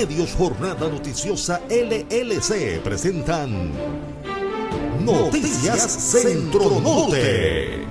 Medios 0.00 0.34
Jornada 0.34 0.88
Noticiosa 0.88 1.60
LLC 1.68 2.80
presentan 2.82 3.70
Noticias 5.04 5.92
Centro 5.92 6.80
Norte. 6.80 7.84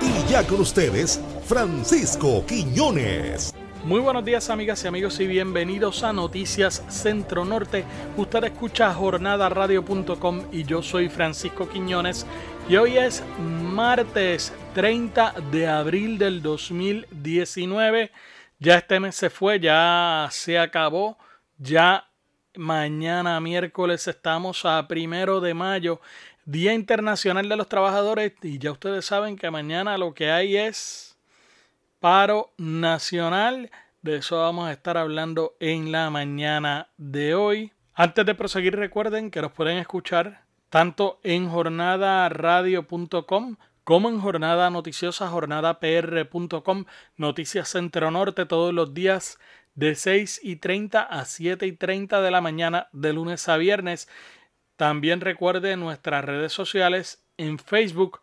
Y 0.00 0.30
ya 0.30 0.46
con 0.46 0.60
ustedes, 0.60 1.20
Francisco 1.44 2.46
Quiñones. 2.46 3.52
Muy 3.82 3.98
buenos 3.98 4.24
días 4.24 4.50
amigas 4.50 4.84
y 4.84 4.86
amigos 4.86 5.18
y 5.18 5.26
bienvenidos 5.26 6.04
a 6.04 6.12
Noticias 6.12 6.84
Centro 6.88 7.44
Norte. 7.44 7.84
Usted 8.16 8.44
escucha 8.44 8.94
jornadaradio.com 8.94 10.42
y 10.52 10.62
yo 10.62 10.80
soy 10.80 11.08
Francisco 11.08 11.68
Quiñones 11.68 12.24
y 12.68 12.76
hoy 12.76 12.98
es 12.98 13.20
martes 13.40 14.52
30 14.76 15.34
de 15.50 15.66
abril 15.66 16.18
del 16.18 16.40
2019. 16.40 18.12
Ya 18.60 18.76
este 18.76 19.00
mes 19.00 19.16
se 19.16 19.28
fue, 19.28 19.58
ya 19.58 20.28
se 20.30 20.56
acabó, 20.56 21.18
ya 21.62 22.08
mañana 22.56 23.40
miércoles 23.40 24.08
estamos 24.08 24.64
a 24.64 24.88
primero 24.88 25.40
de 25.40 25.54
mayo, 25.54 26.00
Día 26.44 26.74
Internacional 26.74 27.48
de 27.48 27.56
los 27.56 27.68
Trabajadores 27.68 28.32
y 28.42 28.58
ya 28.58 28.72
ustedes 28.72 29.04
saben 29.04 29.36
que 29.36 29.52
mañana 29.52 29.96
lo 29.96 30.12
que 30.12 30.32
hay 30.32 30.56
es 30.56 31.16
paro 32.00 32.50
nacional. 32.58 33.70
De 34.02 34.16
eso 34.16 34.40
vamos 34.40 34.68
a 34.68 34.72
estar 34.72 34.98
hablando 34.98 35.54
en 35.60 35.92
la 35.92 36.10
mañana 36.10 36.88
de 36.96 37.36
hoy. 37.36 37.72
Antes 37.94 38.26
de 38.26 38.34
proseguir, 38.34 38.74
recuerden 38.74 39.30
que 39.30 39.40
nos 39.40 39.52
pueden 39.52 39.78
escuchar 39.78 40.42
tanto 40.68 41.20
en 41.22 41.48
jornadaradio.com 41.48 43.54
como 43.84 44.08
en 44.08 44.20
jornada 44.20 44.68
noticiosa 44.70 45.28
jornadapr.com, 45.28 46.86
Noticias 47.16 47.68
Centro 47.68 48.10
Norte 48.10 48.46
todos 48.46 48.74
los 48.74 48.94
días 48.94 49.38
de 49.74 49.94
6 49.94 50.40
y 50.42 50.56
30 50.56 51.02
a 51.02 51.24
7 51.24 51.66
y 51.66 51.72
30 51.72 52.20
de 52.20 52.30
la 52.30 52.40
mañana 52.40 52.88
de 52.92 53.12
lunes 53.12 53.48
a 53.48 53.56
viernes. 53.56 54.08
También 54.76 55.20
recuerden 55.20 55.80
nuestras 55.80 56.24
redes 56.24 56.52
sociales 56.52 57.24
en 57.36 57.58
Facebook 57.58 58.20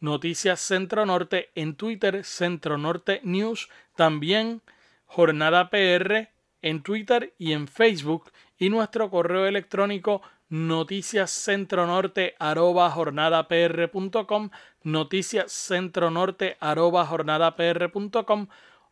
Noticias 0.00 0.60
Centro 0.60 1.06
Norte 1.06 1.50
en 1.56 1.74
Twitter, 1.74 2.24
Centro 2.24 2.78
Norte 2.78 3.20
News, 3.24 3.68
también 3.96 4.62
Jornada 5.06 5.70
PR 5.70 6.28
en 6.62 6.82
Twitter 6.82 7.34
y 7.38 7.52
en 7.52 7.66
Facebook 7.66 8.30
y 8.58 8.70
nuestro 8.70 9.10
correo 9.10 9.46
electrónico 9.46 10.22
noticiascentronorte 10.48 12.34
arroba 12.38 12.90
jornadapr.com 12.90 14.50
noticiascentronorte 14.82 16.56
arroba 16.60 17.04
jornadapr.com 17.04 18.46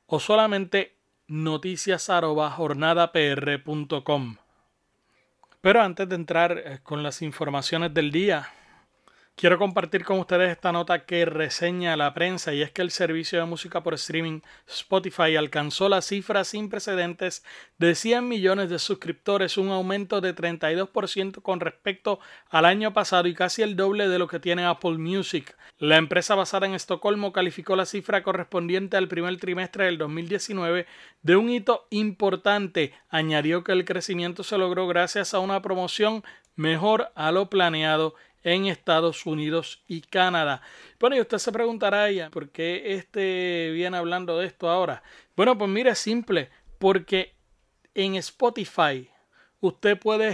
o 0.07 0.21
solamente 0.21 0.96
noticias 1.29 2.09
jornadapr.com 2.09 4.37
pero 5.61 5.83
antes 5.83 6.09
de 6.09 6.15
entrar 6.15 6.59
eh, 6.59 6.79
con 6.83 7.03
las 7.03 7.21
informaciones 7.23 7.93
del 7.93 8.13
día 8.13 8.49
Quiero 9.39 9.59
compartir 9.59 10.03
con 10.07 10.19
ustedes 10.19 10.51
esta 10.51 10.73
nota 10.73 11.05
que 11.05 11.27
reseña 11.27 11.95
la 11.95 12.15
prensa 12.15 12.55
y 12.55 12.63
es 12.63 12.71
que 12.71 12.81
el 12.81 12.91
servicio 12.91 13.39
de 13.39 13.45
música 13.45 13.83
por 13.83 13.93
streaming 13.93 14.41
Spotify 14.67 15.37
alcanzó 15.37 15.91
la 15.91 16.01
cifra 16.01 16.43
sin 16.43 16.71
precedentes 16.71 17.45
de 17.77 17.95
100 17.95 18.27
millones 18.27 18.71
de 18.71 18.79
suscriptores, 18.79 19.59
un 19.59 19.69
aumento 19.69 20.23
de 20.23 20.35
32% 20.35 21.43
con 21.43 21.61
respecto 21.61 22.19
al 22.49 22.65
año 22.65 22.95
pasado 22.95 23.29
y 23.29 23.35
casi 23.35 23.61
el 23.61 23.77
doble 23.77 24.09
de 24.09 24.19
lo 24.19 24.27
que 24.27 24.41
tiene 24.41 24.65
Apple 24.65 24.97
Music. 24.97 25.55
La 25.79 25.99
empresa 25.99 26.35
basada 26.35 26.65
en 26.65 26.73
Estocolmo 26.73 27.35
calificó 27.35 27.77
la 27.77 27.85
cifra 27.85 28.23
correspondiente 28.23 28.97
al 28.97 29.07
primer 29.07 29.37
trimestre 29.37 29.85
del 29.85 29.99
2019 29.99 30.87
de 31.21 31.37
un 31.37 31.51
hito 31.51 31.87
importante. 31.91 32.95
Añadió 33.11 33.65
que 33.65 33.73
el 33.73 33.85
crecimiento 33.85 34.43
se 34.45 34.57
logró 34.57 34.87
gracias 34.87 35.35
a 35.35 35.41
una 35.41 35.61
promoción 35.61 36.25
mejor 36.55 37.13
a 37.15 37.33
lo 37.33 37.51
planeado 37.51 38.15
en 38.47 38.67
Estados 38.67 39.27
Unidos 39.27 39.83
y 39.89 40.03
Canadá. 40.03 40.63
Bueno, 41.01 41.17
y 41.17 41.21
usted 41.21 41.39
se 41.39 41.51
preguntará 41.51 42.09
ya, 42.13 42.31
¿por 42.31 42.49
qué 42.51 42.95
este 42.95 43.73
viene 43.73 43.97
hablando 43.97 44.39
de 44.39 44.47
esto 44.47 44.71
ahora? 44.71 45.03
Bueno, 45.35 45.59
pues 45.59 45.69
mire, 45.69 45.91
es 45.91 45.99
simple, 45.99 46.49
porque 46.79 47.35
en 47.93 48.15
Spotify 48.15 49.11
usted 49.59 49.99
puede 49.99 50.29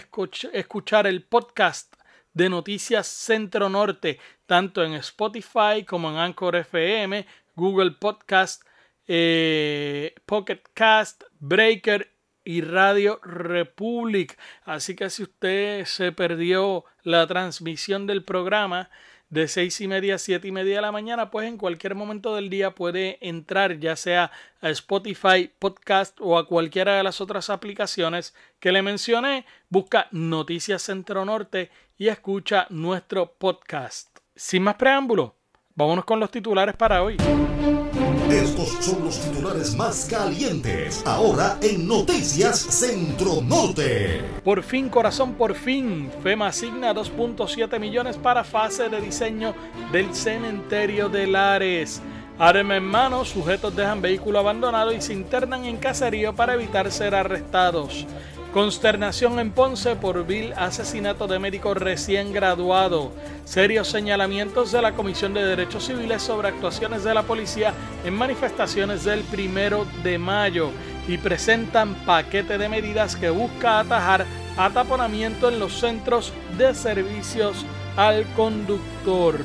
escuchar 0.53 1.07
el 1.07 1.23
podcast 1.23 1.95
de 2.35 2.51
Noticias 2.51 3.07
Centro 3.07 3.71
Norte, 3.71 4.21
tanto 4.45 4.85
en 4.85 4.93
Spotify 4.95 5.83
como 5.87 6.11
en 6.11 6.19
Anchor 6.19 6.57
FM, 6.57 7.27
Google 7.57 7.93
Podcast, 7.93 8.63
eh, 9.07 10.15
Pocket 10.27 10.61
Cast, 10.75 11.23
Breaker 11.41 12.12
y 12.45 12.61
Radio 12.61 13.21
Republic. 13.23 14.39
Así 14.65 14.97
que 14.97 15.11
si 15.11 15.25
usted 15.25 15.85
se 15.85 16.13
perdió 16.13 16.85
la 17.03 17.27
transmisión 17.27 18.07
del 18.07 18.25
programa 18.25 18.91
de 19.33 19.49
seis 19.49 19.81
y 19.81 19.89
media 19.89 20.17
a 20.17 20.19
siete 20.19 20.49
y 20.49 20.53
media 20.53 20.77
de 20.77 20.83
la 20.83 20.93
mañana, 20.93 21.31
pues 21.31 21.49
en 21.49 21.57
cualquier 21.57 21.95
momento 21.95 22.37
del 22.37 22.51
día 22.51 22.75
puede 22.75 23.17
entrar 23.27 23.79
ya 23.79 23.97
sea 23.97 24.31
a 24.61 24.69
Spotify 24.69 25.51
Podcast 25.59 26.19
o 26.21 26.37
a 26.37 26.47
cualquiera 26.47 26.97
de 26.97 27.03
las 27.03 27.23
otras 27.23 27.49
aplicaciones 27.49 28.35
que 28.61 28.73
le 28.73 28.83
mencioné, 28.83 29.47
busca 29.71 30.09
Noticias 30.11 30.83
Centro 30.83 31.25
Norte 31.25 31.71
y 31.97 32.09
escucha 32.09 32.67
nuestro 32.69 33.33
podcast. 33.33 34.19
Sin 34.37 34.65
más 34.65 34.75
preámbulo, 34.75 35.35
vámonos 35.75 36.05
con 36.05 36.21
los 36.21 36.31
titulares 36.31 36.77
para 36.77 37.03
hoy. 37.03 37.17
Estos 38.33 38.71
son 38.81 39.05
los 39.05 39.21
titulares 39.21 39.77
más 39.77 40.07
calientes. 40.11 41.03
Ahora 41.05 41.59
en 41.61 41.87
Noticias 41.87 42.59
Centro 42.59 43.43
Norte. 43.43 44.23
Por 44.43 44.63
fin, 44.63 44.89
corazón, 44.89 45.35
por 45.35 45.55
fin. 45.55 46.11
FEMA 46.23 46.47
asigna 46.47 46.95
2.7 46.95 47.79
millones 47.79 48.17
para 48.17 48.43
fase 48.43 48.89
de 48.89 49.03
diseño 49.03 49.55
del 49.93 50.15
cementerio 50.15 51.11
de 51.11 51.27
Lares. 51.27 52.01
Arma 52.39 52.79
en 52.79 52.85
mano, 52.85 53.27
sujetos 53.27 53.77
dejan 53.77 54.01
vehículo 54.01 54.39
abandonado 54.39 54.93
y 54.93 55.03
se 55.03 55.13
internan 55.13 55.67
en 55.67 55.77
caserío 55.77 56.35
para 56.35 56.55
evitar 56.55 56.91
ser 56.91 57.15
arrestados. 57.15 58.07
Consternación 58.53 59.39
en 59.39 59.51
Ponce 59.51 59.97
por 59.97 60.27
vil 60.27 60.53
asesinato 60.53 61.27
de 61.27 61.39
médico 61.39 61.73
recién 61.73 62.35
graduado. 62.35 63.11
Serios 63.47 63.89
señalamientos 63.89 64.73
de 64.73 64.83
la 64.83 64.93
Comisión 64.93 65.33
de 65.33 65.43
Derechos 65.43 65.87
Civiles 65.87 66.21
sobre 66.21 66.49
actuaciones 66.49 67.03
de 67.03 67.15
la 67.15 67.23
policía 67.23 67.73
en 68.05 68.13
manifestaciones 68.13 69.05
del 69.05 69.23
primero 69.23 69.87
de 70.03 70.19
mayo. 70.19 70.71
Y 71.09 71.17
presentan 71.17 71.95
paquete 72.05 72.59
de 72.59 72.69
medidas 72.69 73.17
que 73.17 73.31
busca 73.31 73.79
atajar 73.81 74.27
ataponamiento 74.59 75.49
en 75.49 75.59
los 75.59 75.73
centros 75.73 76.35
de 76.59 76.75
servicios 76.75 77.65
al 77.97 78.27
conductor. 78.35 79.39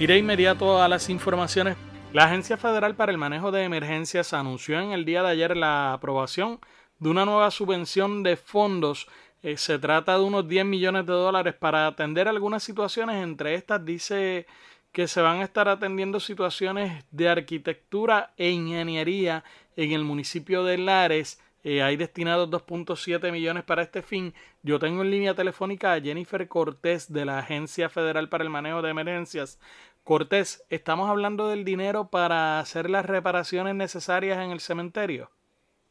Iré 0.00 0.18
inmediato 0.18 0.82
a 0.82 0.88
las 0.88 1.10
informaciones. 1.10 1.76
La 2.12 2.24
Agencia 2.24 2.56
Federal 2.56 2.96
para 2.96 3.12
el 3.12 3.18
Manejo 3.18 3.52
de 3.52 3.62
Emergencias 3.62 4.32
anunció 4.32 4.80
en 4.80 4.90
el 4.90 5.04
día 5.04 5.22
de 5.22 5.28
ayer 5.28 5.56
la 5.56 5.92
aprobación 5.92 6.58
de 7.00 7.08
una 7.08 7.24
nueva 7.24 7.50
subvención 7.50 8.22
de 8.22 8.36
fondos. 8.36 9.08
Eh, 9.42 9.56
se 9.56 9.78
trata 9.78 10.16
de 10.16 10.22
unos 10.22 10.46
10 10.46 10.66
millones 10.66 11.06
de 11.06 11.12
dólares 11.12 11.54
para 11.54 11.86
atender 11.86 12.28
algunas 12.28 12.62
situaciones. 12.62 13.22
Entre 13.22 13.54
estas 13.54 13.84
dice 13.84 14.46
que 14.92 15.08
se 15.08 15.22
van 15.22 15.40
a 15.40 15.44
estar 15.44 15.68
atendiendo 15.68 16.20
situaciones 16.20 17.04
de 17.10 17.28
arquitectura 17.28 18.32
e 18.36 18.50
ingeniería 18.50 19.44
en 19.76 19.92
el 19.92 20.04
municipio 20.04 20.62
de 20.64 20.78
Lares. 20.78 21.40
Eh, 21.62 21.82
hay 21.82 21.96
destinados 21.96 22.50
2.7 22.50 23.32
millones 23.32 23.64
para 23.64 23.82
este 23.82 24.02
fin. 24.02 24.34
Yo 24.62 24.78
tengo 24.78 25.02
en 25.02 25.10
línea 25.10 25.34
telefónica 25.34 25.92
a 25.92 26.00
Jennifer 26.00 26.46
Cortés 26.48 27.12
de 27.12 27.24
la 27.24 27.38
Agencia 27.38 27.88
Federal 27.88 28.28
para 28.28 28.44
el 28.44 28.50
Manejo 28.50 28.82
de 28.82 28.90
Emergencias. 28.90 29.58
Cortés, 30.04 30.64
estamos 30.70 31.08
hablando 31.08 31.48
del 31.48 31.64
dinero 31.64 32.08
para 32.08 32.60
hacer 32.60 32.90
las 32.90 33.06
reparaciones 33.06 33.74
necesarias 33.74 34.38
en 34.38 34.50
el 34.50 34.60
cementerio. 34.60 35.30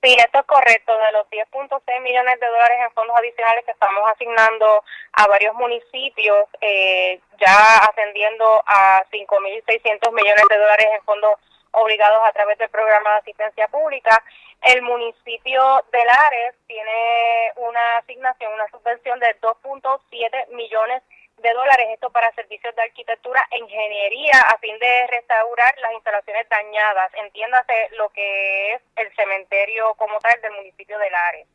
Sí, 0.02 0.16
esto 0.18 0.40
es 0.40 0.46
correcto. 0.46 0.98
De 0.98 1.12
los 1.12 1.30
10.6 1.30 2.02
millones 2.02 2.40
de 2.40 2.48
dólares 2.48 2.78
en 2.82 2.92
fondos 2.92 3.18
adicionales 3.18 3.66
que 3.66 3.72
estamos 3.72 4.10
asignando 4.10 4.84
a 5.14 5.28
varios 5.28 5.54
municipios, 5.56 6.48
eh, 6.62 7.20
ya 7.38 7.78
ascendiendo 7.80 8.64
a 8.66 9.04
5.600 9.12 10.12
millones 10.14 10.46
de 10.50 10.58
dólares 10.58 10.88
en 10.94 11.04
fondos 11.04 11.36
obligados 11.72 12.22
a 12.26 12.32
través 12.32 12.58
del 12.58 12.70
programa 12.70 13.12
de 13.12 13.18
asistencia 13.18 13.68
pública, 13.68 14.24
el 14.62 14.82
municipio 14.82 15.84
de 15.92 16.06
Lares 16.06 16.56
tiene 16.68 17.52
una 17.58 17.98
asignación, 17.98 18.54
una 18.54 18.70
subvención 18.70 19.20
de 19.20 19.40
2.7 19.42 20.48
millones 20.50 21.04
de 21.04 21.19
de 21.42 21.54
dólares, 21.54 21.88
esto 21.92 22.10
para 22.10 22.32
servicios 22.34 22.76
de 22.76 22.82
arquitectura 22.82 23.48
e 23.52 23.60
ingeniería 23.60 24.40
a 24.48 24.58
fin 24.58 24.78
de 24.80 25.08
restaurar 25.08 25.74
las 25.80 25.94
instalaciones 25.94 26.48
dañadas, 26.50 27.12
entiéndase 27.16 27.90
lo 27.98 28.10
que 28.10 28.74
es 28.74 28.82
el 28.96 29.14
cementerio 29.16 29.94
como 29.96 30.20
tal 30.20 30.40
del 30.42 30.54
municipio 30.54 30.98
de 31.00 31.10
Lares. 31.10 31.48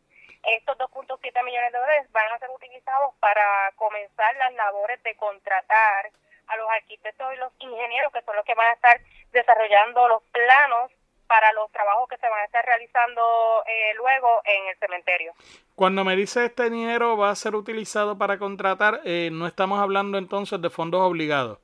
Estos 0.45 0.77
2.7 0.79 1.45
millones 1.45 1.73
de 1.73 1.79
dólares 1.79 2.13
van 2.13 2.31
a 2.33 2.39
ser 2.39 2.51
utilizados 2.51 3.15
para 3.21 3.73
comenzar 3.77 4.37
las 4.37 4.53
labores 4.55 5.03
de 5.03 5.17
contratar 5.17 6.11
a 6.47 6.57
los 6.57 6.71
arquitectos 6.71 7.35
y 7.35 7.37
los 7.37 7.53
ingenieros, 7.59 8.13
que 8.13 8.23
son 8.23 8.37
los 8.37 8.45
que 8.45 8.55
van 8.55 8.67
a 8.67 8.73
estar 8.73 9.01
desarrollando 9.33 10.09
los 10.09 10.23
planos 10.25 10.91
para 11.27 11.53
los 11.53 11.71
trabajos 11.73 12.09
que 12.09 12.17
se 12.19 12.29
van 12.29 12.41
a 12.41 12.45
estar 12.45 12.65
realizando 12.65 13.65
eh, 13.67 13.95
luego 13.97 14.43
en 14.45 14.69
el 14.69 14.79
cementerio. 14.79 15.33
Cuando 15.75 16.05
me 16.05 16.17
dice 16.17 16.45
este 16.45 16.71
dinero 16.71 17.17
va 17.17 17.31
a 17.31 17.35
ser 17.35 17.55
utilizado 17.55 18.17
para 18.19 18.39
contratar, 18.39 19.01
eh, 19.05 19.31
no 19.33 19.47
estamos 19.47 19.81
hablando 19.81 20.19
entonces 20.19 20.61
de 20.61 20.71
fondos 20.71 21.01
obligados. 21.01 21.59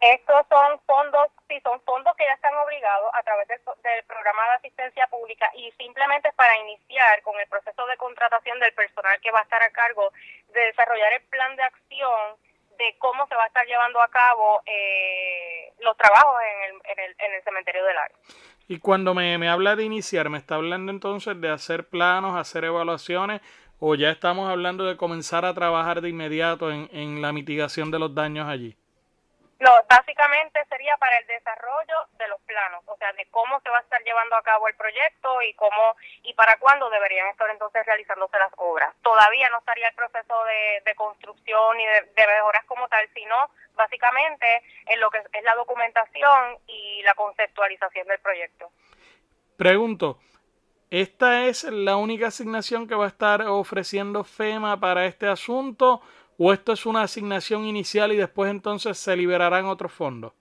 Estos 0.00 0.46
son 0.48 0.80
fondos, 0.86 1.28
sí, 1.46 1.60
son 1.60 1.78
fondos 1.82 2.16
que 2.16 2.24
ya 2.24 2.32
están 2.32 2.54
obligados 2.56 3.10
a 3.12 3.22
través 3.22 3.46
del, 3.48 3.60
programa 4.06 4.42
de 4.44 4.56
asistencia 4.56 5.06
pública 5.08 5.50
y 5.54 5.70
simplemente 5.72 6.32
para 6.32 6.56
iniciar 6.58 7.20
con 7.20 7.38
el 7.38 7.46
proceso 7.48 7.86
de 7.86 7.98
contratación 7.98 8.58
del 8.60 8.72
personal 8.72 9.20
que 9.20 9.30
va 9.30 9.40
a 9.40 9.42
estar 9.42 9.62
a 9.62 9.70
cargo 9.70 10.10
de 10.54 10.60
desarrollar 10.60 11.12
el 11.12 11.22
plan 11.24 11.54
de 11.54 11.64
acción 11.64 12.36
de 12.80 12.96
cómo 12.98 13.26
se 13.28 13.34
va 13.34 13.44
a 13.44 13.46
estar 13.46 13.66
llevando 13.66 14.00
a 14.00 14.08
cabo 14.08 14.62
eh, 14.64 15.72
los 15.80 15.96
trabajos 15.96 16.34
en 16.42 16.74
el, 16.74 16.80
en 16.90 17.04
el, 17.04 17.16
en 17.18 17.34
el 17.34 17.42
cementerio 17.44 17.84
del 17.84 17.98
área. 17.98 18.16
Y 18.68 18.78
cuando 18.78 19.14
me, 19.14 19.36
me 19.36 19.48
habla 19.48 19.76
de 19.76 19.84
iniciar, 19.84 20.30
¿me 20.30 20.38
está 20.38 20.54
hablando 20.54 20.90
entonces 20.90 21.38
de 21.40 21.50
hacer 21.50 21.88
planos, 21.88 22.36
hacer 22.36 22.64
evaluaciones 22.64 23.42
o 23.78 23.94
ya 23.94 24.10
estamos 24.10 24.48
hablando 24.48 24.84
de 24.84 24.96
comenzar 24.96 25.44
a 25.44 25.54
trabajar 25.54 26.00
de 26.00 26.08
inmediato 26.08 26.70
en, 26.70 26.88
en 26.92 27.20
la 27.20 27.32
mitigación 27.32 27.90
de 27.90 27.98
los 27.98 28.14
daños 28.14 28.48
allí? 28.48 28.76
No, 29.60 29.70
básicamente 29.90 30.64
sería 30.70 30.96
para 30.96 31.18
el 31.18 31.26
desarrollo 31.26 31.96
de 32.16 32.26
los 32.28 32.40
planos, 32.42 32.82
o 32.86 32.96
sea, 32.96 33.12
de 33.12 33.26
cómo 33.26 33.60
se 33.60 33.68
va 33.68 33.76
a 33.76 33.82
estar 33.82 34.02
llevando 34.02 34.34
a 34.34 34.42
cabo 34.42 34.66
el 34.68 34.74
proyecto 34.74 35.42
y 35.42 35.52
cómo 35.52 35.96
y 36.22 36.32
para 36.32 36.56
cuándo 36.56 36.88
deberían 36.88 37.28
estar 37.28 37.50
entonces 37.50 37.84
realizándose 37.84 38.38
las 38.38 38.52
obras. 38.56 38.94
Todavía 39.02 39.50
no 39.50 39.58
estaría 39.58 39.88
el 39.88 39.94
proceso 39.94 40.44
de, 40.44 40.82
de 40.86 40.94
construcción 40.94 41.78
y 41.78 41.84
de, 41.84 42.00
de, 42.16 42.26
mejoras 42.26 42.64
como 42.64 42.88
tal, 42.88 43.06
sino 43.12 43.36
básicamente 43.74 44.62
en 44.86 44.98
lo 44.98 45.10
que 45.10 45.18
es 45.18 45.44
la 45.44 45.54
documentación 45.54 46.56
y 46.66 47.02
la 47.02 47.12
conceptualización 47.12 48.08
del 48.08 48.20
proyecto. 48.20 48.70
Pregunto, 49.58 50.18
¿esta 50.88 51.44
es 51.44 51.64
la 51.64 51.96
única 51.96 52.28
asignación 52.28 52.88
que 52.88 52.94
va 52.94 53.04
a 53.04 53.08
estar 53.08 53.42
ofreciendo 53.42 54.24
FEMA 54.24 54.80
para 54.80 55.04
este 55.04 55.28
asunto? 55.28 56.00
¿O 56.42 56.54
esto 56.54 56.72
es 56.72 56.86
una 56.86 57.02
asignación 57.02 57.66
inicial 57.66 58.12
y 58.12 58.16
después 58.16 58.50
entonces 58.50 58.96
se 58.96 59.14
liberarán 59.14 59.66
otros 59.66 59.92
fondos? 59.92 60.32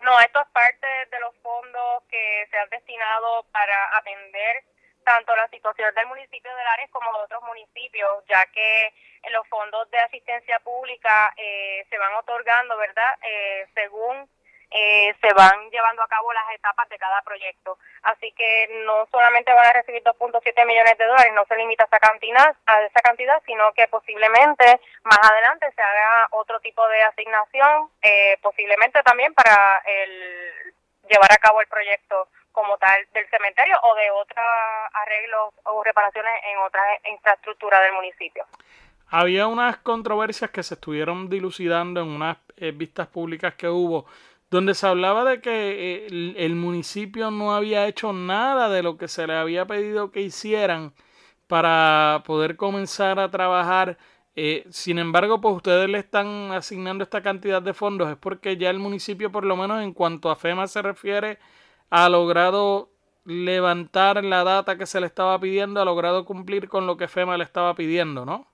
No, 0.00 0.20
esto 0.20 0.40
es 0.40 0.46
parte 0.52 0.86
de 0.86 1.18
los 1.18 1.34
fondos 1.42 2.04
que 2.08 2.46
se 2.48 2.56
han 2.56 2.70
destinado 2.70 3.44
para 3.50 3.96
atender 3.98 4.62
tanto 5.02 5.34
la 5.34 5.48
situación 5.48 5.92
del 5.96 6.06
municipio 6.06 6.54
de 6.54 6.62
Lares 6.62 6.88
como 6.92 7.10
de 7.18 7.24
otros 7.24 7.42
municipios, 7.42 8.24
ya 8.28 8.46
que 8.46 8.94
los 9.32 9.44
fondos 9.48 9.90
de 9.90 9.98
asistencia 9.98 10.60
pública 10.60 11.34
eh, 11.36 11.84
se 11.90 11.98
van 11.98 12.14
otorgando, 12.14 12.76
¿verdad? 12.76 13.18
Eh, 13.22 13.66
según 13.74 14.30
eh, 14.76 15.14
se 15.20 15.32
van 15.34 15.70
llevando 15.70 16.02
a 16.02 16.08
cabo 16.08 16.32
las 16.32 16.50
etapas 16.52 16.88
de 16.88 16.98
cada 16.98 17.22
proyecto. 17.22 17.78
Así 18.02 18.32
que 18.32 18.82
no 18.84 19.06
solamente 19.06 19.52
van 19.52 19.66
a 19.66 19.72
recibir 19.72 20.02
2.7 20.02 20.66
millones 20.66 20.98
de 20.98 21.06
dólares, 21.06 21.32
no 21.32 21.44
se 21.46 21.56
limita 21.56 21.84
a 21.84 21.86
esa 21.86 22.00
cantidad, 22.00 22.56
a 22.66 22.82
esa 22.82 23.00
cantidad, 23.00 23.40
sino 23.46 23.72
que 23.72 23.86
posiblemente 23.86 24.80
más 25.04 25.18
adelante 25.22 25.70
se 25.76 25.80
haga 25.80 26.26
otro 26.32 26.58
tipo 26.58 26.86
de 26.88 27.02
asignación, 27.04 27.88
eh, 28.02 28.36
posiblemente 28.42 29.00
también 29.04 29.32
para 29.32 29.80
el 29.86 30.74
llevar 31.08 31.32
a 31.32 31.38
cabo 31.38 31.60
el 31.60 31.68
proyecto 31.68 32.28
como 32.50 32.76
tal 32.78 32.98
del 33.12 33.28
cementerio 33.30 33.78
o 33.80 33.94
de 33.94 34.10
otros 34.10 34.44
arreglos 34.92 35.54
o 35.64 35.84
reparaciones 35.84 36.32
en 36.50 36.58
otras 36.58 36.84
infraestructuras 37.12 37.80
del 37.82 37.92
municipio. 37.92 38.44
Había 39.10 39.46
unas 39.46 39.76
controversias 39.78 40.50
que 40.50 40.64
se 40.64 40.74
estuvieron 40.74 41.28
dilucidando 41.28 42.00
en 42.00 42.08
unas 42.08 42.38
eh, 42.56 42.72
vistas 42.72 43.06
públicas 43.06 43.54
que 43.54 43.68
hubo 43.68 44.06
donde 44.50 44.74
se 44.74 44.86
hablaba 44.86 45.24
de 45.24 45.40
que 45.40 46.06
eh, 46.06 46.34
el, 46.36 46.54
municipio 46.54 47.30
no 47.30 47.54
había 47.54 47.86
hecho 47.86 48.12
nada 48.12 48.68
de 48.68 48.82
lo 48.82 48.96
que 48.96 49.08
se 49.08 49.26
le 49.26 49.34
había 49.34 49.66
pedido 49.66 50.10
que 50.10 50.20
hicieran 50.20 50.94
para 51.48 52.22
poder 52.26 52.56
comenzar 52.56 53.18
a 53.18 53.30
trabajar. 53.30 53.98
Eh, 54.36 54.64
sin 54.70 54.98
embargo, 54.98 55.40
pues 55.40 55.56
ustedes 55.56 55.88
le 55.88 55.98
están 55.98 56.52
asignando 56.52 57.04
esta 57.04 57.22
cantidad 57.22 57.62
de 57.62 57.74
fondos, 57.74 58.10
es 58.10 58.16
porque 58.16 58.56
ya 58.56 58.70
el 58.70 58.78
municipio, 58.78 59.30
por 59.32 59.44
lo 59.44 59.56
menos 59.56 59.82
en 59.82 59.92
cuanto 59.92 60.30
a 60.30 60.36
FEMA 60.36 60.66
se 60.66 60.82
refiere, 60.82 61.38
ha 61.90 62.08
logrado 62.08 62.90
levantar 63.24 64.22
la 64.24 64.44
data 64.44 64.76
que 64.76 64.86
se 64.86 65.00
le 65.00 65.06
estaba 65.06 65.38
pidiendo, 65.38 65.80
ha 65.80 65.84
logrado 65.84 66.24
cumplir 66.24 66.68
con 66.68 66.86
lo 66.86 66.96
que 66.96 67.08
FEMA 67.08 67.36
le 67.36 67.44
estaba 67.44 67.74
pidiendo, 67.74 68.24
¿no? 68.24 68.46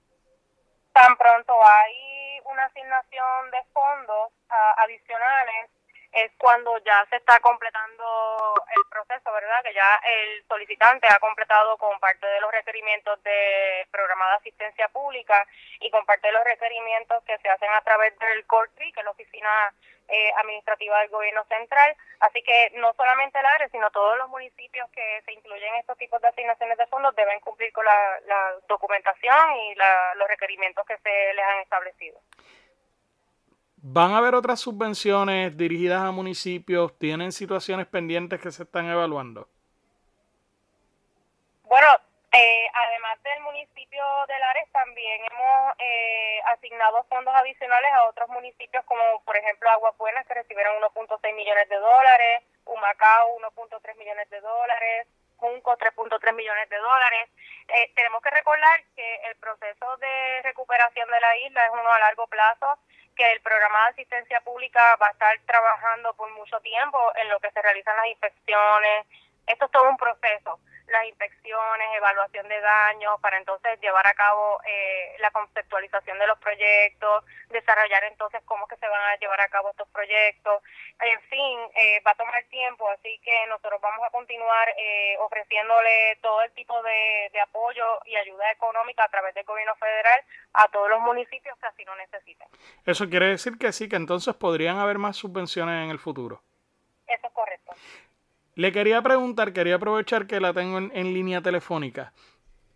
Tan 0.93 1.15
pronto 1.17 1.53
hay 1.63 2.39
una 2.45 2.65
asignación 2.65 3.51
de 3.51 3.57
fondos 3.73 4.31
uh, 4.49 4.81
adicionales 4.81 5.69
es 6.11 6.31
cuando 6.37 6.77
ya 6.79 7.05
se 7.09 7.15
está 7.15 7.39
completando 7.39 8.53
el 8.75 8.85
proceso, 8.89 9.31
¿verdad? 9.31 9.63
Que 9.63 9.73
ya 9.73 9.99
el 10.03 10.43
solicitante 10.47 11.07
ha 11.07 11.19
completado 11.19 11.77
con 11.77 11.99
parte 11.99 12.25
de 12.27 12.41
los 12.41 12.51
requerimientos 12.51 13.21
de 13.23 13.87
programa 13.91 14.29
de 14.29 14.35
asistencia 14.35 14.89
pública 14.89 15.47
y 15.79 15.89
con 15.89 16.05
parte 16.05 16.27
de 16.27 16.33
los 16.33 16.43
requerimientos 16.43 17.23
que 17.23 17.37
se 17.37 17.49
hacen 17.49 17.69
a 17.71 17.81
través 17.81 18.17
del 18.19 18.45
CORTRI, 18.45 18.91
que 18.91 18.99
es 18.99 19.05
la 19.05 19.11
oficina 19.11 19.73
eh, 20.09 20.31
administrativa 20.37 20.99
del 20.99 21.09
gobierno 21.09 21.45
central. 21.45 21.95
Así 22.19 22.43
que 22.43 22.71
no 22.75 22.93
solamente 22.93 23.39
el 23.39 23.45
área, 23.45 23.69
sino 23.69 23.89
todos 23.91 24.17
los 24.17 24.27
municipios 24.27 24.89
que 24.91 25.21
se 25.25 25.31
incluyen 25.31 25.73
en 25.73 25.79
estos 25.79 25.97
tipos 25.97 26.21
de 26.21 26.27
asignaciones 26.27 26.77
de 26.77 26.87
fondos 26.87 27.15
deben 27.15 27.39
cumplir 27.39 27.71
con 27.71 27.85
la, 27.85 28.19
la 28.25 28.55
documentación 28.67 29.55
y 29.55 29.75
la, 29.75 30.15
los 30.15 30.27
requerimientos 30.27 30.85
que 30.85 30.97
se 30.97 31.33
les 31.33 31.45
han 31.45 31.59
establecido. 31.59 32.19
¿Van 33.83 34.13
a 34.13 34.19
haber 34.19 34.35
otras 34.35 34.59
subvenciones 34.59 35.57
dirigidas 35.57 36.03
a 36.03 36.11
municipios? 36.11 36.95
¿Tienen 36.99 37.31
situaciones 37.31 37.87
pendientes 37.87 38.39
que 38.39 38.51
se 38.51 38.61
están 38.61 38.85
evaluando? 38.85 39.49
Bueno, 41.63 41.87
eh, 42.31 42.67
además 42.75 43.17
del 43.23 43.41
municipio 43.41 44.03
de 44.27 44.37
Lares, 44.37 44.71
también 44.71 45.21
hemos 45.31 45.73
eh, 45.79 46.41
asignado 46.53 47.03
fondos 47.09 47.33
adicionales 47.33 47.91
a 47.93 48.05
otros 48.05 48.29
municipios, 48.29 48.85
como 48.85 49.01
por 49.25 49.35
ejemplo 49.35 49.67
Aguas 49.71 49.97
Buenas, 49.97 50.27
que 50.27 50.35
recibieron 50.35 50.79
1.6 50.83 51.35
millones 51.35 51.67
de 51.67 51.77
dólares, 51.77 52.43
Humacao 52.65 53.35
1.3 53.39 53.97
millones 53.97 54.29
de 54.29 54.41
dólares, 54.41 55.07
Junco 55.37 55.75
3.3 55.75 56.35
millones 56.35 56.69
de 56.69 56.77
dólares. 56.77 57.29
Eh, 57.67 57.91
tenemos 57.95 58.21
que 58.21 58.29
recordar 58.29 58.83
que 58.95 59.15
el 59.25 59.35
proceso 59.37 59.97
de 59.97 60.43
recuperación 60.43 61.09
de 61.09 61.19
la 61.19 61.37
isla 61.37 61.65
es 61.65 61.71
uno 61.73 61.89
a 61.89 61.99
largo 61.99 62.27
plazo 62.27 62.77
que 63.15 63.31
el 63.31 63.41
programa 63.41 63.83
de 63.83 63.89
asistencia 63.91 64.41
pública 64.41 64.95
va 65.01 65.07
a 65.07 65.11
estar 65.11 65.39
trabajando 65.45 66.13
por 66.13 66.31
mucho 66.31 66.59
tiempo 66.61 66.97
en 67.15 67.29
lo 67.29 67.39
que 67.39 67.51
se 67.51 67.61
realizan 67.61 67.95
las 67.97 68.07
inspecciones. 68.07 69.05
Esto 69.51 69.65
es 69.65 69.71
todo 69.71 69.89
un 69.89 69.97
proceso 69.97 70.59
las 70.91 71.07
inspecciones, 71.07 71.87
evaluación 71.95 72.47
de 72.47 72.59
daños, 72.59 73.19
para 73.21 73.37
entonces 73.37 73.79
llevar 73.81 74.05
a 74.05 74.13
cabo 74.13 74.59
eh, 74.65 75.15
la 75.19 75.31
conceptualización 75.31 76.19
de 76.19 76.27
los 76.27 76.37
proyectos, 76.39 77.23
desarrollar 77.49 78.03
entonces 78.03 78.41
cómo 78.45 78.67
que 78.67 78.75
se 78.75 78.87
van 78.87 79.01
a 79.01 79.15
llevar 79.17 79.41
a 79.41 79.47
cabo 79.47 79.71
estos 79.71 79.87
proyectos. 79.89 80.61
En 80.99 81.19
fin, 81.21 81.59
eh, 81.75 82.01
va 82.05 82.11
a 82.11 82.15
tomar 82.15 82.43
tiempo, 82.49 82.87
así 82.89 83.19
que 83.23 83.47
nosotros 83.47 83.81
vamos 83.81 84.05
a 84.05 84.11
continuar 84.11 84.69
eh, 84.77 85.15
ofreciéndole 85.19 86.17
todo 86.21 86.41
el 86.43 86.51
tipo 86.51 86.81
de, 86.83 87.29
de 87.31 87.39
apoyo 87.39 87.85
y 88.05 88.15
ayuda 88.15 88.51
económica 88.51 89.05
a 89.05 89.09
través 89.09 89.33
del 89.33 89.45
gobierno 89.45 89.75
federal 89.75 90.21
a 90.53 90.67
todos 90.67 90.89
los 90.89 90.99
municipios 90.99 91.57
que 91.57 91.67
así 91.67 91.85
lo 91.85 91.95
necesiten. 91.95 92.47
Eso 92.85 93.09
quiere 93.09 93.27
decir 93.27 93.57
que 93.57 93.71
sí, 93.71 93.87
que 93.87 93.95
entonces 93.95 94.35
podrían 94.35 94.77
haber 94.77 94.97
más 94.97 95.15
subvenciones 95.15 95.83
en 95.83 95.89
el 95.89 95.99
futuro. 95.99 96.41
Eso 97.07 97.27
es 97.27 97.33
correcto. 97.33 97.73
Le 98.55 98.71
quería 98.71 99.01
preguntar, 99.01 99.53
quería 99.53 99.75
aprovechar 99.75 100.27
que 100.27 100.39
la 100.39 100.53
tengo 100.53 100.77
en, 100.77 101.13
línea 101.13 101.41
telefónica. 101.41 102.13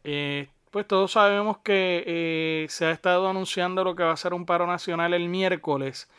Eh, 0.03 0.47
pues 0.71 0.87
todos 0.87 1.11
sabemos 1.13 1.57
que 1.59 2.03
eh, 2.05 2.65
se 2.69 2.85
ha 2.85 2.91
estado 2.91 3.29
anunciando 3.29 3.83
lo 3.83 3.95
que 3.95 4.03
va 4.03 4.11
a 4.11 4.17
ser 4.17 4.33
un 4.33 4.45
paro 4.45 4.67
nacional 4.67 5.13
el 5.13 5.29
miércoles. 5.29 6.09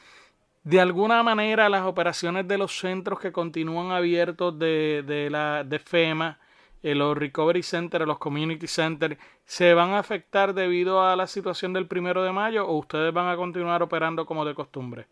De 0.64 0.80
alguna 0.80 1.22
manera 1.22 1.68
las 1.68 1.86
operaciones 1.86 2.48
de 2.48 2.58
los 2.58 2.78
centros 2.78 3.20
que 3.20 3.32
continúan 3.32 3.92
abiertos 3.92 4.58
de, 4.58 5.04
de, 5.06 5.30
la, 5.30 5.62
de 5.64 5.78
FEMA, 5.78 6.38
eh, 6.82 6.94
los 6.94 7.16
Recovery 7.16 7.62
Centers, 7.62 8.06
los 8.06 8.18
Community 8.18 8.66
Centers, 8.66 9.16
¿se 9.44 9.75
van 9.75 9.90
a 9.90 9.98
afectar 10.00 10.54
debido 10.54 11.02
a 11.02 11.16
la 11.16 11.26
situación 11.26 11.72
del 11.72 11.86
primero 11.86 12.22
de 12.22 12.32
mayo 12.32 12.66
o 12.66 12.78
ustedes 12.78 13.12
van 13.12 13.28
a 13.28 13.36
continuar 13.36 13.82
operando 13.82 14.26
como 14.26 14.44
de 14.44 14.54
costumbre? 14.54 15.06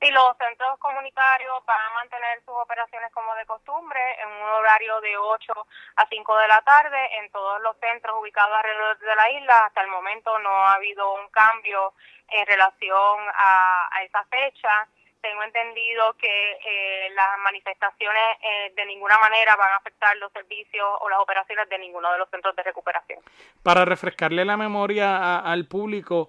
Y 0.00 0.10
los 0.10 0.36
centros 0.36 0.78
comunitarios 0.78 1.64
van 1.66 1.80
a 1.80 1.94
mantener 1.94 2.40
sus 2.44 2.54
operaciones 2.54 3.10
como 3.12 3.34
de 3.36 3.46
costumbre 3.46 4.00
en 4.20 4.28
un 4.28 4.48
horario 4.50 5.00
de 5.00 5.16
8 5.16 5.52
a 5.96 6.06
5 6.06 6.36
de 6.36 6.48
la 6.48 6.60
tarde 6.62 7.18
en 7.18 7.30
todos 7.30 7.62
los 7.62 7.76
centros 7.78 8.16
ubicados 8.20 8.54
alrededor 8.56 8.98
de 8.98 9.16
la 9.16 9.30
isla. 9.30 9.66
Hasta 9.66 9.82
el 9.82 9.88
momento 9.88 10.38
no 10.40 10.50
ha 10.50 10.74
habido 10.74 11.14
un 11.14 11.28
cambio 11.28 11.94
en 12.28 12.46
relación 12.46 13.20
a, 13.34 13.88
esa 14.04 14.24
fecha. 14.24 14.86
Tengo 15.22 15.42
entendido 15.42 16.12
que 16.18 16.52
eh, 16.52 17.10
las 17.14 17.38
manifestaciones 17.38 18.36
eh, 18.42 18.72
de 18.76 18.84
ninguna 18.84 19.18
manera 19.18 19.56
van 19.56 19.72
a 19.72 19.76
afectar 19.76 20.14
los 20.18 20.30
servicios 20.32 20.86
o 21.00 21.08
las 21.08 21.18
operaciones 21.18 21.66
de 21.70 21.78
ninguno 21.78 22.12
de 22.12 22.18
los 22.18 22.28
centros 22.28 22.54
de 22.56 22.62
recuperación. 22.62 23.20
Para 23.62 23.86
refrescarle 23.86 24.44
la 24.44 24.58
memoria 24.58 25.38
al 25.38 25.66
público, 25.66 26.28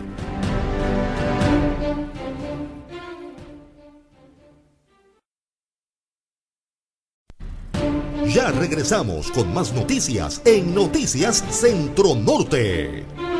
Ya 8.33 8.51
regresamos 8.51 9.29
con 9.31 9.53
más 9.53 9.73
noticias 9.73 10.41
en 10.45 10.73
Noticias 10.73 11.43
Centro 11.49 12.15
Norte. 12.15 13.30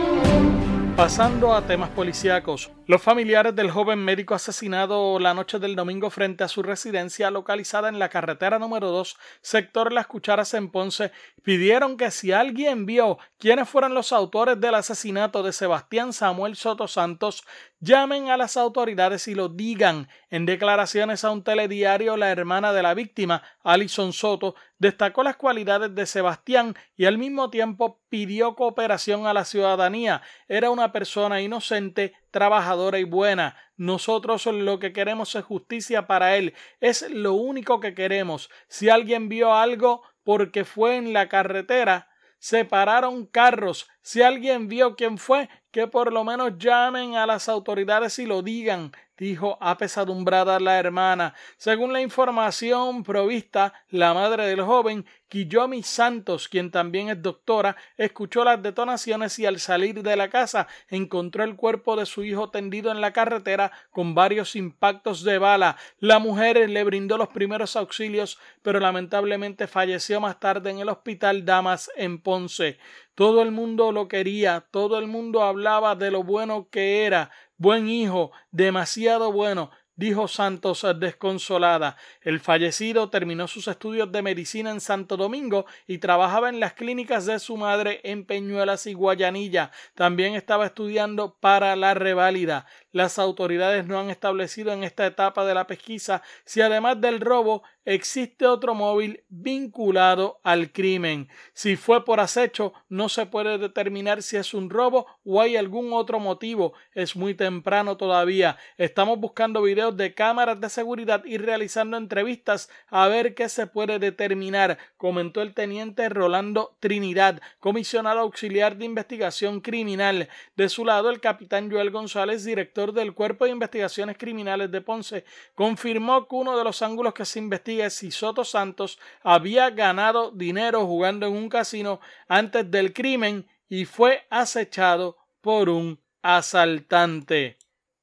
Pasando 1.01 1.55
a 1.55 1.65
temas 1.65 1.89
policíacos, 1.89 2.69
los 2.85 3.01
familiares 3.01 3.55
del 3.55 3.71
joven 3.71 3.97
médico 4.05 4.35
asesinado 4.35 5.17
la 5.17 5.33
noche 5.33 5.57
del 5.57 5.75
domingo 5.75 6.11
frente 6.11 6.43
a 6.43 6.47
su 6.47 6.61
residencia 6.61 7.31
localizada 7.31 7.89
en 7.89 7.97
la 7.97 8.09
carretera 8.09 8.59
número 8.59 8.91
2, 8.91 9.17
sector 9.41 9.91
Las 9.91 10.05
Cucharas 10.05 10.53
en 10.53 10.69
Ponce, 10.69 11.11
pidieron 11.43 11.97
que 11.97 12.11
si 12.11 12.31
alguien 12.31 12.85
vio 12.85 13.17
quiénes 13.37 13.67
fueron 13.69 13.93
los 13.93 14.11
autores 14.11 14.59
del 14.59 14.75
asesinato 14.75 15.43
de 15.43 15.53
Sebastián 15.53 16.13
Samuel 16.13 16.55
Soto 16.55 16.87
Santos, 16.87 17.43
llamen 17.79 18.29
a 18.29 18.37
las 18.37 18.57
autoridades 18.57 19.27
y 19.27 19.35
lo 19.35 19.49
digan. 19.49 20.07
En 20.29 20.45
declaraciones 20.45 21.25
a 21.25 21.31
un 21.31 21.43
telediario, 21.43 22.15
la 22.17 22.31
hermana 22.31 22.73
de 22.73 22.83
la 22.83 22.93
víctima, 22.93 23.43
Alison 23.63 24.13
Soto, 24.13 24.55
destacó 24.77 25.23
las 25.23 25.35
cualidades 25.35 25.93
de 25.93 26.05
Sebastián 26.05 26.75
y 26.95 27.05
al 27.05 27.17
mismo 27.17 27.49
tiempo 27.49 27.99
pidió 28.09 28.55
cooperación 28.55 29.27
a 29.27 29.33
la 29.33 29.45
ciudadanía. 29.45 30.21
Era 30.47 30.69
una 30.69 30.91
persona 30.91 31.41
inocente, 31.41 32.13
trabajadora 32.31 32.99
y 32.99 33.03
buena. 33.03 33.57
Nosotros 33.77 34.45
lo 34.45 34.79
que 34.79 34.93
queremos 34.93 35.35
es 35.35 35.43
justicia 35.43 36.07
para 36.07 36.35
él. 36.37 36.53
Es 36.79 37.09
lo 37.09 37.33
único 37.33 37.79
que 37.79 37.93
queremos. 37.93 38.49
Si 38.67 38.89
alguien 38.89 39.27
vio 39.27 39.53
algo 39.53 40.03
porque 40.23 40.65
fue 40.65 40.97
en 40.97 41.13
la 41.13 41.29
carretera, 41.29 42.09
separaron 42.39 43.25
carros. 43.25 43.87
Si 44.01 44.21
alguien 44.21 44.67
vio 44.67 44.95
quién 44.95 45.17
fue, 45.17 45.49
que 45.71 45.87
por 45.87 46.11
lo 46.11 46.23
menos 46.23 46.57
llamen 46.57 47.15
a 47.15 47.25
las 47.25 47.47
autoridades 47.47 48.17
y 48.19 48.25
lo 48.25 48.41
digan 48.41 48.91
dijo 49.21 49.59
apesadumbrada 49.61 50.59
la 50.59 50.79
hermana. 50.79 51.35
Según 51.55 51.93
la 51.93 52.01
información 52.01 53.03
provista, 53.03 53.71
la 53.89 54.15
madre 54.15 54.47
del 54.47 54.63
joven, 54.63 55.05
Kiyomi 55.27 55.83
Santos, 55.83 56.47
quien 56.47 56.71
también 56.71 57.09
es 57.09 57.21
doctora, 57.21 57.77
escuchó 57.97 58.43
las 58.43 58.63
detonaciones 58.63 59.37
y 59.37 59.45
al 59.45 59.59
salir 59.59 60.01
de 60.01 60.15
la 60.15 60.31
casa 60.31 60.67
encontró 60.89 61.43
el 61.43 61.55
cuerpo 61.55 61.95
de 61.95 62.07
su 62.07 62.23
hijo 62.23 62.49
tendido 62.49 62.91
en 62.91 62.99
la 62.99 63.13
carretera 63.13 63.71
con 63.91 64.15
varios 64.15 64.55
impactos 64.55 65.23
de 65.23 65.37
bala. 65.37 65.77
La 65.99 66.17
mujer 66.17 66.67
le 66.67 66.83
brindó 66.83 67.15
los 67.19 67.29
primeros 67.29 67.75
auxilios, 67.75 68.39
pero 68.63 68.79
lamentablemente 68.79 69.67
falleció 69.67 70.19
más 70.19 70.39
tarde 70.39 70.71
en 70.71 70.79
el 70.79 70.89
hospital 70.89 71.45
Damas 71.45 71.91
en 71.95 72.19
Ponce. 72.19 72.79
Todo 73.15 73.41
el 73.41 73.51
mundo 73.51 73.91
lo 73.91 74.07
quería, 74.07 74.65
todo 74.71 74.97
el 74.97 75.07
mundo 75.07 75.43
hablaba 75.43 75.95
de 75.95 76.11
lo 76.11 76.23
bueno 76.23 76.69
que 76.69 77.05
era, 77.05 77.31
Buen 77.61 77.87
hijo, 77.89 78.31
demasiado 78.49 79.31
bueno, 79.31 79.69
dijo 79.95 80.27
Santos 80.27 80.83
desconsolada. 80.99 81.95
El 82.21 82.39
fallecido 82.39 83.11
terminó 83.11 83.47
sus 83.47 83.67
estudios 83.67 84.11
de 84.11 84.23
medicina 84.23 84.71
en 84.71 84.81
Santo 84.81 85.15
Domingo 85.15 85.67
y 85.85 85.99
trabajaba 85.99 86.49
en 86.49 86.59
las 86.59 86.73
clínicas 86.73 87.27
de 87.27 87.37
su 87.37 87.57
madre 87.57 88.01
en 88.03 88.25
Peñuelas 88.25 88.87
y 88.87 88.93
Guayanilla. 88.93 89.69
También 89.93 90.33
estaba 90.33 90.65
estudiando 90.65 91.37
para 91.39 91.75
la 91.75 91.93
reválida. 91.93 92.65
Las 92.91 93.19
autoridades 93.19 93.85
no 93.87 93.99
han 93.99 94.09
establecido 94.09 94.73
en 94.73 94.83
esta 94.83 95.05
etapa 95.05 95.45
de 95.45 95.53
la 95.53 95.67
pesquisa 95.67 96.21
si 96.45 96.61
además 96.61 96.99
del 96.99 97.21
robo 97.21 97.63
existe 97.85 98.45
otro 98.45 98.75
móvil 98.75 99.23
vinculado 99.29 100.39
al 100.43 100.71
crimen. 100.71 101.29
Si 101.53 101.75
fue 101.75 102.05
por 102.05 102.19
acecho, 102.19 102.73
no 102.89 103.09
se 103.09 103.25
puede 103.25 103.57
determinar 103.57 104.21
si 104.21 104.37
es 104.37 104.53
un 104.53 104.69
robo 104.69 105.07
o 105.23 105.41
hay 105.41 105.55
algún 105.55 105.93
otro 105.93 106.19
motivo. 106.19 106.73
Es 106.93 107.15
muy 107.15 107.33
temprano 107.33 107.97
todavía. 107.97 108.57
Estamos 108.77 109.19
buscando 109.19 109.61
videos 109.61 109.95
de 109.97 110.13
cámaras 110.13 110.59
de 110.59 110.69
seguridad 110.69 111.23
y 111.25 111.37
realizando 111.37 111.97
entrevistas 111.97 112.69
a 112.89 113.07
ver 113.07 113.33
qué 113.35 113.49
se 113.49 113.67
puede 113.67 113.99
determinar, 113.99 114.77
comentó 114.97 115.41
el 115.41 115.53
teniente 115.53 116.09
Rolando 116.09 116.75
Trinidad, 116.79 117.41
comisionado 117.59 118.19
auxiliar 118.19 118.77
de 118.77 118.85
investigación 118.85 119.61
criminal. 119.61 120.29
De 120.55 120.69
su 120.69 120.85
lado, 120.85 121.09
el 121.09 121.19
capitán 121.21 121.71
Joel 121.71 121.89
González, 121.89 122.43
director 122.43 122.80
del 122.89 123.13
Cuerpo 123.13 123.45
de 123.45 123.51
Investigaciones 123.51 124.17
Criminales 124.17 124.71
de 124.71 124.81
Ponce, 124.81 125.25
confirmó 125.53 126.27
que 126.27 126.35
uno 126.35 126.57
de 126.57 126.63
los 126.63 126.81
ángulos 126.81 127.13
que 127.13 127.25
se 127.25 127.37
investiga 127.37 127.85
es 127.85 127.93
si 127.93 128.09
Soto 128.09 128.43
Santos 128.43 128.97
había 129.21 129.69
ganado 129.69 130.31
dinero 130.31 130.85
jugando 130.87 131.27
en 131.27 131.33
un 131.33 131.49
casino 131.49 132.01
antes 132.27 132.69
del 132.71 132.93
crimen 132.93 133.47
y 133.69 133.85
fue 133.85 134.25
acechado 134.31 135.17
por 135.41 135.69
un 135.69 135.99
asaltante. 136.23 137.57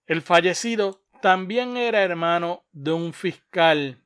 El 0.07 0.23
fallecido 0.23 1.03
también 1.21 1.77
era 1.77 2.03
hermano 2.03 2.65
de 2.73 2.93
un 2.93 3.13
fiscal. 3.13 3.99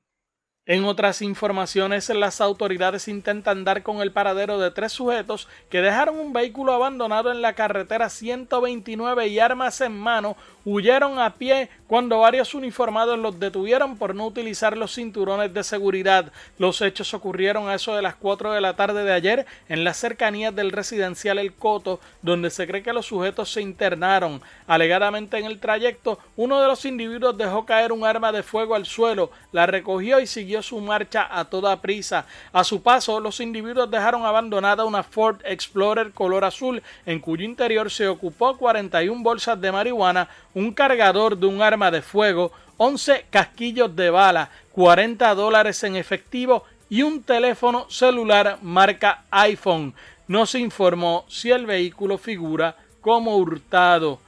En 0.64 0.84
otras 0.84 1.22
informaciones, 1.22 2.08
las 2.10 2.40
autoridades 2.40 3.08
intentan 3.08 3.64
dar 3.64 3.82
con 3.82 4.00
el 4.00 4.12
paradero 4.12 4.60
de 4.60 4.70
tres 4.70 4.92
sujetos 4.92 5.48
que 5.68 5.82
dejaron 5.82 6.20
un 6.20 6.32
vehículo 6.32 6.72
abandonado 6.72 7.32
en 7.32 7.42
la 7.42 7.54
carretera 7.54 8.08
129 8.08 9.26
y 9.26 9.40
armas 9.40 9.80
en 9.80 9.98
mano 9.98 10.36
huyeron 10.64 11.18
a 11.18 11.34
pie 11.34 11.68
cuando 11.86 12.20
varios 12.20 12.54
uniformados 12.54 13.18
los 13.18 13.38
detuvieron 13.38 13.98
por 13.98 14.14
no 14.14 14.26
utilizar 14.26 14.76
los 14.76 14.94
cinturones 14.94 15.52
de 15.52 15.62
seguridad. 15.62 16.32
Los 16.58 16.80
hechos 16.80 17.12
ocurrieron 17.12 17.68
a 17.68 17.74
eso 17.74 17.94
de 17.94 18.02
las 18.02 18.14
4 18.14 18.52
de 18.52 18.60
la 18.60 18.76
tarde 18.76 19.04
de 19.04 19.12
ayer 19.12 19.46
en 19.68 19.84
las 19.84 19.98
cercanías 19.98 20.54
del 20.54 20.72
residencial 20.72 21.38
El 21.38 21.52
Coto, 21.52 22.00
donde 22.22 22.50
se 22.50 22.66
cree 22.66 22.82
que 22.82 22.92
los 22.92 23.06
sujetos 23.06 23.52
se 23.52 23.60
internaron. 23.60 24.40
Alegadamente 24.66 25.38
en 25.38 25.44
el 25.44 25.60
trayecto, 25.60 26.18
uno 26.36 26.60
de 26.60 26.66
los 26.66 26.84
individuos 26.84 27.36
dejó 27.36 27.66
caer 27.66 27.92
un 27.92 28.06
arma 28.06 28.32
de 28.32 28.42
fuego 28.42 28.74
al 28.74 28.86
suelo, 28.86 29.30
la 29.52 29.66
recogió 29.66 30.18
y 30.18 30.26
siguió 30.26 30.62
su 30.62 30.80
marcha 30.80 31.28
a 31.30 31.44
toda 31.44 31.80
prisa. 31.82 32.24
A 32.52 32.64
su 32.64 32.82
paso, 32.82 33.20
los 33.20 33.40
individuos 33.40 33.90
dejaron 33.90 34.24
abandonada 34.24 34.84
una 34.84 35.02
Ford 35.02 35.40
Explorer 35.44 36.12
color 36.12 36.44
azul, 36.44 36.82
en 37.04 37.20
cuyo 37.20 37.44
interior 37.44 37.90
se 37.90 38.08
ocupó 38.08 38.56
41 38.56 39.22
bolsas 39.22 39.60
de 39.60 39.72
marihuana, 39.72 40.28
un 40.54 40.72
cargador 40.72 41.36
de 41.36 41.46
un 41.46 41.62
arma 41.62 41.90
de 41.90 42.02
fuego, 42.02 42.52
11 42.76 43.26
casquillos 43.30 43.94
de 43.94 44.10
bala, 44.10 44.50
40 44.72 45.34
dólares 45.34 45.82
en 45.84 45.96
efectivo 45.96 46.64
y 46.88 47.02
un 47.02 47.22
teléfono 47.22 47.86
celular 47.88 48.58
marca 48.62 49.24
iPhone. 49.30 49.94
No 50.28 50.46
se 50.46 50.58
informó 50.58 51.24
si 51.28 51.50
el 51.50 51.66
vehículo 51.66 52.18
figura 52.18 52.76
como 53.00 53.36
hurtado 53.36 54.20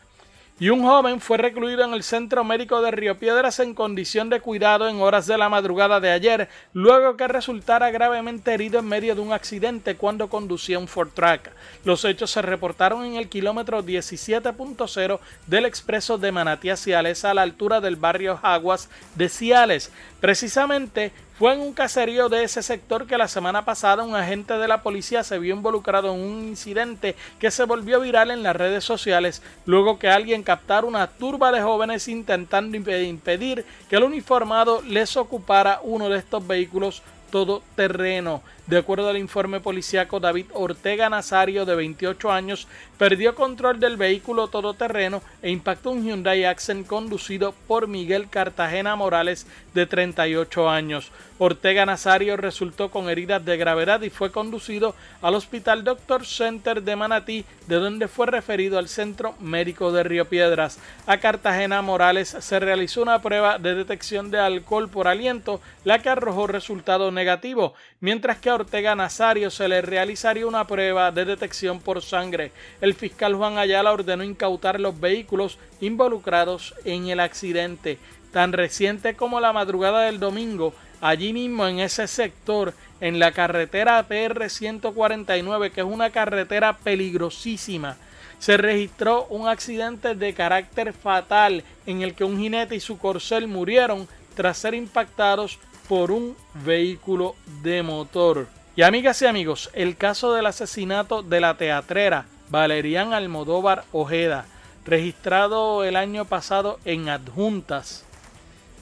y 0.60 0.68
un 0.68 0.84
joven 0.84 1.20
fue 1.20 1.36
recluido 1.36 1.84
en 1.84 1.94
el 1.94 2.04
Centro 2.04 2.44
Médico 2.44 2.80
de 2.80 2.92
Río 2.92 3.18
Piedras 3.18 3.58
en 3.58 3.74
condición 3.74 4.30
de 4.30 4.40
cuidado 4.40 4.88
en 4.88 5.00
horas 5.00 5.26
de 5.26 5.36
la 5.36 5.48
madrugada 5.48 5.98
de 5.98 6.12
ayer, 6.12 6.48
luego 6.72 7.16
que 7.16 7.26
resultara 7.26 7.90
gravemente 7.90 8.54
herido 8.54 8.78
en 8.78 8.86
medio 8.86 9.16
de 9.16 9.20
un 9.20 9.32
accidente 9.32 9.96
cuando 9.96 10.28
conducía 10.28 10.78
un 10.78 10.86
Ford 10.86 11.08
Track. 11.12 11.50
Los 11.84 12.04
hechos 12.04 12.30
se 12.30 12.40
reportaron 12.40 13.04
en 13.04 13.16
el 13.16 13.28
kilómetro 13.28 13.82
17.0 13.82 15.18
del 15.48 15.64
expreso 15.64 16.18
de 16.18 16.30
Manatí 16.30 16.74
Ciales 16.76 17.24
a 17.24 17.34
la 17.34 17.42
altura 17.42 17.80
del 17.80 17.96
barrio 17.96 18.38
Aguas 18.40 18.88
de 19.16 19.28
Ciales. 19.28 19.90
Precisamente 20.20 21.12
fue 21.38 21.52
en 21.52 21.60
un 21.60 21.72
caserío 21.72 22.28
de 22.28 22.44
ese 22.44 22.62
sector 22.62 23.06
que 23.06 23.18
la 23.18 23.26
semana 23.26 23.64
pasada 23.64 24.04
un 24.04 24.14
agente 24.14 24.54
de 24.54 24.68
la 24.68 24.82
policía 24.82 25.24
se 25.24 25.38
vio 25.38 25.54
involucrado 25.54 26.14
en 26.14 26.20
un 26.20 26.44
incidente 26.44 27.16
que 27.40 27.50
se 27.50 27.64
volvió 27.64 28.00
viral 28.00 28.30
en 28.30 28.42
las 28.42 28.54
redes 28.54 28.84
sociales 28.84 29.42
luego 29.66 29.98
que 29.98 30.08
alguien 30.08 30.44
captara 30.44 30.86
una 30.86 31.08
turba 31.08 31.50
de 31.50 31.60
jóvenes 31.60 32.06
intentando 32.06 32.76
impedir 32.76 33.64
que 33.90 33.96
el 33.96 34.04
uniformado 34.04 34.80
les 34.82 35.16
ocupara 35.16 35.80
uno 35.82 36.08
de 36.08 36.18
estos 36.18 36.46
vehículos 36.46 37.02
todoterreno. 37.30 38.42
De 38.66 38.78
acuerdo 38.78 39.10
al 39.10 39.18
informe 39.18 39.60
policíaco, 39.60 40.20
David 40.20 40.46
Ortega 40.54 41.10
Nazario, 41.10 41.66
de 41.66 41.74
28 41.74 42.32
años, 42.32 42.66
perdió 42.96 43.34
control 43.34 43.78
del 43.78 43.98
vehículo 43.98 44.48
todoterreno 44.48 45.20
e 45.42 45.50
impactó 45.50 45.90
un 45.90 46.02
Hyundai 46.02 46.44
Accent 46.44 46.86
conducido 46.86 47.54
por 47.66 47.88
Miguel 47.88 48.30
Cartagena 48.30 48.96
Morales, 48.96 49.46
de 49.74 49.86
38 49.86 50.70
años. 50.70 51.10
Ortega 51.36 51.84
Nazario 51.84 52.36
resultó 52.36 52.90
con 52.90 53.10
heridas 53.10 53.44
de 53.44 53.56
gravedad 53.56 54.00
y 54.02 54.08
fue 54.08 54.30
conducido 54.30 54.94
al 55.20 55.34
Hospital 55.34 55.82
Doctor 55.82 56.24
Center 56.24 56.82
de 56.82 56.96
Manatí, 56.96 57.44
de 57.66 57.76
donde 57.76 58.06
fue 58.06 58.26
referido 58.26 58.78
al 58.78 58.88
Centro 58.88 59.34
Médico 59.40 59.90
de 59.90 60.04
Río 60.04 60.26
Piedras. 60.26 60.78
A 61.06 61.18
Cartagena 61.18 61.82
Morales 61.82 62.36
se 62.38 62.60
realizó 62.60 63.02
una 63.02 63.20
prueba 63.20 63.58
de 63.58 63.74
detección 63.74 64.30
de 64.30 64.38
alcohol 64.38 64.88
por 64.88 65.08
aliento, 65.08 65.60
la 65.82 65.98
que 65.98 66.08
arrojó 66.08 66.46
resultado 66.46 67.10
negativo, 67.10 67.74
mientras 68.00 68.38
que 68.38 68.53
Ortega 68.54 68.94
Nazario 68.94 69.50
se 69.50 69.68
le 69.68 69.82
realizaría 69.82 70.46
una 70.46 70.66
prueba 70.66 71.10
de 71.10 71.24
detección 71.24 71.80
por 71.80 72.02
sangre. 72.02 72.52
El 72.80 72.94
fiscal 72.94 73.34
Juan 73.34 73.58
Ayala 73.58 73.92
ordenó 73.92 74.24
incautar 74.24 74.80
los 74.80 74.98
vehículos 74.98 75.58
involucrados 75.80 76.74
en 76.84 77.08
el 77.08 77.20
accidente. 77.20 77.98
Tan 78.32 78.52
reciente 78.52 79.14
como 79.14 79.40
la 79.40 79.52
madrugada 79.52 80.02
del 80.02 80.18
domingo, 80.18 80.74
allí 81.00 81.32
mismo 81.32 81.66
en 81.66 81.80
ese 81.80 82.06
sector, 82.06 82.74
en 83.00 83.18
la 83.18 83.32
carretera 83.32 84.02
PR 84.04 84.48
149, 84.48 85.70
que 85.70 85.80
es 85.82 85.86
una 85.86 86.10
carretera 86.10 86.78
peligrosísima, 86.78 87.96
se 88.38 88.56
registró 88.56 89.26
un 89.30 89.48
accidente 89.48 90.14
de 90.14 90.34
carácter 90.34 90.92
fatal 90.92 91.64
en 91.86 92.02
el 92.02 92.14
que 92.14 92.24
un 92.24 92.38
jinete 92.38 92.76
y 92.76 92.80
su 92.80 92.98
corcel 92.98 93.48
murieron 93.48 94.08
tras 94.34 94.58
ser 94.58 94.74
impactados 94.74 95.58
por 95.88 96.10
un 96.10 96.36
vehículo 96.64 97.34
de 97.62 97.82
motor. 97.82 98.46
Y 98.76 98.82
amigas 98.82 99.22
y 99.22 99.26
amigos, 99.26 99.70
el 99.72 99.96
caso 99.96 100.32
del 100.34 100.46
asesinato 100.46 101.22
de 101.22 101.40
la 101.40 101.56
teatrera 101.56 102.26
Valerian 102.50 103.12
Almodóvar 103.12 103.84
Ojeda, 103.92 104.46
registrado 104.84 105.84
el 105.84 105.96
año 105.96 106.24
pasado 106.24 106.78
en 106.84 107.08
adjuntas, 107.08 108.04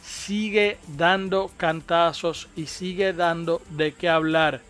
sigue 0.02 0.78
dando 0.96 1.50
cantazos 1.56 2.48
y 2.56 2.66
sigue 2.66 3.12
dando 3.12 3.62
de 3.70 3.92
qué 3.92 4.08
hablar. 4.08 4.60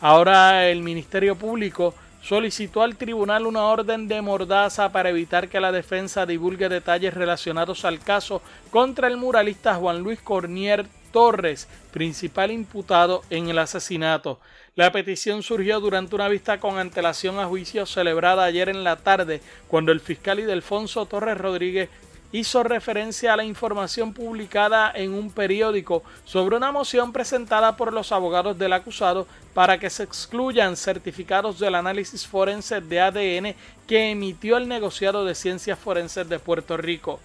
Ahora 0.00 0.68
el 0.68 0.82
Ministerio 0.82 1.36
Público 1.36 1.94
solicitó 2.22 2.82
al 2.82 2.96
tribunal 2.96 3.46
una 3.46 3.64
orden 3.64 4.08
de 4.08 4.22
mordaza 4.22 4.92
para 4.92 5.10
evitar 5.10 5.48
que 5.48 5.60
la 5.60 5.72
defensa 5.72 6.26
divulgue 6.26 6.68
detalles 6.68 7.14
relacionados 7.14 7.84
al 7.84 8.00
caso 8.00 8.42
contra 8.70 9.08
el 9.08 9.16
muralista 9.16 9.74
Juan 9.74 10.00
Luis 10.00 10.20
Cornier 10.20 10.86
Torres, 11.12 11.68
principal 11.92 12.50
imputado 12.50 13.22
en 13.30 13.48
el 13.48 13.58
asesinato. 13.58 14.40
La 14.76 14.92
petición 14.92 15.42
surgió 15.42 15.80
durante 15.80 16.14
una 16.14 16.28
vista 16.28 16.60
con 16.60 16.78
antelación 16.78 17.38
a 17.38 17.46
juicio 17.46 17.86
celebrada 17.86 18.44
ayer 18.44 18.68
en 18.68 18.84
la 18.84 18.96
tarde, 18.96 19.40
cuando 19.68 19.92
el 19.92 20.00
fiscal 20.00 20.38
Idelfonso 20.40 21.06
Torres 21.06 21.36
Rodríguez 21.36 21.88
hizo 22.32 22.62
referencia 22.62 23.32
a 23.32 23.36
la 23.36 23.44
información 23.44 24.12
publicada 24.12 24.92
en 24.94 25.12
un 25.12 25.30
periódico 25.32 26.02
sobre 26.24 26.56
una 26.56 26.70
moción 26.70 27.12
presentada 27.12 27.76
por 27.76 27.92
los 27.92 28.12
abogados 28.12 28.56
del 28.56 28.72
acusado 28.72 29.26
para 29.52 29.78
que 29.78 29.90
se 29.90 30.04
excluyan 30.04 30.76
certificados 30.76 31.58
del 31.58 31.74
análisis 31.74 32.26
forense 32.26 32.80
de 32.80 33.00
ADN 33.00 33.54
que 33.86 34.12
emitió 34.12 34.56
el 34.56 34.68
negociado 34.68 35.24
de 35.24 35.34
ciencias 35.34 35.78
forenses 35.78 36.28
de 36.28 36.38
Puerto 36.38 36.76
Rico. 36.76 37.18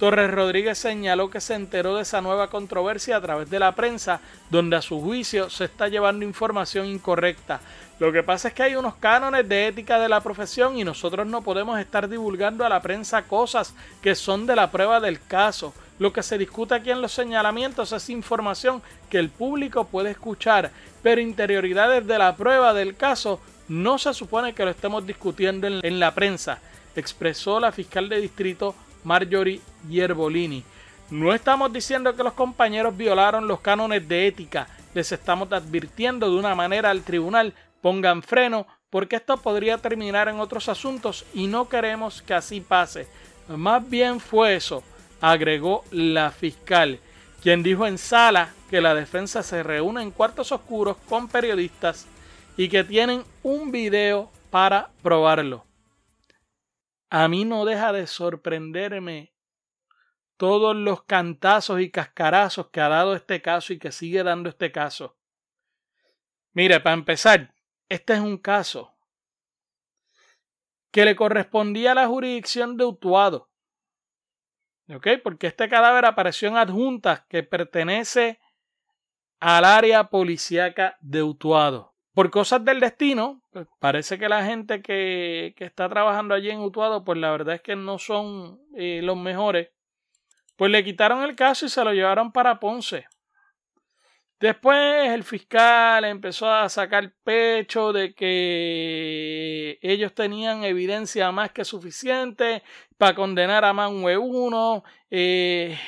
Torres 0.00 0.30
Rodríguez 0.30 0.78
señaló 0.78 1.28
que 1.28 1.42
se 1.42 1.52
enteró 1.52 1.94
de 1.94 2.02
esa 2.02 2.22
nueva 2.22 2.48
controversia 2.48 3.16
a 3.16 3.20
través 3.20 3.50
de 3.50 3.58
la 3.58 3.74
prensa, 3.74 4.22
donde 4.48 4.76
a 4.76 4.80
su 4.80 4.98
juicio 4.98 5.50
se 5.50 5.66
está 5.66 5.88
llevando 5.88 6.24
información 6.24 6.86
incorrecta. 6.86 7.60
Lo 7.98 8.10
que 8.10 8.22
pasa 8.22 8.48
es 8.48 8.54
que 8.54 8.62
hay 8.62 8.76
unos 8.76 8.94
cánones 8.94 9.46
de 9.46 9.66
ética 9.66 10.00
de 10.00 10.08
la 10.08 10.22
profesión 10.22 10.78
y 10.78 10.84
nosotros 10.84 11.26
no 11.26 11.42
podemos 11.42 11.78
estar 11.78 12.08
divulgando 12.08 12.64
a 12.64 12.70
la 12.70 12.80
prensa 12.80 13.24
cosas 13.24 13.74
que 14.00 14.14
son 14.14 14.46
de 14.46 14.56
la 14.56 14.70
prueba 14.70 15.00
del 15.00 15.20
caso. 15.22 15.74
Lo 15.98 16.14
que 16.14 16.22
se 16.22 16.38
discute 16.38 16.74
aquí 16.74 16.90
en 16.90 17.02
los 17.02 17.12
señalamientos 17.12 17.92
es 17.92 18.08
información 18.08 18.80
que 19.10 19.18
el 19.18 19.28
público 19.28 19.84
puede 19.84 20.12
escuchar, 20.12 20.70
pero 21.02 21.20
interioridades 21.20 22.06
de 22.06 22.16
la 22.16 22.34
prueba 22.36 22.72
del 22.72 22.96
caso 22.96 23.38
no 23.68 23.98
se 23.98 24.14
supone 24.14 24.54
que 24.54 24.64
lo 24.64 24.70
estemos 24.70 25.06
discutiendo 25.06 25.66
en, 25.66 26.00
la 26.00 26.14
prensa, 26.14 26.58
expresó 26.96 27.60
la 27.60 27.70
fiscal 27.70 28.08
de 28.08 28.22
distrito 28.22 28.74
Marjorie 29.04 29.60
Yerbolini. 29.88 30.64
No 31.10 31.34
estamos 31.34 31.72
diciendo 31.72 32.14
que 32.14 32.22
los 32.22 32.34
compañeros 32.34 32.96
violaron 32.96 33.48
los 33.48 33.60
cánones 33.60 34.06
de 34.08 34.26
ética, 34.26 34.68
les 34.94 35.10
estamos 35.10 35.52
advirtiendo 35.52 36.30
de 36.30 36.38
una 36.38 36.54
manera 36.54 36.90
al 36.90 37.02
tribunal 37.02 37.54
pongan 37.80 38.22
freno 38.22 38.66
porque 38.90 39.16
esto 39.16 39.36
podría 39.36 39.78
terminar 39.78 40.28
en 40.28 40.40
otros 40.40 40.68
asuntos 40.68 41.24
y 41.32 41.46
no 41.46 41.68
queremos 41.68 42.22
que 42.22 42.34
así 42.34 42.60
pase. 42.60 43.06
Más 43.48 43.88
bien 43.88 44.20
fue 44.20 44.56
eso, 44.56 44.82
agregó 45.20 45.84
la 45.90 46.30
fiscal, 46.30 46.98
quien 47.42 47.62
dijo 47.62 47.86
en 47.86 47.98
sala 47.98 48.52
que 48.68 48.80
la 48.80 48.94
defensa 48.94 49.42
se 49.42 49.62
reúne 49.62 50.02
en 50.02 50.10
cuartos 50.10 50.52
oscuros 50.52 50.96
con 51.08 51.28
periodistas 51.28 52.06
y 52.56 52.68
que 52.68 52.84
tienen 52.84 53.24
un 53.42 53.70
video 53.70 54.30
para 54.50 54.90
probarlo. 55.02 55.69
A 57.10 57.26
mí 57.26 57.44
no 57.44 57.64
deja 57.64 57.92
de 57.92 58.06
sorprenderme 58.06 59.34
todos 60.36 60.76
los 60.76 61.02
cantazos 61.02 61.80
y 61.80 61.90
cascarazos 61.90 62.70
que 62.70 62.80
ha 62.80 62.88
dado 62.88 63.14
este 63.14 63.42
caso 63.42 63.72
y 63.72 63.78
que 63.78 63.92
sigue 63.92 64.22
dando 64.22 64.48
este 64.48 64.70
caso. 64.70 65.18
Mire, 66.52 66.80
para 66.80 66.94
empezar, 66.94 67.52
este 67.88 68.14
es 68.14 68.20
un 68.20 68.38
caso 68.38 68.94
que 70.92 71.04
le 71.04 71.16
correspondía 71.16 71.92
a 71.92 71.96
la 71.96 72.06
jurisdicción 72.06 72.76
de 72.76 72.84
Utuado. 72.84 73.50
¿Ok? 74.88 75.08
Porque 75.22 75.48
este 75.48 75.68
cadáver 75.68 76.04
apareció 76.04 76.48
en 76.48 76.56
adjuntas 76.56 77.20
que 77.28 77.42
pertenece 77.42 78.40
al 79.40 79.64
área 79.64 80.10
policíaca 80.10 80.96
de 81.00 81.22
Utuado. 81.22 81.94
Por 82.12 82.30
cosas 82.30 82.64
del 82.64 82.80
destino, 82.80 83.42
pues, 83.50 83.66
parece 83.78 84.18
que 84.18 84.28
la 84.28 84.44
gente 84.44 84.82
que, 84.82 85.54
que, 85.56 85.64
está 85.64 85.88
trabajando 85.88 86.34
allí 86.34 86.50
en 86.50 86.60
Utuado, 86.60 87.04
pues 87.04 87.18
la 87.18 87.30
verdad 87.30 87.54
es 87.54 87.62
que 87.62 87.76
no 87.76 87.98
son 87.98 88.60
eh, 88.74 89.00
los 89.02 89.16
mejores. 89.16 89.70
Pues 90.56 90.70
le 90.70 90.84
quitaron 90.84 91.22
el 91.22 91.36
caso 91.36 91.66
y 91.66 91.68
se 91.68 91.84
lo 91.84 91.92
llevaron 91.92 92.32
para 92.32 92.58
Ponce. 92.58 93.06
Después 94.40 95.10
el 95.10 95.22
fiscal 95.22 96.02
empezó 96.06 96.50
a 96.50 96.66
sacar 96.70 97.12
pecho 97.22 97.92
de 97.92 98.14
que 98.14 99.78
ellos 99.82 100.14
tenían 100.14 100.64
evidencia 100.64 101.30
más 101.30 101.52
que 101.52 101.62
suficiente 101.62 102.62
para 102.96 103.14
condenar 103.14 103.66
a 103.66 103.74
Manue 103.74 104.16
1 104.16 104.82
eh, 105.10 105.78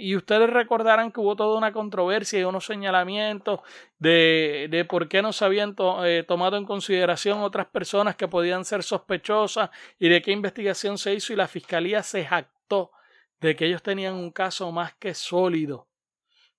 y 0.00 0.16
ustedes 0.16 0.48
recordarán 0.48 1.12
que 1.12 1.20
hubo 1.20 1.36
toda 1.36 1.58
una 1.58 1.70
controversia 1.70 2.40
y 2.40 2.44
unos 2.44 2.64
señalamientos 2.64 3.60
de, 3.98 4.68
de 4.70 4.86
por 4.86 5.06
qué 5.08 5.20
no 5.20 5.34
se 5.34 5.44
habían 5.44 5.76
eh, 6.02 6.24
tomado 6.26 6.56
en 6.56 6.64
consideración 6.64 7.42
otras 7.42 7.66
personas 7.66 8.16
que 8.16 8.26
podían 8.26 8.64
ser 8.64 8.82
sospechosas 8.84 9.68
y 9.98 10.08
de 10.08 10.22
qué 10.22 10.32
investigación 10.32 10.96
se 10.96 11.12
hizo 11.12 11.34
y 11.34 11.36
la 11.36 11.46
fiscalía 11.46 12.02
se 12.02 12.24
jactó 12.24 12.90
de 13.38 13.54
que 13.54 13.66
ellos 13.66 13.82
tenían 13.82 14.14
un 14.14 14.30
caso 14.30 14.72
más 14.72 14.94
que 14.94 15.12
sólido 15.12 15.87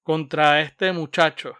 contra 0.09 0.61
este 0.61 0.91
muchacho 0.91 1.55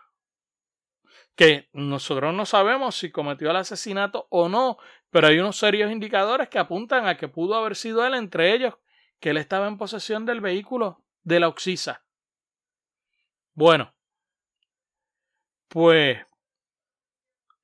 que 1.36 1.70
nosotros 1.72 2.34
no 2.34 2.48
sabemos 2.48 2.96
si 2.96 3.12
cometió 3.12 3.52
el 3.52 3.58
asesinato 3.58 4.26
o 4.32 4.50
no, 4.50 4.80
pero 5.12 5.28
hay 5.28 5.38
unos 5.38 5.56
serios 5.56 5.92
indicadores 5.92 6.50
que 6.50 6.58
apuntan 6.58 7.06
a 7.06 7.16
que 7.16 7.28
pudo 7.28 7.54
haber 7.54 7.76
sido 7.76 8.04
él, 8.08 8.16
entre 8.16 8.56
ellos 8.56 8.74
que 9.20 9.30
él 9.30 9.38
estaba 9.38 9.68
en 9.68 9.78
posesión 9.78 10.26
del 10.26 10.42
vehículo 10.42 11.06
de 11.22 11.40
la 11.40 11.48
Oxisa. 11.48 12.04
Bueno, 13.54 13.94
pues 15.68 16.18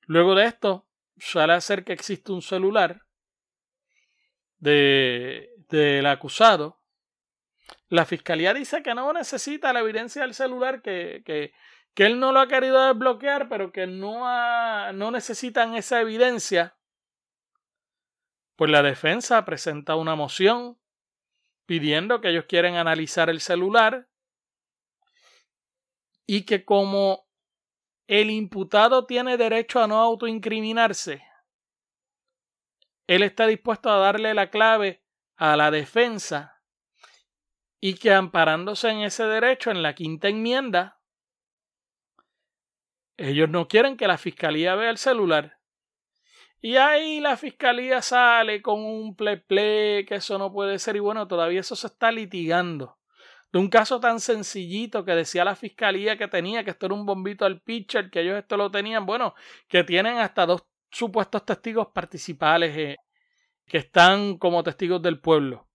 Luego 0.02 0.36
de 0.36 0.44
esto, 0.44 0.86
sale 1.16 1.54
a 1.54 1.60
ser 1.60 1.82
que 1.82 1.94
existe 1.94 2.30
un 2.30 2.42
celular 2.42 3.02
de, 4.58 5.50
del 5.68 6.06
acusado. 6.06 6.80
La 7.88 8.04
fiscalía 8.04 8.52
dice 8.52 8.82
que 8.82 8.94
no 8.94 9.12
necesita 9.12 9.72
la 9.72 9.80
evidencia 9.80 10.22
del 10.22 10.34
celular, 10.34 10.82
que, 10.82 11.22
que, 11.24 11.52
que 11.94 12.06
él 12.06 12.18
no 12.18 12.32
lo 12.32 12.40
ha 12.40 12.48
querido 12.48 12.84
desbloquear, 12.86 13.48
pero 13.48 13.72
que 13.72 13.86
no, 13.86 14.28
ha, 14.28 14.92
no 14.92 15.10
necesitan 15.10 15.74
esa 15.76 16.00
evidencia. 16.00 16.76
Pues 18.56 18.70
la 18.70 18.82
defensa 18.82 19.44
presenta 19.44 19.96
una 19.96 20.16
moción 20.16 20.78
pidiendo 21.66 22.20
que 22.20 22.30
ellos 22.30 22.46
quieren 22.46 22.76
analizar 22.76 23.30
el 23.30 23.40
celular 23.40 24.08
y 26.26 26.44
que 26.44 26.64
como 26.64 27.26
el 28.08 28.30
imputado 28.30 29.06
tiene 29.06 29.36
derecho 29.36 29.82
a 29.82 29.86
no 29.86 29.98
autoincriminarse, 29.98 31.24
él 33.06 33.22
está 33.22 33.46
dispuesto 33.46 33.90
a 33.90 33.98
darle 33.98 34.34
la 34.34 34.50
clave 34.50 35.04
a 35.36 35.56
la 35.56 35.70
defensa 35.70 36.55
y 37.80 37.94
que 37.94 38.12
amparándose 38.12 38.90
en 38.90 39.02
ese 39.02 39.24
derecho 39.24 39.70
en 39.70 39.82
la 39.82 39.94
quinta 39.94 40.28
enmienda, 40.28 41.00
ellos 43.16 43.48
no 43.48 43.68
quieren 43.68 43.96
que 43.96 44.08
la 44.08 44.18
fiscalía 44.18 44.74
vea 44.74 44.90
el 44.90 44.98
celular. 44.98 45.58
Y 46.60 46.76
ahí 46.76 47.20
la 47.20 47.36
fiscalía 47.36 48.02
sale 48.02 48.62
con 48.62 48.82
un 48.82 49.14
ple 49.14 49.38
ple 49.38 50.04
que 50.06 50.16
eso 50.16 50.38
no 50.38 50.52
puede 50.52 50.78
ser 50.78 50.96
y 50.96 51.00
bueno, 51.00 51.28
todavía 51.28 51.60
eso 51.60 51.76
se 51.76 51.86
está 51.86 52.10
litigando. 52.10 52.98
De 53.52 53.58
un 53.58 53.68
caso 53.68 54.00
tan 54.00 54.20
sencillito 54.20 55.04
que 55.04 55.14
decía 55.14 55.44
la 55.44 55.54
fiscalía 55.54 56.18
que 56.18 56.28
tenía 56.28 56.64
que 56.64 56.70
esto 56.70 56.86
era 56.86 56.94
un 56.94 57.06
bombito 57.06 57.44
al 57.44 57.60
pitcher, 57.60 58.10
que 58.10 58.20
ellos 58.20 58.36
esto 58.36 58.56
lo 58.56 58.70
tenían, 58.70 59.06
bueno, 59.06 59.34
que 59.68 59.84
tienen 59.84 60.18
hasta 60.18 60.46
dos 60.46 60.66
supuestos 60.90 61.44
testigos 61.44 61.88
participales 61.88 62.76
eh, 62.76 62.96
que 63.66 63.78
están 63.78 64.38
como 64.38 64.62
testigos 64.62 65.00
del 65.02 65.20
pueblo. 65.20 65.65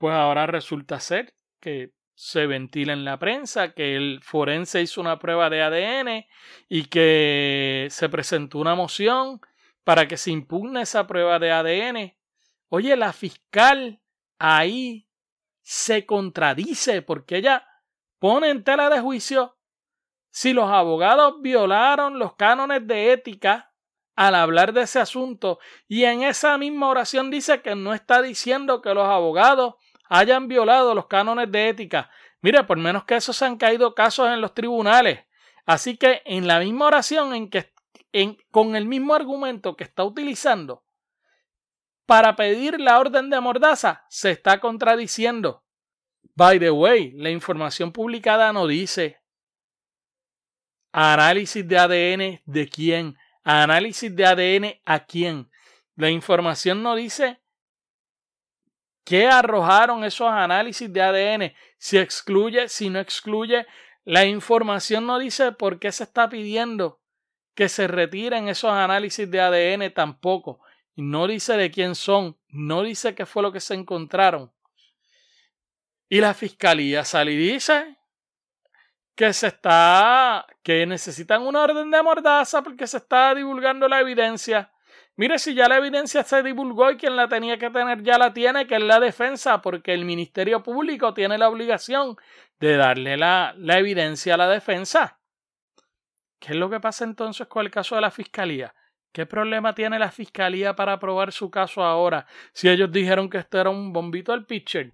Pues 0.00 0.14
ahora 0.14 0.46
resulta 0.46 0.98
ser 0.98 1.34
que 1.60 1.92
se 2.14 2.46
ventila 2.46 2.94
en 2.94 3.04
la 3.04 3.18
prensa 3.18 3.74
que 3.74 3.96
el 3.96 4.20
forense 4.22 4.80
hizo 4.80 4.98
una 4.98 5.18
prueba 5.18 5.50
de 5.50 5.60
ADN 5.60 6.24
y 6.70 6.86
que 6.86 7.86
se 7.90 8.08
presentó 8.08 8.60
una 8.60 8.74
moción 8.74 9.42
para 9.84 10.08
que 10.08 10.16
se 10.16 10.30
impugne 10.30 10.80
esa 10.80 11.06
prueba 11.06 11.38
de 11.38 11.52
ADN. 11.52 12.16
Oye, 12.70 12.96
la 12.96 13.12
fiscal 13.12 14.00
ahí 14.38 15.06
se 15.60 16.06
contradice 16.06 17.02
porque 17.02 17.36
ella 17.36 17.68
pone 18.18 18.48
en 18.48 18.64
tela 18.64 18.88
de 18.88 19.00
juicio 19.00 19.58
si 20.30 20.54
los 20.54 20.70
abogados 20.70 21.42
violaron 21.42 22.18
los 22.18 22.36
cánones 22.36 22.86
de 22.86 23.12
ética 23.12 23.74
al 24.16 24.34
hablar 24.34 24.72
de 24.72 24.82
ese 24.82 24.98
asunto 24.98 25.58
y 25.88 26.04
en 26.04 26.22
esa 26.22 26.56
misma 26.56 26.88
oración 26.88 27.30
dice 27.30 27.60
que 27.60 27.74
no 27.74 27.92
está 27.92 28.22
diciendo 28.22 28.80
que 28.80 28.94
los 28.94 29.06
abogados 29.06 29.74
hayan 30.10 30.48
violado 30.48 30.94
los 30.94 31.06
cánones 31.06 31.50
de 31.50 31.70
ética. 31.70 32.10
Mire, 32.42 32.64
por 32.64 32.76
menos 32.76 33.04
que 33.04 33.16
eso 33.16 33.32
se 33.32 33.44
han 33.46 33.56
caído 33.56 33.94
casos 33.94 34.28
en 34.28 34.40
los 34.40 34.52
tribunales. 34.52 35.20
Así 35.64 35.96
que 35.96 36.20
en 36.26 36.46
la 36.46 36.58
misma 36.58 36.86
oración 36.86 37.34
en 37.34 37.48
que 37.48 37.72
en, 38.12 38.36
con 38.50 38.74
el 38.76 38.86
mismo 38.86 39.14
argumento 39.14 39.76
que 39.76 39.84
está 39.84 40.04
utilizando 40.04 40.84
para 42.06 42.34
pedir 42.34 42.80
la 42.80 42.98
orden 42.98 43.30
de 43.30 43.40
mordaza, 43.40 44.04
se 44.08 44.32
está 44.32 44.58
contradiciendo. 44.58 45.62
By 46.34 46.58
the 46.58 46.72
way, 46.72 47.12
la 47.12 47.30
información 47.30 47.92
publicada 47.92 48.52
no 48.52 48.66
dice 48.66 49.20
análisis 50.90 51.66
de 51.68 51.78
ADN 51.78 52.42
de 52.46 52.68
quién, 52.68 53.16
análisis 53.44 54.14
de 54.14 54.26
ADN 54.26 54.80
a 54.84 55.04
quién. 55.04 55.52
La 55.94 56.10
información 56.10 56.82
no 56.82 56.96
dice 56.96 57.40
qué 59.10 59.26
arrojaron 59.26 60.04
esos 60.04 60.28
análisis 60.28 60.90
de 60.92 61.02
ADN, 61.02 61.52
si 61.78 61.98
excluye, 61.98 62.68
si 62.68 62.90
no 62.90 63.00
excluye. 63.00 63.66
La 64.04 64.24
información 64.24 65.04
no 65.04 65.18
dice 65.18 65.50
por 65.50 65.80
qué 65.80 65.90
se 65.90 66.04
está 66.04 66.28
pidiendo 66.28 67.00
que 67.56 67.68
se 67.68 67.88
retiren 67.88 68.46
esos 68.46 68.70
análisis 68.70 69.28
de 69.28 69.40
ADN 69.40 69.92
tampoco. 69.92 70.60
No 70.94 71.26
dice 71.26 71.56
de 71.56 71.72
quién 71.72 71.96
son, 71.96 72.38
no 72.50 72.84
dice 72.84 73.16
qué 73.16 73.26
fue 73.26 73.42
lo 73.42 73.50
que 73.50 73.58
se 73.58 73.74
encontraron. 73.74 74.52
Y 76.08 76.20
la 76.20 76.32
fiscalía 76.32 77.04
sale 77.04 77.32
y 77.32 77.36
dice 77.36 77.96
que 79.16 79.32
se 79.32 79.48
está, 79.48 80.46
que 80.62 80.86
necesitan 80.86 81.42
una 81.42 81.62
orden 81.64 81.90
de 81.90 82.00
mordaza 82.00 82.62
porque 82.62 82.86
se 82.86 82.98
está 82.98 83.34
divulgando 83.34 83.88
la 83.88 83.98
evidencia. 83.98 84.70
Mire, 85.20 85.38
si 85.38 85.52
ya 85.52 85.68
la 85.68 85.76
evidencia 85.76 86.24
se 86.24 86.42
divulgó 86.42 86.90
y 86.90 86.96
quien 86.96 87.14
la 87.14 87.28
tenía 87.28 87.58
que 87.58 87.68
tener 87.68 88.02
ya 88.02 88.16
la 88.16 88.32
tiene, 88.32 88.66
que 88.66 88.76
es 88.76 88.82
la 88.82 88.98
defensa, 88.98 89.60
porque 89.60 89.92
el 89.92 90.06
Ministerio 90.06 90.62
Público 90.62 91.12
tiene 91.12 91.36
la 91.36 91.50
obligación 91.50 92.16
de 92.58 92.78
darle 92.78 93.18
la, 93.18 93.52
la 93.58 93.78
evidencia 93.78 94.32
a 94.32 94.36
la 94.38 94.48
defensa. 94.48 95.20
¿Qué 96.38 96.52
es 96.52 96.56
lo 96.56 96.70
que 96.70 96.80
pasa 96.80 97.04
entonces 97.04 97.46
con 97.48 97.66
el 97.66 97.70
caso 97.70 97.96
de 97.96 98.00
la 98.00 98.10
fiscalía? 98.10 98.74
¿Qué 99.12 99.26
problema 99.26 99.74
tiene 99.74 99.98
la 99.98 100.10
fiscalía 100.10 100.74
para 100.74 100.98
probar 100.98 101.32
su 101.32 101.50
caso 101.50 101.84
ahora 101.84 102.26
si 102.54 102.70
ellos 102.70 102.90
dijeron 102.90 103.28
que 103.28 103.36
esto 103.36 103.60
era 103.60 103.68
un 103.68 103.92
bombito 103.92 104.32
al 104.32 104.46
pitcher? 104.46 104.90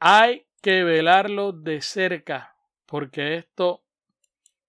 Hay 0.00 0.46
que 0.62 0.82
velarlo 0.82 1.52
de 1.52 1.82
cerca 1.82 2.56
porque 2.86 3.34
esto 3.34 3.84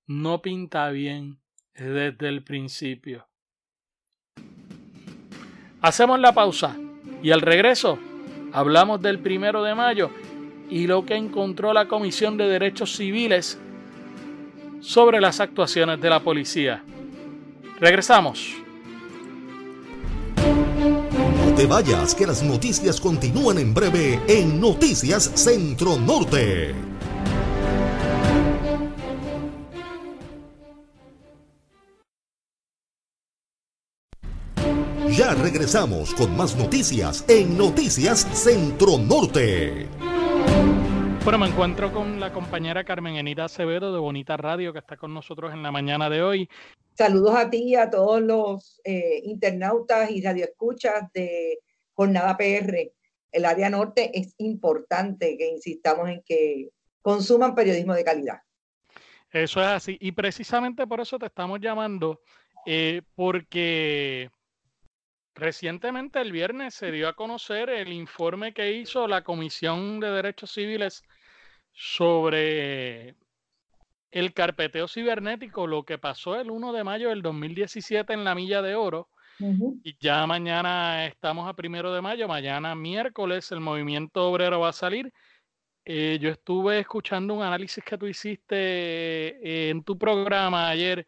no 0.08 0.42
pinta 0.42 0.90
bien 0.90 1.40
desde 1.74 2.28
el 2.28 2.44
principio. 2.44 3.29
Hacemos 5.82 6.20
la 6.20 6.34
pausa 6.34 6.76
y 7.24 7.32
al 7.32 7.42
regreso 7.42 7.98
hablamos 8.52 9.02
del 9.02 9.20
primero 9.20 9.64
de 9.64 9.76
mayo 9.76 10.10
y 10.70 10.88
lo 10.88 11.06
que 11.06 11.16
encontró 11.16 11.74
la 11.74 11.88
Comisión 11.88 12.38
de 12.38 12.48
Derechos 12.48 12.96
Civiles 12.96 13.58
sobre 14.82 15.22
las 15.22 15.40
actuaciones 15.40 16.02
de 16.02 16.10
la 16.10 16.20
policía. 16.22 16.84
Regresamos. 17.80 18.56
No 20.36 21.56
te 21.56 21.66
vayas, 21.66 22.14
que 22.14 22.28
las 22.28 22.44
noticias 22.44 23.00
continúan 23.00 23.58
en 23.58 23.74
breve 23.74 24.20
en 24.28 24.60
Noticias 24.60 25.32
Centro 25.36 25.98
Norte. 25.98 26.89
Ya 35.20 35.36
regresamos 35.36 36.16
con 36.16 36.38
más 36.38 36.56
noticias 36.56 37.26
en 37.28 37.58
Noticias 37.58 38.22
Centro 38.22 38.98
Norte. 38.98 39.86
Bueno, 41.26 41.40
me 41.40 41.48
encuentro 41.48 41.92
con 41.92 42.22
la 42.22 42.32
compañera 42.32 42.86
Carmen 42.86 43.18
Enita 43.18 43.44
Acevedo 43.44 43.92
de 43.92 44.00
Bonita 44.00 44.38
Radio 44.38 44.72
que 44.72 44.80
está 44.80 44.96
con 44.96 45.14
nosotros 45.14 45.52
en 45.52 45.62
la 45.62 45.74
mañana 45.74 46.10
de 46.10 46.24
hoy. 46.24 46.50
Saludos 46.98 47.36
a 47.36 47.50
ti 47.50 47.64
y 47.64 47.76
a 47.76 47.90
todos 47.90 48.22
los 48.22 48.80
eh, 48.86 49.20
internautas 49.26 50.10
y 50.10 50.22
radioescuchas 50.22 51.12
de 51.12 51.60
Jornada 51.96 52.38
PR. 52.38 52.90
El 53.34 53.44
área 53.44 53.70
norte 53.70 54.18
es 54.18 54.36
importante 54.38 55.38
que 55.38 55.50
insistamos 55.50 56.08
en 56.08 56.24
que 56.26 56.70
consuman 57.02 57.56
periodismo 57.56 57.94
de 57.94 58.06
calidad. 58.06 58.38
Eso 59.34 59.60
es 59.60 59.68
así. 59.68 59.98
Y 60.00 60.14
precisamente 60.14 60.88
por 60.88 61.02
eso 61.02 61.20
te 61.20 61.26
estamos 61.26 61.60
llamando, 61.60 62.22
eh, 62.66 63.02
porque 63.16 64.30
recientemente 65.40 66.22
el 66.22 66.32
viernes 66.32 66.74
se 66.74 66.92
dio 66.92 67.08
a 67.08 67.14
conocer 67.14 67.70
el 67.70 67.92
informe 67.92 68.54
que 68.54 68.74
hizo 68.74 69.08
la 69.08 69.24
Comisión 69.24 70.00
de 70.00 70.12
Derechos 70.12 70.52
Civiles 70.52 71.04
sobre 71.72 73.16
el 74.12 74.34
carpeteo 74.34 74.88
cibernético, 74.88 75.68
lo 75.68 75.84
que 75.84 75.98
pasó 75.98 76.40
el 76.40 76.52
1 76.52 76.74
de 76.74 76.84
mayo 76.84 77.10
del 77.10 77.22
2017 77.22 78.14
en 78.14 78.24
la 78.24 78.36
Milla 78.36 78.62
de 78.62 78.76
Oro. 78.76 79.10
Y 79.84 79.96
ya 80.02 80.28
mañana 80.28 81.06
estamos 81.06 81.48
a 81.48 81.54
primero 81.54 81.94
de 81.94 82.02
mayo, 82.02 82.28
mañana 82.28 82.76
miércoles 82.76 83.52
el 83.54 83.62
movimiento 83.62 84.30
obrero 84.30 84.60
va 84.60 84.70
a 84.70 84.74
salir. 84.74 85.14
Eh, 85.86 86.20
yo 86.22 86.30
estuve 86.30 86.80
escuchando 86.80 87.34
un 87.34 87.44
análisis 87.44 87.82
que 87.84 87.98
tú 87.98 88.06
hiciste 88.06 88.58
eh, 88.58 89.70
en 89.70 89.84
tu 89.84 89.98
programa 89.98 90.68
ayer 90.68 91.08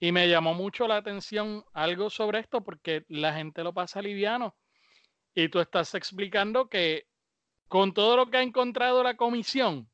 y 0.00 0.12
me 0.12 0.28
llamó 0.28 0.54
mucho 0.54 0.88
la 0.88 0.96
atención 0.96 1.62
algo 1.74 2.08
sobre 2.08 2.40
esto 2.40 2.62
porque 2.64 3.04
la 3.08 3.34
gente 3.34 3.62
lo 3.62 3.74
pasa 3.74 4.00
liviano. 4.00 4.56
Y 5.34 5.50
tú 5.50 5.60
estás 5.60 5.94
explicando 5.94 6.68
que 6.68 7.06
con 7.68 7.92
todo 7.92 8.16
lo 8.16 8.30
que 8.30 8.38
ha 8.38 8.42
encontrado 8.42 9.02
la 9.02 9.16
comisión, 9.16 9.90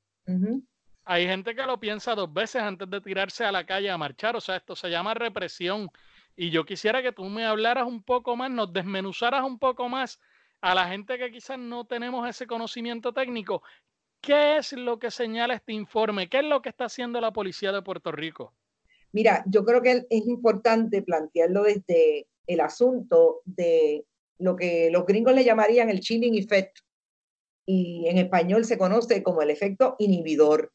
hay 1.05 1.27
gente 1.27 1.55
que 1.57 1.67
lo 1.67 1.79
piensa 1.79 2.15
dos 2.15 2.33
veces 2.33 2.63
antes 2.63 2.89
de 2.89 3.01
tirarse 3.01 3.45
a 3.45 3.53
la 3.53 3.67
calle 3.67 3.91
a 3.91 3.99
marchar. 3.99 4.37
O 4.37 4.41
sea, 4.41 4.57
esto 4.57 4.77
se 4.77 4.89
llama 4.91 5.13
represión. 5.13 5.89
Y 6.37 6.51
yo 6.51 6.65
quisiera 6.65 7.03
que 7.03 7.13
tú 7.13 7.25
me 7.25 7.45
hablaras 7.45 7.87
un 7.87 8.03
poco 8.03 8.37
más, 8.37 8.51
nos 8.51 8.73
desmenuzaras 8.73 9.43
un 9.43 9.59
poco 9.59 9.89
más 9.89 10.21
a 10.61 10.75
la 10.75 10.89
gente 10.89 11.19
que 11.19 11.33
quizás 11.33 11.59
no 11.59 11.85
tenemos 11.85 12.29
ese 12.29 12.47
conocimiento 12.47 13.13
técnico. 13.13 13.63
¿Qué 14.21 14.57
es 14.57 14.73
lo 14.73 14.99
que 14.99 15.11
señala 15.11 15.55
este 15.55 15.73
informe? 15.73 16.29
¿Qué 16.29 16.39
es 16.39 16.45
lo 16.45 16.63
que 16.63 16.69
está 16.69 16.85
haciendo 16.85 17.21
la 17.21 17.33
policía 17.33 17.73
de 17.73 17.83
Puerto 17.83 18.13
Rico? 18.13 18.55
Mira, 19.17 19.43
yo 19.47 19.65
creo 19.65 19.81
que 19.81 20.07
es 20.11 20.27
importante 20.27 21.01
plantearlo 21.01 21.63
desde 21.63 22.27
el 22.47 22.61
asunto 22.61 23.41
de 23.47 24.05
lo 24.37 24.57
que 24.57 24.91
los 24.91 25.07
gringos 25.07 25.35
le 25.35 25.43
llamarían 25.43 25.89
el 25.89 26.01
chilling 26.01 26.35
effect 26.35 26.81
y 27.65 28.07
en 28.09 28.19
español 28.19 28.67
se 28.67 28.77
conoce 28.77 29.23
como 29.23 29.41
el 29.41 29.49
efecto 29.49 29.97
inhibidor. 29.99 30.71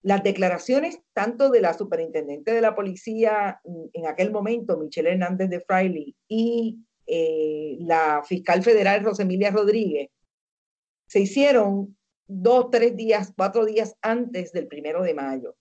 Las 0.00 0.22
declaraciones 0.22 1.02
tanto 1.12 1.50
de 1.50 1.60
la 1.60 1.74
superintendente 1.74 2.54
de 2.54 2.62
la 2.62 2.74
policía 2.74 3.60
en 3.92 4.06
aquel 4.06 4.32
momento, 4.32 4.78
Michelle 4.78 5.10
Hernández 5.10 5.50
de 5.50 5.60
Fraile, 5.60 6.14
y 6.26 6.78
eh, 7.06 7.76
la 7.80 8.22
fiscal 8.24 8.62
federal 8.62 9.04
Rosemilia 9.04 9.50
Rodríguez, 9.50 10.08
se 11.06 11.20
hicieron 11.20 11.98
dos, 12.26 12.70
tres 12.70 12.96
días, 12.96 13.34
cuatro 13.36 13.66
días 13.66 13.94
antes 14.00 14.52
del 14.52 14.68
primero 14.68 15.02
de 15.02 15.12
mayo. 15.12 15.54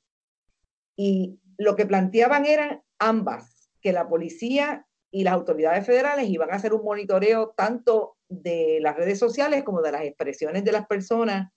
Y 0.96 1.38
lo 1.58 1.76
que 1.76 1.86
planteaban 1.86 2.46
eran 2.46 2.82
ambas, 3.00 3.70
que 3.82 3.91
la 3.91 4.08
policía 4.08 4.86
y 5.12 5.24
las 5.24 5.34
autoridades 5.34 5.86
federales 5.86 6.30
iban 6.30 6.52
a 6.52 6.56
hacer 6.56 6.74
un 6.74 6.84
monitoreo 6.84 7.54
tanto 7.56 8.17
de 8.30 8.80
las 8.82 8.96
redes 8.96 9.20
sociales 9.20 9.63
como 9.63 9.82
de 9.82 9.91
las 9.91 10.04
expresiones 10.04 10.63
de 10.63 10.72
las 10.72 10.86
personas 10.86 11.52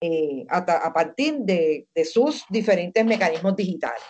eh, 0.00 0.44
a, 0.48 0.92
partir 0.92 1.38
de, 1.40 1.88
de 1.94 2.04
sus 2.04 2.44
diferentes 2.50 3.04
mecanismos 3.04 3.56
digitales. 3.56 4.02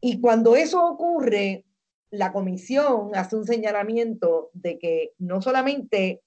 Y 0.00 0.20
cuando 0.20 0.56
eso 0.56 0.84
ocurre, 0.84 1.64
la 2.10 2.32
comisión 2.32 3.10
hace 3.14 3.36
un 3.36 3.44
señalamiento 3.44 4.50
de 4.52 4.78
que 4.78 5.12
no 5.18 5.42
solamente 5.42 6.22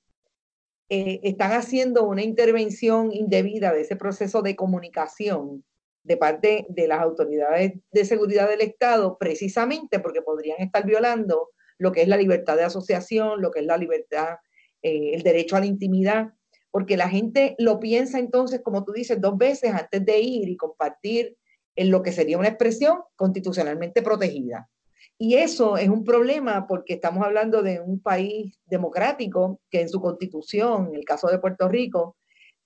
eh, 0.89 1.19
están 1.23 1.51
haciendo 1.51 2.03
una 2.03 2.23
intervención 2.23 3.11
indebida 3.11 3.73
de 3.73 3.81
ese 3.81 3.95
proceso 3.95 4.41
de 4.41 4.55
comunicación 4.55 5.63
de 6.07 6.17
parte 6.17 6.65
de 6.69 6.87
las 6.87 7.01
autoridades 7.01 7.73
de 7.91 8.05
seguridad 8.05 8.47
del 8.47 8.61
Estado, 8.61 9.17
precisamente 9.19 9.99
porque 9.99 10.21
podrían 10.21 10.61
estar 10.61 10.85
violando 10.85 11.49
lo 11.77 11.91
que 11.91 12.01
es 12.01 12.07
la 12.07 12.15
libertad 12.15 12.55
de 12.55 12.63
asociación, 12.63 13.41
lo 13.41 13.51
que 13.51 13.59
es 13.59 13.65
la 13.65 13.77
libertad, 13.77 14.37
eh, 14.81 15.11
el 15.13 15.21
derecho 15.21 15.57
a 15.57 15.59
la 15.59 15.65
intimidad, 15.65 16.29
porque 16.71 16.95
la 16.95 17.09
gente 17.09 17.55
lo 17.59 17.79
piensa 17.79 18.19
entonces, 18.19 18.61
como 18.63 18.85
tú 18.85 18.93
dices, 18.93 19.19
dos 19.19 19.37
veces 19.37 19.73
antes 19.73 20.05
de 20.05 20.19
ir 20.19 20.47
y 20.47 20.55
compartir 20.55 21.35
en 21.75 21.91
lo 21.91 22.01
que 22.01 22.13
sería 22.13 22.37
una 22.37 22.47
expresión 22.47 23.01
constitucionalmente 23.17 24.01
protegida. 24.01 24.69
Y 25.17 25.35
eso 25.35 25.77
es 25.77 25.89
un 25.89 26.05
problema 26.05 26.67
porque 26.67 26.93
estamos 26.93 27.25
hablando 27.25 27.61
de 27.63 27.81
un 27.81 27.99
país 27.99 28.57
democrático 28.65 29.59
que 29.69 29.81
en 29.81 29.89
su 29.89 29.99
constitución, 29.99 30.87
en 30.87 30.95
el 30.95 31.05
caso 31.05 31.27
de 31.27 31.39
Puerto 31.39 31.67
Rico, 31.67 32.15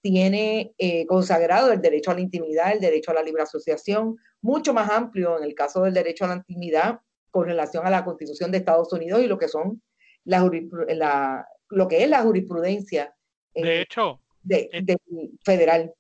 tiene 0.01 0.73
eh, 0.77 1.05
consagrado 1.05 1.71
el 1.71 1.81
derecho 1.81 2.11
a 2.11 2.15
la 2.15 2.21
intimidad, 2.21 2.73
el 2.73 2.79
derecho 2.79 3.11
a 3.11 3.15
la 3.15 3.23
libre 3.23 3.43
asociación, 3.43 4.17
mucho 4.41 4.73
más 4.73 4.89
amplio 4.89 5.37
en 5.37 5.43
el 5.43 5.53
caso 5.53 5.83
del 5.83 5.93
derecho 5.93 6.25
a 6.25 6.29
la 6.29 6.35
intimidad 6.35 6.99
con 7.29 7.45
relación 7.45 7.85
a 7.85 7.89
la 7.89 8.03
constitución 8.03 8.51
de 8.51 8.57
Estados 8.57 8.91
Unidos 8.91 9.21
y 9.21 9.27
lo 9.27 9.37
que 9.37 9.47
son 9.47 9.81
la, 10.25 11.45
lo 11.69 11.87
que 11.87 12.03
es 12.03 12.09
la 12.09 12.23
jurisprudencia. 12.23 13.13
Eh, 13.53 13.63
de 13.63 13.81
hecho, 13.81 14.19
de, 14.43 14.69
federal. 15.43 15.93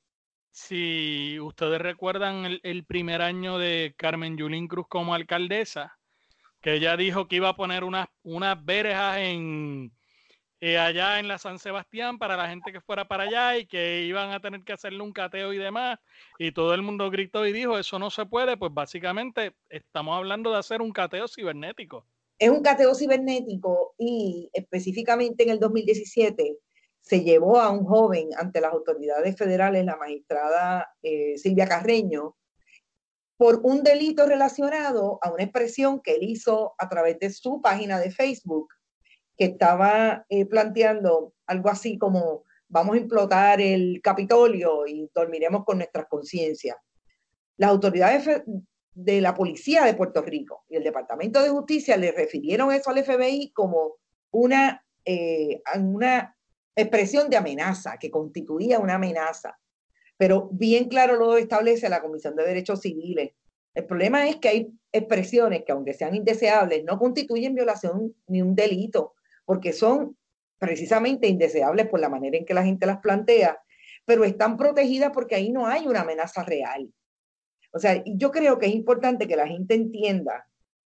Si 0.51 1.39
ustedes 1.39 1.79
recuerdan 1.79 2.45
el, 2.45 2.59
el 2.63 2.83
primer 2.83 3.21
año 3.21 3.57
de 3.57 3.93
Carmen 3.97 4.35
Yulín 4.37 4.67
Cruz 4.67 4.87
como 4.89 5.13
alcaldesa, 5.13 5.97
que 6.59 6.73
ella 6.73 6.97
dijo 6.97 7.27
que 7.27 7.37
iba 7.37 7.49
a 7.49 7.55
poner 7.55 7.83
unas, 7.83 8.07
unas 8.23 8.63
verjas 8.63 9.17
en 9.19 9.91
eh, 10.63 10.77
allá 10.77 11.19
en 11.19 11.27
la 11.27 11.39
San 11.39 11.57
Sebastián 11.57 12.19
para 12.19 12.37
la 12.37 12.47
gente 12.47 12.71
que 12.71 12.81
fuera 12.81 13.07
para 13.07 13.23
allá 13.23 13.57
y 13.57 13.65
que 13.65 14.03
iban 14.03 14.31
a 14.31 14.39
tener 14.39 14.63
que 14.63 14.73
hacerle 14.73 15.01
un 15.01 15.11
cateo 15.11 15.53
y 15.53 15.57
demás. 15.57 15.97
Y 16.37 16.51
todo 16.51 16.75
el 16.75 16.83
mundo 16.83 17.09
gritó 17.09 17.47
y 17.47 17.51
dijo, 17.51 17.79
eso 17.79 17.97
no 17.97 18.11
se 18.11 18.27
puede, 18.27 18.55
pues 18.57 18.71
básicamente 18.71 19.55
estamos 19.69 20.15
hablando 20.15 20.51
de 20.51 20.59
hacer 20.59 20.83
un 20.83 20.91
cateo 20.91 21.27
cibernético. 21.27 22.05
Es 22.37 22.51
un 22.51 22.61
cateo 22.61 22.93
cibernético 22.93 23.95
y 23.97 24.51
específicamente 24.53 25.43
en 25.43 25.49
el 25.49 25.59
2017 25.59 26.57
se 27.01 27.23
llevó 27.23 27.59
a 27.59 27.71
un 27.71 27.83
joven 27.83 28.29
ante 28.37 28.61
las 28.61 28.71
autoridades 28.71 29.35
federales, 29.35 29.83
la 29.83 29.97
magistrada 29.97 30.87
eh, 31.01 31.39
Silvia 31.39 31.67
Carreño, 31.67 32.35
por 33.35 33.61
un 33.63 33.81
delito 33.81 34.27
relacionado 34.27 35.17
a 35.23 35.31
una 35.31 35.41
expresión 35.41 36.01
que 36.01 36.13
él 36.17 36.21
hizo 36.21 36.75
a 36.77 36.87
través 36.87 37.17
de 37.17 37.31
su 37.31 37.59
página 37.61 37.99
de 37.99 38.11
Facebook, 38.11 38.67
que 39.37 39.45
estaba 39.45 40.25
eh, 40.29 40.45
planteando 40.45 41.33
algo 41.45 41.69
así 41.69 41.97
como 41.97 42.43
vamos 42.67 42.95
a 42.95 42.99
implotar 42.99 43.59
el 43.59 44.01
Capitolio 44.01 44.87
y 44.87 45.09
dormiremos 45.13 45.65
con 45.65 45.77
nuestras 45.77 46.05
conciencias. 46.07 46.77
Las 47.57 47.71
autoridades 47.71 48.43
de 48.93 49.21
la 49.21 49.33
policía 49.33 49.83
de 49.85 49.93
Puerto 49.93 50.21
Rico 50.21 50.63
y 50.69 50.75
el 50.75 50.83
Departamento 50.83 51.41
de 51.41 51.49
Justicia 51.49 51.97
le 51.97 52.11
refirieron 52.11 52.71
eso 52.71 52.89
al 52.89 53.03
FBI 53.03 53.51
como 53.53 53.95
una, 54.31 54.85
eh, 55.05 55.61
una 55.75 56.35
expresión 56.75 57.29
de 57.29 57.37
amenaza, 57.37 57.97
que 57.97 58.09
constituía 58.09 58.79
una 58.79 58.95
amenaza 58.95 59.57
pero 60.21 60.49
bien 60.51 60.87
claro 60.87 61.15
lo 61.15 61.35
establece 61.35 61.89
la 61.89 61.99
Comisión 61.99 62.35
de 62.35 62.45
Derechos 62.45 62.81
Civiles. 62.81 63.31
El 63.73 63.85
problema 63.87 64.29
es 64.29 64.35
que 64.35 64.49
hay 64.49 64.71
expresiones 64.91 65.63
que, 65.65 65.71
aunque 65.71 65.95
sean 65.95 66.13
indeseables, 66.13 66.83
no 66.83 66.99
constituyen 66.99 67.55
violación 67.55 68.13
ni 68.27 68.43
un 68.43 68.53
delito, 68.53 69.15
porque 69.51 69.73
son 69.73 70.17
precisamente 70.59 71.27
indeseables 71.27 71.89
por 71.89 71.99
la 71.99 72.07
manera 72.07 72.37
en 72.37 72.45
que 72.45 72.53
la 72.53 72.63
gente 72.63 72.85
las 72.85 72.99
plantea, 72.99 73.61
pero 74.05 74.23
están 74.23 74.55
protegidas 74.55 75.11
porque 75.13 75.35
ahí 75.35 75.51
no 75.51 75.67
hay 75.67 75.87
una 75.87 76.03
amenaza 76.03 76.41
real. 76.41 76.89
O 77.73 77.77
sea, 77.77 78.01
yo 78.05 78.31
creo 78.31 78.57
que 78.57 78.67
es 78.67 78.73
importante 78.73 79.27
que 79.27 79.35
la 79.35 79.47
gente 79.47 79.75
entienda 79.75 80.47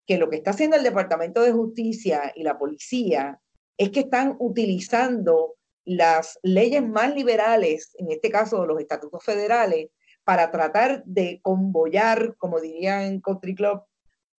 que 0.08 0.18
lo 0.18 0.28
que 0.28 0.38
está 0.38 0.50
haciendo 0.50 0.74
el 0.74 0.82
Departamento 0.82 1.40
de 1.40 1.52
Justicia 1.52 2.32
y 2.34 2.42
la 2.42 2.58
policía 2.58 3.40
es 3.76 3.90
que 3.90 4.00
están 4.00 4.34
utilizando 4.40 5.54
las 5.84 6.40
leyes 6.42 6.84
más 6.84 7.14
liberales, 7.14 7.94
en 7.96 8.10
este 8.10 8.28
caso 8.28 8.66
los 8.66 8.80
estatutos 8.80 9.22
federales, 9.22 9.90
para 10.24 10.50
tratar 10.50 11.04
de 11.04 11.38
convoyar, 11.42 12.34
como 12.38 12.60
dirían 12.60 13.02
en 13.02 13.20
Country 13.20 13.54
Club, 13.54 13.82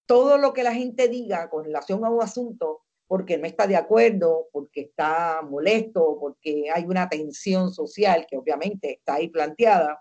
todo 0.05 0.37
lo 0.37 0.51
que 0.51 0.63
la 0.63 0.73
gente 0.73 1.07
diga 1.07 1.49
con 1.49 1.63
relación 1.63 2.03
a 2.03 2.09
un 2.09 2.21
asunto, 2.21 2.81
porque 3.09 3.39
no 3.39 3.47
está 3.47 3.65
de 3.65 3.75
acuerdo, 3.75 4.49
porque 4.51 4.81
está 4.81 5.41
molesto, 5.41 6.19
porque 6.21 6.69
hay 6.71 6.85
una 6.85 7.09
tensión 7.09 7.73
social 7.73 8.27
que 8.29 8.37
obviamente 8.37 8.93
está 8.93 9.15
ahí 9.15 9.29
planteada, 9.29 9.99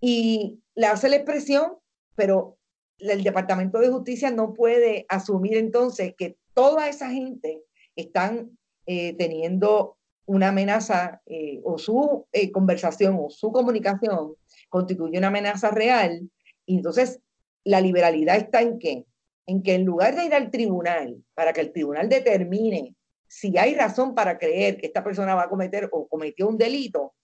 y 0.00 0.60
le 0.76 0.86
hace 0.86 1.08
la 1.08 1.16
expresión, 1.16 1.72
pero 2.14 2.56
el 2.98 3.24
Departamento 3.24 3.80
de 3.80 3.88
Justicia 3.88 4.30
no 4.30 4.54
puede 4.54 5.06
asumir 5.08 5.56
entonces 5.56 6.14
que 6.16 6.36
toda 6.54 6.88
esa 6.88 7.10
gente 7.10 7.64
están 7.96 8.56
eh, 8.86 9.14
teniendo 9.14 9.96
una 10.24 10.50
amenaza 10.50 11.20
eh, 11.26 11.60
o 11.64 11.78
su 11.78 12.28
eh, 12.30 12.52
conversación 12.52 13.16
o 13.18 13.28
su 13.28 13.50
comunicación 13.50 14.36
constituye 14.68 15.18
una 15.18 15.28
amenaza 15.28 15.72
real, 15.72 16.30
y 16.64 16.76
entonces 16.76 17.18
la 17.64 17.80
liberalidad 17.80 18.36
está 18.36 18.62
en 18.62 18.78
qué? 18.78 19.04
En 19.48 19.62
que 19.62 19.74
en 19.74 19.84
lugar 19.84 20.14
de 20.14 20.26
ir 20.26 20.34
al 20.34 20.50
tribunal 20.52 21.16
para 21.34 21.52
que 21.52 21.60
el 21.60 21.72
tribunal 21.72 22.08
determine 22.08 22.94
si 23.26 23.58
hay 23.58 23.74
razón 23.74 24.14
para 24.14 24.38
creer 24.38 24.78
que 24.78 24.86
esta 24.86 25.02
persona 25.02 25.34
va 25.34 25.42
a 25.42 25.48
cometer 25.48 25.88
o 25.92 26.06
cometió 26.08 26.48
un 26.48 26.56
delito, 26.56 27.14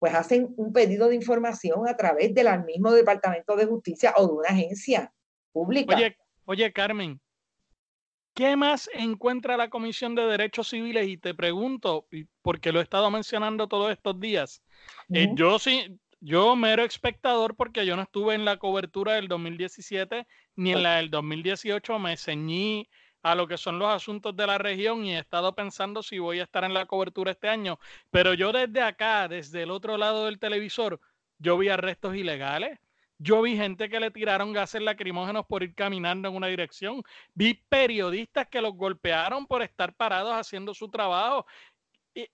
pues 0.00 0.14
hacen 0.14 0.52
un 0.56 0.72
pedido 0.72 1.08
de 1.08 1.14
información 1.14 1.88
a 1.88 1.96
través 1.96 2.34
del 2.34 2.48
mismo 2.64 2.92
Departamento 2.92 3.54
de 3.54 3.66
Justicia 3.66 4.12
o 4.16 4.26
de 4.26 4.32
una 4.32 4.48
agencia 4.48 5.12
pública. 5.52 5.94
Oye, 5.96 6.16
oye 6.44 6.72
Carmen, 6.72 7.20
¿Qué 8.38 8.54
más 8.54 8.88
encuentra 8.94 9.56
la 9.56 9.68
Comisión 9.68 10.14
de 10.14 10.22
Derechos 10.22 10.68
Civiles? 10.68 11.08
Y 11.08 11.16
te 11.16 11.34
pregunto, 11.34 12.06
porque 12.40 12.70
lo 12.70 12.78
he 12.78 12.84
estado 12.84 13.10
mencionando 13.10 13.66
todos 13.66 13.90
estos 13.90 14.20
días. 14.20 14.62
Eh, 15.12 15.26
yo 15.34 15.58
sí, 15.58 15.98
yo 16.20 16.56
mero 16.56 16.84
espectador 16.84 17.54
porque 17.56 17.86
yo 17.86 17.96
no 17.96 18.02
estuve 18.02 18.34
en 18.34 18.44
la 18.44 18.58
cobertura 18.58 19.14
del 19.14 19.28
2017 19.28 20.26
ni 20.56 20.72
en 20.72 20.82
la 20.82 20.96
del 20.96 21.10
2018. 21.10 21.98
Me 21.98 22.16
ceñí 22.16 22.88
a 23.22 23.34
lo 23.34 23.46
que 23.46 23.58
son 23.58 23.78
los 23.78 23.88
asuntos 23.88 24.36
de 24.36 24.46
la 24.46 24.58
región 24.58 25.04
y 25.04 25.14
he 25.14 25.18
estado 25.18 25.54
pensando 25.54 26.02
si 26.02 26.18
voy 26.18 26.40
a 26.40 26.44
estar 26.44 26.64
en 26.64 26.74
la 26.74 26.86
cobertura 26.86 27.32
este 27.32 27.48
año. 27.48 27.78
Pero 28.10 28.34
yo 28.34 28.52
desde 28.52 28.82
acá, 28.82 29.28
desde 29.28 29.62
el 29.62 29.70
otro 29.70 29.96
lado 29.96 30.26
del 30.26 30.38
televisor, 30.38 31.00
yo 31.38 31.58
vi 31.58 31.68
arrestos 31.68 32.14
ilegales 32.16 32.78
yo 33.20 33.42
vi 33.42 33.56
gente 33.56 33.88
que 33.88 33.98
le 33.98 34.12
tiraron 34.12 34.52
gases 34.52 34.80
lacrimógenos 34.80 35.44
por 35.46 35.64
ir 35.64 35.74
caminando 35.74 36.28
en 36.28 36.36
una 36.36 36.46
dirección. 36.46 37.02
Vi 37.34 37.54
periodistas 37.68 38.46
que 38.46 38.60
los 38.60 38.74
golpearon 38.74 39.46
por 39.46 39.62
estar 39.62 39.92
parados 39.94 40.34
haciendo 40.34 40.72
su 40.72 40.88
trabajo. 40.88 41.44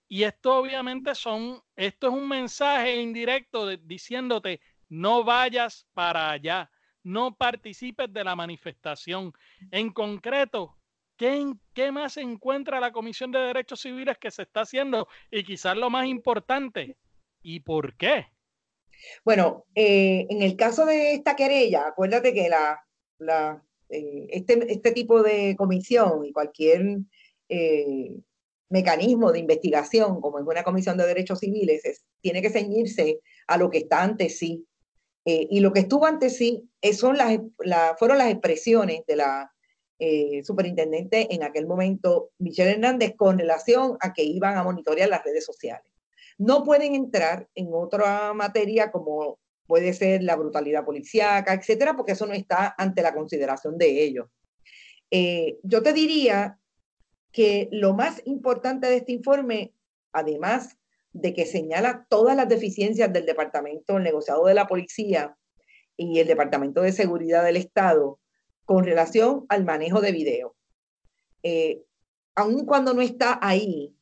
Y, 0.07 0.23
esto 0.23 0.57
obviamente 0.57 1.13
son, 1.13 1.61
esto 1.75 2.07
es 2.07 2.13
un 2.13 2.27
mensaje 2.27 2.99
indirecto 3.01 3.67
diciéndote, 3.77 4.59
no 4.89 5.23
vayas 5.23 5.85
para 5.93 6.31
allá, 6.31 6.71
no 7.03 7.35
participes 7.35 8.11
de 8.11 8.23
la 8.23 8.35
manifestación. 8.35 9.31
En 9.69 9.91
concreto, 9.91 10.75
¿qué, 11.17 11.53
¿qué 11.73 11.91
más 11.91 12.17
encuentra 12.17 12.79
la 12.79 12.91
Comisión 12.91 13.31
de 13.31 13.39
Derechos 13.39 13.81
Civiles 13.81 14.17
que 14.17 14.31
se 14.31 14.41
está 14.43 14.61
haciendo? 14.61 15.07
Y 15.29 15.43
quizás 15.43 15.77
lo 15.77 15.89
más 15.91 16.07
importante, 16.07 16.97
¿y 17.43 17.59
por 17.59 17.95
qué? 17.95 18.25
Bueno, 19.23 19.65
eh, 19.75 20.25
en 20.29 20.41
el 20.41 20.55
caso 20.55 20.85
de 20.85 21.13
esta 21.13 21.35
querella, 21.35 21.87
acuérdate 21.87 22.33
que 22.33 22.49
la, 22.49 23.63
eh, 23.89 24.27
este, 24.29 24.71
este 24.71 24.91
tipo 24.93 25.21
de 25.21 25.55
comisión 25.55 26.25
y 26.25 26.31
cualquier 26.31 26.99
eh, 27.49 28.15
mecanismo 28.69 29.31
de 29.31 29.39
investigación, 29.39 30.21
como 30.21 30.39
es 30.39 30.45
una 30.45 30.63
comisión 30.63 30.97
de 30.97 31.05
derechos 31.05 31.39
civiles, 31.39 32.03
tiene 32.21 32.41
que 32.41 32.49
ceñirse 32.49 33.21
a 33.47 33.57
lo 33.57 33.69
que 33.69 33.79
está 33.79 34.03
ante 34.03 34.29
sí. 34.29 34.65
Eh, 35.25 35.47
y 35.49 35.59
lo 35.59 35.73
que 35.73 35.81
estuvo 35.81 36.05
ante 36.05 36.29
sí 36.29 36.69
son 36.93 37.17
las, 37.17 37.39
fueron 37.97 38.17
las 38.17 38.31
expresiones 38.31 39.01
de 39.07 39.15
la 39.15 39.51
superintendente 40.43 41.33
en 41.33 41.41
aquel 41.43 41.67
momento, 41.67 42.31
Michelle 42.37 42.71
Hernández, 42.71 43.13
con 43.15 43.39
relación 43.39 43.97
a 44.01 44.11
que 44.11 44.23
iban 44.23 44.57
a 44.57 44.63
monitorear 44.63 45.07
las 45.07 45.23
redes 45.23 45.45
sociales. 45.45 45.89
No 46.37 46.63
pueden 46.63 46.95
entrar 46.95 47.47
en 47.55 47.69
otra 47.71 48.33
materia 48.33 48.91
como 48.91 49.39
puede 49.67 49.93
ser 49.93 50.23
la 50.23 50.35
brutalidad 50.35 50.85
policíaca, 50.85 51.53
etcétera, 51.53 51.95
porque 51.95 52.13
eso 52.13 52.25
no 52.25 52.33
está 52.33 52.75
ante 52.77 53.01
la 53.01 53.13
consideración 53.13 53.77
de 53.77 54.03
ellos. 54.03 54.27
Eh, 55.11 55.57
yo 55.63 55.81
te 55.81 55.93
diría 55.93 56.59
que 57.35 57.67
lo 57.69 57.93
más 57.93 58.21
importante 58.23 58.87
de 58.87 58.95
este 58.95 59.11
informe, 59.11 59.73
además 60.13 60.77
de 61.11 61.33
que 61.33 61.45
señala 61.45 62.07
todas 62.09 62.33
las 62.33 62.47
deficiencias 62.47 63.11
del 63.11 63.25
Departamento, 63.25 63.99
negociado 63.99 64.45
de 64.45 64.53
la 64.53 64.67
policía 64.67 65.35
y 65.97 66.19
el 66.19 66.27
Departamento 66.27 66.81
de 66.81 66.93
Seguridad 66.93 67.43
del 67.43 67.57
Estado 67.57 68.21
con 68.63 68.85
relación 68.85 69.45
al 69.49 69.65
manejo 69.65 69.99
de 69.99 70.13
video. 70.13 70.55
Eh, 71.43 71.83
aun 72.35 72.65
cuando 72.65 72.93
no 72.93 73.01
está 73.01 73.37
ahí, 73.41 73.93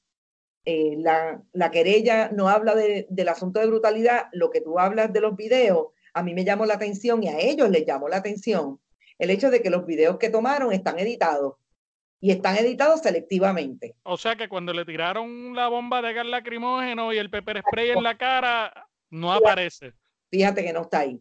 eh, 0.65 0.95
la, 0.99 1.41
la, 1.53 1.71
querella 1.71 2.29
no 2.29 2.49
habla 2.49 2.75
del 2.75 3.29
asunto 3.29 3.59
de 3.59 3.65
brutalidad, 3.65 4.27
lo 4.31 4.51
que 4.51 4.61
tú 4.61 4.77
hablas 4.77 5.11
de 5.11 5.21
los 5.21 5.35
videos, 5.35 5.87
a 6.13 6.21
mí 6.21 6.35
me 6.35 6.45
llamó 6.45 6.67
la 6.67 6.75
atención 6.75 7.23
y 7.23 7.29
a 7.29 7.39
ellos 7.39 7.71
les 7.71 7.83
llamó 7.83 8.09
la 8.09 8.17
atención 8.17 8.79
el 9.17 9.31
hecho 9.31 9.49
de 9.49 9.63
que 9.63 9.71
los 9.71 9.87
videos 9.87 10.19
que 10.19 10.29
tomaron 10.29 10.71
están 10.71 10.99
editados 10.99 11.55
y 12.23 12.31
están 12.31 12.55
editados 12.55 13.01
selectivamente. 13.01 13.97
O 14.03 14.15
sea 14.15 14.37
que 14.37 14.47
cuando 14.47 14.71
le 14.71 14.85
tiraron 14.85 15.53
la 15.53 15.67
bomba 15.67 16.01
de 16.01 16.13
gas 16.13 16.25
lacrimógeno 16.25 17.11
y 17.11 17.17
el 17.17 17.29
pepper 17.29 17.61
spray 17.67 17.89
en 17.89 18.01
la 18.01 18.17
cara, 18.17 18.87
no 19.09 19.33
aparece. 19.33 19.91
Fíjate 20.31 20.63
que 20.63 20.71
no 20.71 20.83
está 20.83 20.99
ahí. 20.99 21.19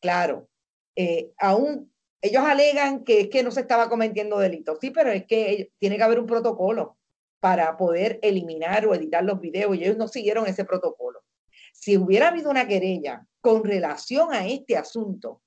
Claro, 0.00 0.48
eh, 0.94 1.32
aún 1.38 1.92
ellos 2.22 2.44
alegan 2.44 3.02
que 3.02 3.22
es 3.22 3.28
que 3.30 3.42
no 3.42 3.50
se 3.50 3.62
estaba 3.62 3.88
cometiendo 3.88 4.38
delitos. 4.38 4.78
Sí, 4.80 4.92
pero 4.92 5.10
es 5.10 5.26
que 5.26 5.72
tiene 5.80 5.96
que 5.96 6.04
haber 6.04 6.20
un 6.20 6.26
protocolo 6.26 6.98
para 7.40 7.76
poder 7.76 8.20
eliminar 8.22 8.86
o 8.86 8.94
editar 8.94 9.24
los 9.24 9.40
videos 9.40 9.76
y 9.76 9.82
ellos 9.82 9.96
no 9.96 10.06
siguieron 10.06 10.46
ese 10.46 10.64
protocolo. 10.64 11.24
Si 11.72 11.96
hubiera 11.96 12.28
habido 12.28 12.48
una 12.48 12.68
querella 12.68 13.26
con 13.40 13.64
relación 13.64 14.32
a 14.32 14.46
este 14.46 14.76
asunto 14.76 15.42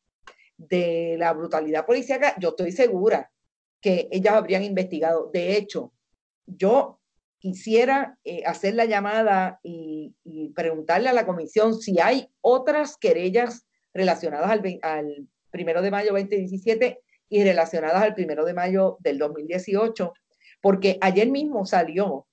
de 0.58 1.16
la 1.18 1.32
brutalidad 1.32 1.86
policíaca, 1.86 2.36
yo 2.40 2.50
estoy 2.50 2.74
segura 2.74 3.32
que 3.82 4.08
ellas 4.12 4.34
habrían 4.34 4.64
investigado. 4.64 5.30
De 5.34 5.58
hecho, 5.58 5.94
yo 6.46 7.00
quisiera 7.40 8.18
eh, 8.24 8.44
hacer 8.46 8.76
la 8.76 8.86
llamada 8.86 9.60
y, 9.64 10.14
preguntarle 10.56 11.10
a 11.10 11.14
la 11.14 11.26
comisión 11.26 11.80
si 11.80 12.00
hay 12.00 12.30
otras 12.42 12.98
querellas 12.98 13.68
relacionadas 13.94 14.50
al, 14.50 15.28
primero 15.52 15.82
de 15.82 15.92
mayo 15.92 16.14
2017 16.14 17.00
y 17.30 17.44
relacionadas 17.44 18.02
al 18.02 18.16
primero 18.16 18.44
de 18.46 18.54
mayo 18.54 18.98
del 19.02 19.18
2018 19.20 20.14
porque 20.62 20.98
ayer 21.02 21.30
mismo 21.30 21.66
salió, 21.66 22.28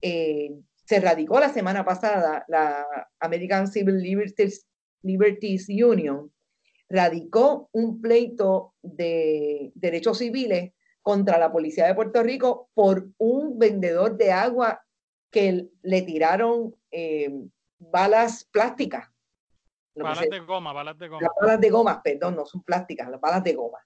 eh, 0.00 0.50
se 0.84 1.00
radicó 1.00 1.40
la 1.40 1.52
semana 1.52 1.84
pasada 1.84 2.44
la 2.48 2.86
American 3.20 3.68
Civil 3.68 3.98
Liberties, 3.98 4.66
Liberties 5.02 5.68
Union, 5.68 6.32
radicó 6.88 7.68
un 7.72 8.00
pleito 8.00 8.74
de 8.82 9.72
derechos 9.74 10.18
civiles 10.18 10.72
contra 11.06 11.38
la 11.38 11.52
policía 11.52 11.86
de 11.86 11.94
Puerto 11.94 12.20
Rico 12.20 12.68
por 12.74 13.06
un 13.18 13.60
vendedor 13.60 14.16
de 14.16 14.32
agua 14.32 14.84
que 15.30 15.68
le 15.82 16.02
tiraron 16.02 16.74
eh, 16.90 17.30
balas 17.78 18.42
plásticas. 18.50 19.08
balas 19.94 20.28
de 20.28 20.40
goma, 20.40 20.72
balas 20.72 20.98
de 20.98 21.06
goma. 21.06 21.28
balas 21.40 21.60
de 21.60 21.70
goma, 21.70 22.02
perdón, 22.02 22.34
no 22.34 22.44
son 22.44 22.64
plásticas, 22.64 23.08
las 23.08 23.20
balas 23.20 23.44
de 23.44 23.54
goma. 23.54 23.78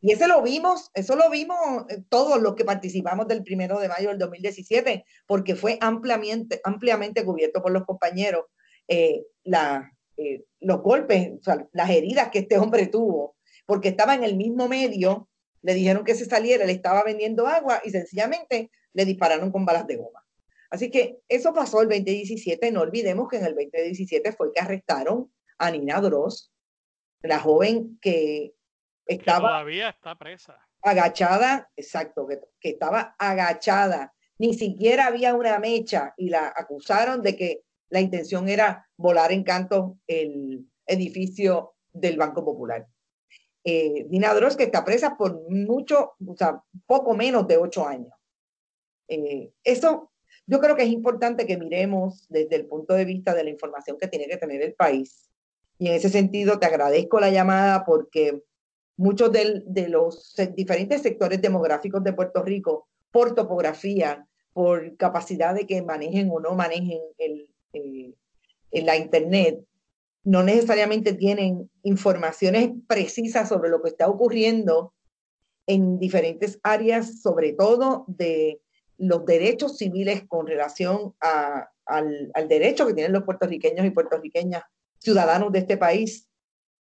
Y 0.00 0.12
ese 0.12 0.28
lo 0.28 0.40
vimos, 0.40 0.92
eso 0.94 1.16
lo 1.16 1.28
vimos 1.30 1.58
eh, 1.88 2.04
todos 2.08 2.40
los 2.40 2.54
que 2.54 2.64
participamos 2.64 3.26
del 3.26 3.42
primero 3.42 3.80
de 3.80 3.88
mayo 3.88 4.10
del 4.10 4.18
2017, 4.18 5.04
porque 5.26 5.56
fue 5.56 5.78
ampliamente, 5.80 6.60
ampliamente 6.62 7.24
cubierto 7.24 7.60
por 7.60 7.72
los 7.72 7.86
compañeros 7.86 8.44
eh, 8.86 9.24
la, 9.42 9.90
eh, 10.16 10.44
los 10.60 10.80
golpes, 10.82 11.32
o 11.40 11.42
sea, 11.42 11.66
las 11.72 11.90
heridas 11.90 12.28
que 12.28 12.38
este 12.38 12.56
hombre 12.56 12.86
tuvo, 12.86 13.34
porque 13.66 13.88
estaba 13.88 14.14
en 14.14 14.22
el 14.22 14.36
mismo 14.36 14.68
medio, 14.68 15.28
le 15.68 15.74
dijeron 15.74 16.02
que 16.02 16.14
se 16.14 16.24
saliera, 16.24 16.64
le 16.64 16.72
estaba 16.72 17.04
vendiendo 17.04 17.46
agua 17.46 17.82
y 17.84 17.90
sencillamente 17.90 18.70
le 18.94 19.04
dispararon 19.04 19.52
con 19.52 19.66
balas 19.66 19.86
de 19.86 19.96
goma. 19.96 20.24
Así 20.70 20.90
que 20.90 21.18
eso 21.28 21.52
pasó 21.52 21.82
el 21.82 21.90
2017, 21.90 22.72
no 22.72 22.80
olvidemos 22.80 23.28
que 23.28 23.36
en 23.36 23.44
el 23.44 23.54
2017 23.54 24.32
fue 24.32 24.50
que 24.54 24.62
arrestaron 24.62 25.30
a 25.58 25.70
Nina 25.70 26.00
Dross, 26.00 26.50
la 27.20 27.38
joven 27.38 27.98
que 28.00 28.54
estaba 29.04 29.48
todavía 29.50 29.90
está 29.90 30.16
presa. 30.16 30.58
Agachada, 30.80 31.70
exacto, 31.76 32.26
que, 32.26 32.40
que 32.58 32.70
estaba 32.70 33.14
agachada. 33.18 34.14
Ni 34.38 34.54
siquiera 34.54 35.08
había 35.08 35.34
una 35.34 35.58
mecha 35.58 36.14
y 36.16 36.30
la 36.30 36.50
acusaron 36.56 37.20
de 37.20 37.36
que 37.36 37.60
la 37.90 38.00
intención 38.00 38.48
era 38.48 38.88
volar 38.96 39.32
en 39.32 39.44
canto 39.44 39.98
el 40.06 40.66
edificio 40.86 41.74
del 41.92 42.16
Banco 42.16 42.42
Popular. 42.42 42.86
Eh, 43.70 44.06
que 44.56 44.64
está 44.64 44.82
presa 44.82 45.16
por 45.18 45.50
mucho, 45.50 46.12
o 46.26 46.36
sea, 46.36 46.62
poco 46.86 47.14
menos 47.14 47.46
de 47.46 47.58
ocho 47.58 47.86
años. 47.86 48.12
Eh, 49.08 49.50
eso 49.62 50.10
yo 50.46 50.58
creo 50.58 50.74
que 50.74 50.84
es 50.84 50.88
importante 50.88 51.46
que 51.46 51.58
miremos 51.58 52.26
desde 52.30 52.56
el 52.56 52.66
punto 52.66 52.94
de 52.94 53.04
vista 53.04 53.34
de 53.34 53.44
la 53.44 53.50
información 53.50 53.98
que 53.98 54.08
tiene 54.08 54.26
que 54.26 54.38
tener 54.38 54.62
el 54.62 54.72
país. 54.72 55.28
Y 55.78 55.88
en 55.88 55.94
ese 55.94 56.08
sentido 56.08 56.58
te 56.58 56.64
agradezco 56.64 57.20
la 57.20 57.28
llamada 57.28 57.84
porque 57.84 58.42
muchos 58.96 59.30
de, 59.32 59.88
los 59.88 60.34
diferentes 60.54 61.02
sectores 61.02 61.42
demográficos 61.42 62.02
de 62.02 62.14
Puerto 62.14 62.42
Rico, 62.42 62.88
por 63.10 63.34
topografía, 63.34 64.26
por 64.54 64.96
capacidad 64.96 65.54
de 65.54 65.66
que 65.66 65.82
manejen 65.82 66.30
o 66.32 66.40
no 66.40 66.54
manejen 66.54 67.00
el, 67.18 68.16
la 68.72 68.96
Internet, 68.96 69.62
no 70.24 70.42
necesariamente 70.42 71.12
tienen 71.14 71.70
informaciones 71.82 72.70
precisas 72.86 73.48
sobre 73.48 73.70
lo 73.70 73.82
que 73.82 73.90
está 73.90 74.08
ocurriendo 74.08 74.92
en 75.66 75.98
diferentes 75.98 76.58
áreas, 76.62 77.20
sobre 77.20 77.52
todo 77.52 78.04
de 78.08 78.60
los 78.96 79.24
derechos 79.24 79.76
civiles 79.76 80.24
con 80.26 80.46
relación 80.46 81.14
al, 81.20 82.48
derecho 82.48 82.86
que 82.86 82.94
tienen 82.94 83.12
los 83.12 83.22
puertorriqueños 83.22 83.86
y 83.86 83.90
puertorriqueñas, 83.90 84.62
ciudadanos 84.98 85.52
de 85.52 85.60
este 85.60 85.76
país, 85.76 86.28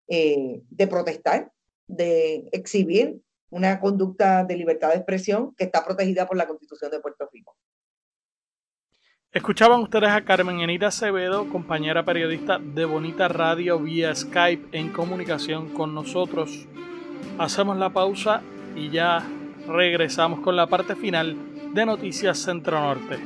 eh, 0.08 0.62
de 0.70 0.88
protestar, 0.88 1.52
de 1.88 2.50
exhibir 2.52 3.22
una 3.50 3.80
conducta 3.80 4.44
de 4.44 4.58
libertad 4.58 4.90
de 4.90 4.96
expresión 4.96 5.54
que 5.56 5.66
está 5.66 5.86
protegida 5.86 6.26
por 6.26 6.38
la 6.38 6.48
Constitución 6.48 6.92
de 6.92 7.00
Puerto 7.00 7.30
Rico. 7.32 7.56
Escuchaban 9.38 9.82
ustedes 9.82 10.10
a 10.10 10.22
Carmen 10.22 10.62
Enita 10.62 10.88
Acevedo, 10.88 11.48
compañera 11.48 12.04
periodista 12.04 12.58
de 12.58 12.86
Bonita 12.86 13.28
Radio 13.28 13.78
vía 13.78 14.16
Skype 14.16 14.70
en 14.72 14.90
comunicación 14.90 15.70
con 15.70 15.94
nosotros. 15.94 16.66
Hacemos 17.38 17.78
la 17.78 17.92
pausa 17.92 18.42
y 18.76 18.90
ya 18.90 19.24
regresamos 19.68 20.40
con 20.40 20.56
la 20.56 20.66
parte 20.66 20.96
final 20.96 21.38
de 21.72 21.86
Noticias 21.86 22.40
Centro 22.40 22.82
Norte. 22.82 23.20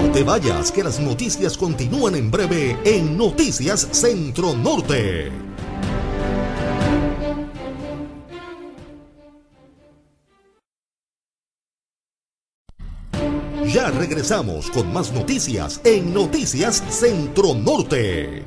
No 0.00 0.12
te 0.12 0.22
vayas, 0.22 0.70
que 0.70 0.84
las 0.84 1.00
noticias 1.00 1.58
continúan 1.58 2.14
en 2.14 2.30
breve 2.30 2.76
en 2.84 3.18
Noticias 3.18 3.88
Centro 3.90 4.54
Norte. 4.54 5.51
Ya 13.72 13.90
regresamos 13.90 14.70
con 14.70 14.92
más 14.92 15.14
noticias 15.14 15.80
en 15.86 16.12
Noticias 16.12 16.76
Centro 16.90 17.54
Norte. 17.54 18.44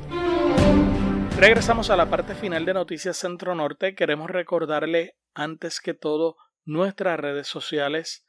Regresamos 1.36 1.90
a 1.90 1.96
la 1.96 2.08
parte 2.08 2.36
final 2.36 2.64
de 2.64 2.72
Noticias 2.72 3.16
Centro 3.16 3.56
Norte. 3.56 3.96
Queremos 3.96 4.30
recordarle 4.30 5.16
antes 5.34 5.80
que 5.80 5.94
todo 5.94 6.36
nuestras 6.64 7.18
redes 7.18 7.48
sociales. 7.48 8.24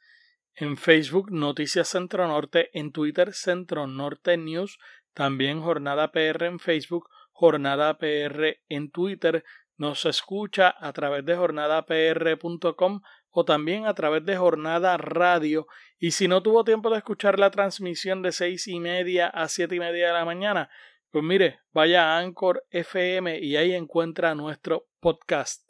En 0.56 0.76
Facebook, 0.76 1.30
Noticias 1.30 1.86
Centro 1.86 2.26
Norte. 2.26 2.68
En 2.72 2.90
Twitter, 2.90 3.32
Centro 3.32 3.86
Norte 3.86 4.36
News. 4.36 4.80
También 5.14 5.62
Jornada 5.62 6.10
PR 6.10 6.46
en 6.46 6.58
Facebook, 6.58 7.08
Jornada 7.30 7.96
PR 7.98 8.58
en 8.68 8.90
Twitter. 8.90 9.44
Nos 9.76 10.04
escucha 10.04 10.74
a 10.76 10.92
través 10.92 11.24
de 11.24 11.36
jornadapr.com 11.36 13.02
o 13.30 13.44
también 13.44 13.86
a 13.86 13.94
través 13.94 14.24
de 14.24 14.36
Jornada 14.36 14.96
Radio. 14.96 15.66
Y 15.98 16.12
si 16.12 16.28
no 16.28 16.42
tuvo 16.42 16.64
tiempo 16.64 16.90
de 16.90 16.98
escuchar 16.98 17.38
la 17.38 17.50
transmisión 17.50 18.22
de 18.22 18.32
seis 18.32 18.66
y 18.68 18.80
media 18.80 19.28
a 19.28 19.48
siete 19.48 19.76
y 19.76 19.80
media 19.80 20.08
de 20.08 20.12
la 20.12 20.24
mañana, 20.24 20.70
pues 21.10 21.24
mire, 21.24 21.60
vaya 21.72 22.12
a 22.12 22.18
Anchor 22.18 22.64
FM 22.70 23.38
y 23.40 23.56
ahí 23.56 23.74
encuentra 23.74 24.34
nuestro 24.34 24.88
podcast. 25.00 25.66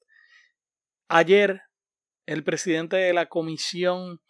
Ayer, 1.09 1.63
el 2.27 2.45
presidente 2.45 2.97
de 2.97 3.13
la 3.13 3.27
Comisión 3.27 4.21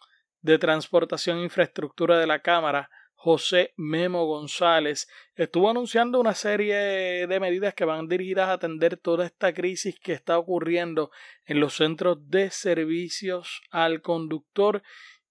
de 0.41 0.57
Transportación 0.57 1.39
e 1.39 1.43
Infraestructura 1.43 2.17
de 2.17 2.27
la 2.27 2.39
Cámara, 2.39 2.89
José 3.21 3.73
Memo 3.75 4.25
González, 4.27 5.09
estuvo 5.35 5.69
anunciando 5.69 6.21
una 6.21 6.33
serie 6.33 7.27
de 7.27 7.39
medidas 7.41 7.73
que 7.73 7.83
van 7.83 8.07
dirigidas 8.07 8.47
a 8.47 8.53
atender 8.53 8.95
toda 8.95 9.25
esta 9.25 9.53
crisis 9.53 9.99
que 9.99 10.13
está 10.13 10.37
ocurriendo 10.37 11.11
en 11.45 11.59
los 11.59 11.73
centros 11.73 12.29
de 12.29 12.49
servicios 12.49 13.59
al 13.71 14.01
conductor 14.01 14.83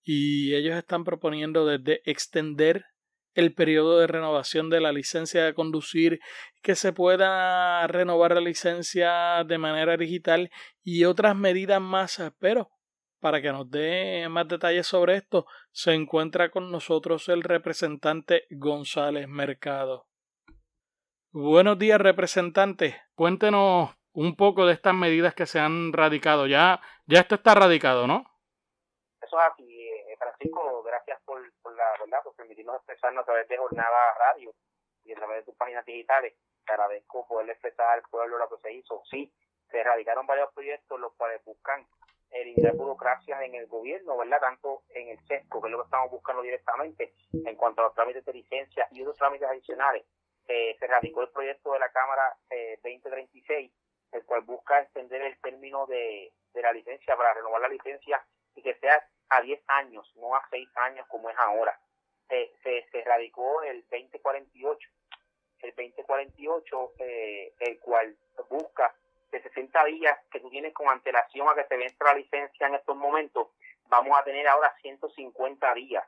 y 0.05 0.55
ellos 0.55 0.77
están 0.77 1.03
proponiendo 1.03 1.65
desde 1.65 2.03
extender 2.05 2.85
el 3.33 3.55
periodo 3.55 4.01
de 4.01 4.07
renovación 4.07 4.69
de 4.69 4.83
la 4.83 4.93
licencia 4.93 5.47
de 5.47 5.55
conducir, 5.55 6.21
que 6.61 6.75
se 6.75 6.93
pueda 6.93 7.87
renovar 7.87 8.35
la 8.35 8.43
licencia 8.43 9.45
de 9.45 9.57
manera 9.57 9.97
digital 9.97 10.51
y 10.83 11.05
otras 11.05 11.35
medidas 11.35 11.81
más, 11.81 12.21
pero 12.39 12.69
para 13.21 13.43
que 13.43 13.53
nos 13.53 13.71
dé 13.71 14.27
más 14.29 14.49
detalles 14.49 14.87
sobre 14.87 15.17
esto, 15.17 15.47
se 15.73 15.93
encuentra 15.95 16.51
con 16.51 16.71
nosotros 16.71 17.29
el 17.29 17.43
representante 17.43 18.47
González 18.51 19.29
Mercado. 19.29 20.07
Buenos 21.33 21.79
días, 21.79 22.01
representante. 22.01 23.01
Cuéntenos 23.15 23.91
un 24.13 24.35
poco 24.37 24.67
de 24.67 24.73
estas 24.73 24.95
medidas 24.95 25.35
que 25.35 25.47
se 25.47 25.61
han 25.61 25.93
radicado. 25.93 26.47
Ya, 26.47 26.81
ya 27.07 27.21
esto 27.21 27.37
está 27.37 27.55
radicado, 27.55 28.07
¿no? 28.07 28.25
Eso 29.21 29.39
es 29.39 29.47
así, 29.53 29.89
eh, 29.89 30.17
Francisco. 30.19 30.83
Gracias 30.83 31.21
por, 31.25 31.41
la 31.41 31.85
verdad, 32.01 32.19
por 32.25 32.35
permitirnos 32.35 32.77
expresarnos 32.77 33.23
a 33.23 33.27
través 33.27 33.47
de 33.49 33.59
Jornada 33.59 34.15
Radio 34.19 34.53
y 35.05 35.13
a 35.13 35.17
través 35.17 35.39
de 35.39 35.43
tus 35.45 35.57
páginas 35.57 35.85
digitales. 35.85 36.35
Te 36.65 36.73
agradezco 36.73 37.27
poder 37.29 37.51
expresar 37.51 37.91
al 37.91 38.03
pueblo 38.11 38.39
lo 38.39 38.49
que 38.49 38.63
se 38.63 38.73
hizo. 38.73 39.03
Sí, 39.11 39.33
se 39.71 39.83
radicaron 39.83 40.27
varios 40.27 40.53
proyectos 40.55 40.99
los 40.99 41.15
cuales 41.15 41.45
buscan 41.45 41.87
eliminar 42.31 42.75
burocracias 42.77 43.43
en 43.43 43.55
el 43.55 43.67
gobierno, 43.67 44.17
¿verdad? 44.17 44.41
Tanto 44.41 44.83
en 44.91 45.09
el 45.09 45.19
SESCO, 45.27 45.61
que 45.61 45.69
es 45.69 45.73
lo 45.73 45.79
que 45.79 45.85
estamos 45.85 46.11
buscando 46.11 46.43
directamente, 46.43 47.13
en 47.33 47.57
cuanto 47.57 47.81
a 47.81 47.85
los 47.85 47.95
trámites 47.95 48.25
de 48.25 48.33
licencia 48.33 48.89
y 48.93 49.03
otros 49.03 49.17
trámites 49.17 49.49
adicionales. 49.49 50.05
Eh, 50.47 50.77
se 50.79 50.87
radicó 50.87 51.23
el 51.23 51.29
proyecto 51.31 51.73
de 51.73 51.79
la 51.79 51.91
Cámara 51.91 52.37
eh, 52.51 52.79
2036, 52.83 53.71
el 54.13 54.25
cual 54.25 54.43
busca 54.43 54.81
extender 54.81 55.23
el 55.23 55.39
término 55.41 55.87
de, 55.87 56.33
de 56.55 56.63
la 56.63 56.73
licencia 56.73 57.17
para 57.17 57.35
renovar 57.35 57.61
la 57.61 57.69
licencia 57.69 58.25
y 58.55 58.63
que 58.63 58.75
sea 58.75 59.07
a 59.29 59.43
10 59.43 59.61
años, 59.69 60.11
no 60.17 60.35
a 60.35 60.43
6 60.51 60.69
años 60.77 61.07
como 61.09 61.31
es 61.31 61.37
ahora. 61.39 61.79
Eh, 62.31 62.53
se, 62.63 62.87
se 62.91 63.05
radicó 63.05 63.63
el 63.63 63.83
2048, 63.91 64.89
el 65.61 65.75
2048, 65.75 66.93
eh, 66.99 67.55
el 67.61 67.79
cual 67.81 68.17
busca 68.49 68.95
de 69.31 69.43
60 69.43 69.85
días 69.85 70.19
que 70.31 70.41
tú 70.41 70.51
tienes 70.51 70.73
con 70.73 70.89
antelación 70.89 71.49
a 71.49 71.55
que 71.55 71.65
se 71.65 71.77
vence 71.77 71.97
la 72.03 72.15
licencia 72.15 72.67
en 72.67 72.75
estos 72.75 72.97
momentos, 72.97 73.49
vamos 73.87 74.19
a 74.19 74.25
tener 74.25 74.47
ahora 74.49 74.75
150 74.81 75.75
días, 75.75 76.05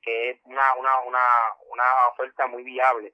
que 0.00 0.30
es 0.30 0.40
una, 0.44 0.74
una, 0.74 1.00
una, 1.00 1.20
una 1.70 1.84
oferta 2.12 2.46
muy 2.46 2.62
viable. 2.62 3.12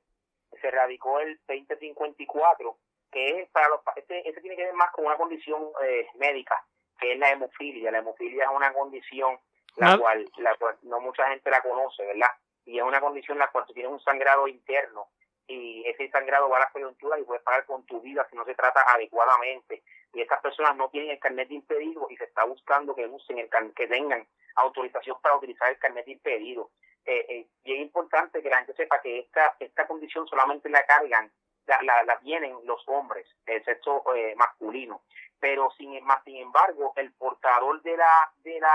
Se 0.60 0.70
radicó 0.70 1.20
el 1.20 1.38
2054, 1.46 2.76
que 3.10 3.40
es 3.40 3.48
para 3.50 3.68
los 3.68 3.80
este, 3.96 4.28
este 4.28 4.40
tiene 4.40 4.56
que 4.56 4.64
ver 4.64 4.74
más 4.74 4.90
con 4.92 5.06
una 5.06 5.16
condición 5.16 5.70
eh, 5.82 6.08
médica, 6.14 6.64
que 7.00 7.12
es 7.12 7.18
la 7.18 7.30
hemofilia. 7.30 7.90
La 7.90 7.98
hemofilia 7.98 8.44
es 8.44 8.50
una 8.50 8.72
condición 8.72 9.38
la 9.76 9.96
cual, 9.98 10.28
la 10.38 10.54
cual 10.56 10.76
no 10.82 11.00
mucha 11.00 11.28
gente 11.28 11.50
la 11.50 11.62
conoce, 11.62 12.04
¿verdad? 12.04 12.30
Y 12.64 12.78
es 12.78 12.84
una 12.84 13.00
condición 13.00 13.36
en 13.36 13.40
la 13.40 13.50
cual 13.50 13.64
tú 13.66 13.72
tienes 13.72 13.92
un 13.92 14.00
sangrado 14.00 14.48
interno 14.48 15.08
y 15.48 15.82
ese 15.86 16.10
sangrado 16.10 16.48
va 16.48 16.58
a 16.58 16.60
la 16.60 16.70
coyuntura 16.70 17.18
y 17.18 17.24
puedes 17.24 17.42
pagar 17.42 17.64
con 17.64 17.84
tu 17.86 18.00
vida 18.00 18.26
si 18.30 18.36
no 18.36 18.44
se 18.44 18.54
trata 18.54 18.82
adecuadamente. 18.86 19.82
Y 20.12 20.20
estas 20.20 20.40
personas 20.40 20.76
no 20.76 20.90
tienen 20.90 21.10
el 21.10 21.18
carnet 21.18 21.48
de 21.48 21.54
impedido 21.54 22.06
y 22.10 22.16
se 22.16 22.24
está 22.24 22.44
buscando 22.44 22.94
que 22.94 23.06
usen 23.06 23.38
el 23.38 23.48
que 23.74 23.88
tengan 23.88 24.26
autorización 24.56 25.20
para 25.20 25.36
utilizar 25.36 25.70
el 25.70 25.78
carnet 25.78 26.04
de 26.04 26.12
impedido. 26.12 26.70
Eh, 27.04 27.46
eh, 27.64 27.74
importante 27.76 28.42
que 28.42 28.50
la 28.50 28.58
gente 28.58 28.74
sepa 28.74 29.00
que 29.00 29.20
esta, 29.20 29.56
esta 29.58 29.86
condición 29.86 30.26
solamente 30.28 30.68
la 30.68 30.84
cargan, 30.84 31.32
la, 31.66 31.80
la, 31.82 32.02
la 32.02 32.18
tienen 32.18 32.54
los 32.64 32.86
hombres, 32.86 33.26
el 33.46 33.64
sexo 33.64 34.02
eh, 34.14 34.34
masculino. 34.36 35.02
Pero 35.40 35.70
sin, 35.78 36.04
más, 36.04 36.22
sin 36.24 36.36
embargo, 36.36 36.92
el 36.96 37.12
portador 37.12 37.80
de 37.82 37.96
la, 37.96 38.30
de 38.38 38.60
la, 38.60 38.74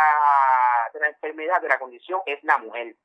de 0.93 0.99
la 0.99 1.07
enfermedad, 1.09 1.61
de 1.61 1.69
la 1.69 1.77
condición, 1.77 2.21
es 2.25 2.43
la 2.43 2.57
mujer 2.57 2.95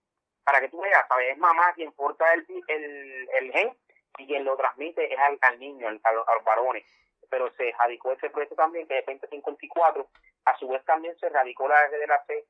para 0.49 0.63
que 0.63 0.71
tú 0.71 0.81
veas, 0.81 1.07
¿sabes? 1.07 1.33
Es 1.33 1.37
mamá 1.37 1.75
quien 1.75 1.93
porta 1.93 2.25
el, 2.33 2.47
el, 2.69 3.29
el 3.39 3.53
gen 3.53 3.77
y 4.17 4.27
quien 4.27 4.47
lo 4.47 4.57
transmite 4.57 5.13
es 5.13 5.21
al, 5.43 5.59
niño, 5.59 5.87
al, 5.89 6.01
a, 6.03 6.13
los, 6.13 6.25
varones. 6.43 6.87
Pero 7.29 7.53
se 7.53 7.71
radicó 7.79 8.13
ese 8.13 8.31
proyecto 8.31 8.55
también, 8.55 8.89
que 8.89 8.99
es 8.99 9.05
2054. 9.05 10.09
A 10.47 10.57
su 10.57 10.69
vez 10.69 10.83
también 10.87 11.15
se 11.19 11.29
radicó 11.29 11.69
la 11.69 11.87
de 11.91 12.07
la 12.07 12.25
C 12.25 12.47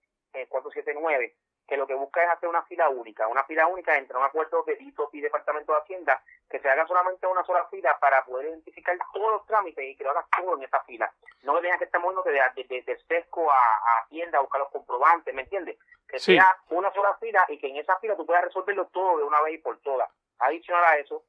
479, 0.48 1.24
eh, 1.24 1.34
que 1.68 1.76
lo 1.76 1.86
que 1.86 1.94
busca 1.94 2.24
es 2.24 2.30
hacer 2.30 2.48
una 2.48 2.62
fila 2.62 2.88
única, 2.88 3.28
una 3.28 3.44
fila 3.44 3.66
única 3.66 3.96
entre 3.98 4.16
un 4.16 4.24
acuerdo 4.24 4.62
de 4.62 4.76
DITO 4.76 5.10
y 5.12 5.20
Departamento 5.20 5.72
de 5.72 5.78
Hacienda, 5.78 6.22
que 6.48 6.58
se 6.60 6.68
haga 6.68 6.86
solamente 6.86 7.26
una 7.26 7.44
sola 7.44 7.66
fila 7.66 7.98
para 8.00 8.24
poder 8.24 8.46
identificar 8.48 8.96
todos 9.12 9.32
los 9.32 9.46
trámites 9.46 9.84
y 9.84 9.94
que 9.94 10.02
lo 10.02 10.10
hagas 10.10 10.24
todo 10.34 10.56
en 10.56 10.62
esa 10.62 10.80
fila. 10.84 11.12
No 11.42 11.54
que 11.54 11.60
tengas 11.60 11.78
que 11.78 11.84
estar 11.84 12.00
moviendo 12.00 12.22
de, 12.22 12.40
de, 12.64 12.82
de, 12.82 12.98
sesco 13.06 13.50
a, 13.52 13.54
a, 13.54 13.98
Hacienda 14.00 14.38
a 14.38 14.40
buscar 14.40 14.62
los 14.62 14.70
comprobantes, 14.70 15.34
¿me 15.34 15.42
entiendes? 15.42 15.76
Que 16.08 16.18
sea 16.18 16.56
una 16.70 16.90
sola 16.94 17.14
fila 17.20 17.44
y 17.48 17.58
que 17.58 17.68
en 17.68 17.76
esa 17.76 17.98
fila 17.98 18.16
tú 18.16 18.24
puedas 18.24 18.44
resolverlo 18.44 18.86
todo 18.86 19.18
de 19.18 19.24
una 19.24 19.42
vez 19.42 19.56
y 19.56 19.58
por 19.58 19.78
todas. 19.82 20.08
Adicional 20.38 20.84
a 20.84 20.96
eso, 20.96 21.22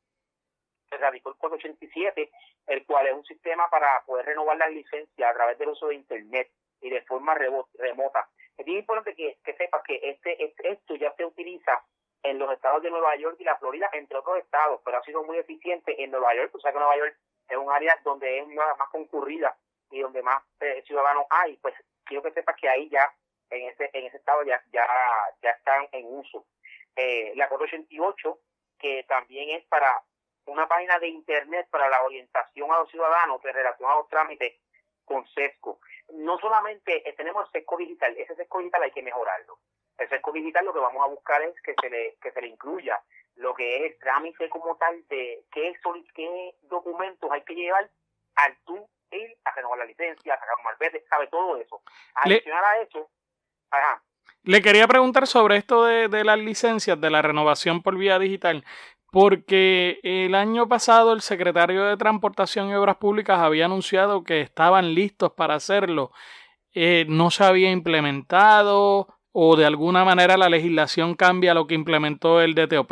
se 0.90 0.98
radicó 0.98 1.32
el 1.32 1.36
487, 1.36 2.32
el 2.68 2.86
cual 2.86 3.08
es 3.08 3.14
un 3.14 3.26
sistema 3.26 3.70
para 3.70 4.02
poder 4.06 4.26
renovar 4.26 4.56
las 4.56 4.72
licencias 4.72 5.30
a 5.30 5.34
través 5.34 5.58
del 5.58 5.70
uso 5.70 5.88
de 5.88 5.96
Internet 5.96 6.50
y 6.82 6.90
de 6.90 7.02
forma 7.04 7.36
remota. 7.36 8.28
Es 8.58 8.68
importante 8.68 9.16
que, 9.16 9.38
que 9.44 9.54
sepas 9.56 9.82
que 9.84 10.00
este, 10.04 10.44
este, 10.44 10.72
esto 10.72 10.96
ya 10.96 11.14
se 11.16 11.26
utiliza 11.26 11.84
en 12.24 12.38
los 12.38 12.52
estados 12.52 12.84
de 12.84 12.90
Nueva 12.90 13.16
York 13.16 13.38
y 13.40 13.46
la 13.46 13.58
Florida, 13.58 13.90
entre 13.94 14.18
otros 14.18 14.38
estados, 14.40 14.82
pero 14.84 14.98
ha 14.98 15.04
sido 15.04 15.24
muy 15.24 15.38
eficiente 15.38 16.02
en 16.04 16.12
Nueva 16.12 16.36
York. 16.36 16.54
O 16.54 16.60
sea 16.60 16.72
que 16.72 16.80
Nueva 16.80 16.98
York 16.98 17.18
es 17.48 17.58
un 17.58 17.72
área 17.72 17.98
donde 18.04 18.40
es 18.40 18.48
más, 18.48 18.76
concurrida 18.92 19.56
y 19.90 20.02
donde 20.02 20.22
más 20.22 20.44
eh, 20.60 20.84
ciudadanos 20.86 21.26
hay. 21.30 21.58
Pues 21.58 21.74
quiero 22.04 22.24
que 22.24 22.32
sepas 22.32 22.56
que 22.58 22.68
ahí 22.68 22.90
ya, 22.90 23.12
en 23.50 23.70
ese, 23.70 23.90
en 23.94 24.06
ese 24.06 24.18
estado, 24.18 24.44
ya, 24.44 24.62
ya, 24.72 24.86
ya 25.42 25.52
están 25.52 25.88
en 25.92 26.06
uso. 26.08 26.46
Eh, 26.96 27.32
la 27.36 27.48
488, 27.48 28.40
que 28.78 29.06
también 29.08 29.58
es 29.58 29.66
para 29.68 30.04
una 30.46 30.68
página 30.68 31.00
de 31.00 31.08
internet 31.08 31.68
para 31.70 31.90
la 31.90 32.04
orientación 32.04 32.72
a 32.72 32.80
los 32.80 32.90
ciudadanos 32.90 33.44
en 33.46 33.54
relación 33.54 33.90
a 33.90 33.96
los 33.96 34.10
trámites 34.10 34.54
con 35.10 35.28
SESCO. 35.28 35.80
No 36.14 36.38
solamente 36.38 37.08
eh, 37.10 37.14
tenemos 37.14 37.48
el 37.48 37.52
SESCO 37.52 37.78
digital, 37.78 38.16
ese 38.16 38.36
SESCO 38.36 38.60
digital 38.60 38.84
hay 38.84 38.92
que 38.92 39.02
mejorarlo. 39.02 39.58
El 39.98 40.08
SESCO 40.08 40.32
digital 40.32 40.66
lo 40.66 40.74
que 40.74 40.80
vamos 40.80 41.04
a 41.04 41.10
buscar 41.10 41.42
es 41.42 41.60
que 41.62 41.74
se 41.82 41.90
le, 41.90 42.16
que 42.22 42.32
se 42.32 42.42
le 42.42 42.48
incluya 42.48 43.02
lo 43.36 43.56
que 43.56 43.78
es 43.78 43.92
el 43.92 44.00
trámite 44.00 44.48
como 44.50 44.76
tal 44.78 45.04
de 45.08 45.44
qué, 45.52 45.74
qué 46.14 46.56
documentos 46.64 47.30
hay 47.32 47.42
que 47.42 47.56
llevar 47.56 47.90
al 48.36 48.58
tú 48.66 48.88
ir 49.12 49.38
a 49.44 49.52
renovar 49.56 49.80
la 49.80 49.86
licencia, 49.86 50.34
a 50.34 50.40
sacar 50.40 50.56
un 50.58 50.64
malvete, 50.64 51.04
sabe 51.10 51.28
todo 51.28 51.58
eso. 51.58 51.82
Adicional 52.14 52.64
a 52.64 52.82
eso, 52.82 53.10
ajá. 53.72 54.04
Le 54.44 54.62
quería 54.62 54.88
preguntar 54.88 55.26
sobre 55.26 55.58
esto 55.58 55.86
de, 55.86 56.08
de, 56.08 56.24
las 56.24 56.38
licencias, 56.38 57.02
de 57.02 57.10
la 57.10 57.22
renovación 57.22 57.82
por 57.82 57.98
vía 57.98 58.20
digital 58.20 58.64
porque 59.12 60.00
el 60.04 60.36
año 60.36 60.68
pasado 60.68 61.14
el 61.14 61.22
secretario 61.22 61.86
de 61.86 61.98
Transportación 61.98 62.70
y 62.70 62.76
Obras 62.76 62.98
Públicas 62.98 63.40
había 63.40 63.66
anunciado 63.66 64.24
que 64.24 64.42
estaban 64.42 64.94
listos 64.94 65.34
para 65.34 65.56
hacerlo. 65.56 66.12
Eh, 66.74 67.06
no 67.10 67.32
se 67.32 67.44
había 67.44 67.72
implementado 67.72 69.08
o 69.32 69.56
de 69.56 69.66
alguna 69.66 70.06
manera 70.06 70.38
la 70.38 70.50
legislación 70.50 71.16
cambia 71.16 71.54
lo 71.54 71.66
que 71.66 71.74
implementó 71.74 72.42
el 72.42 72.54
DTOP. 72.54 72.92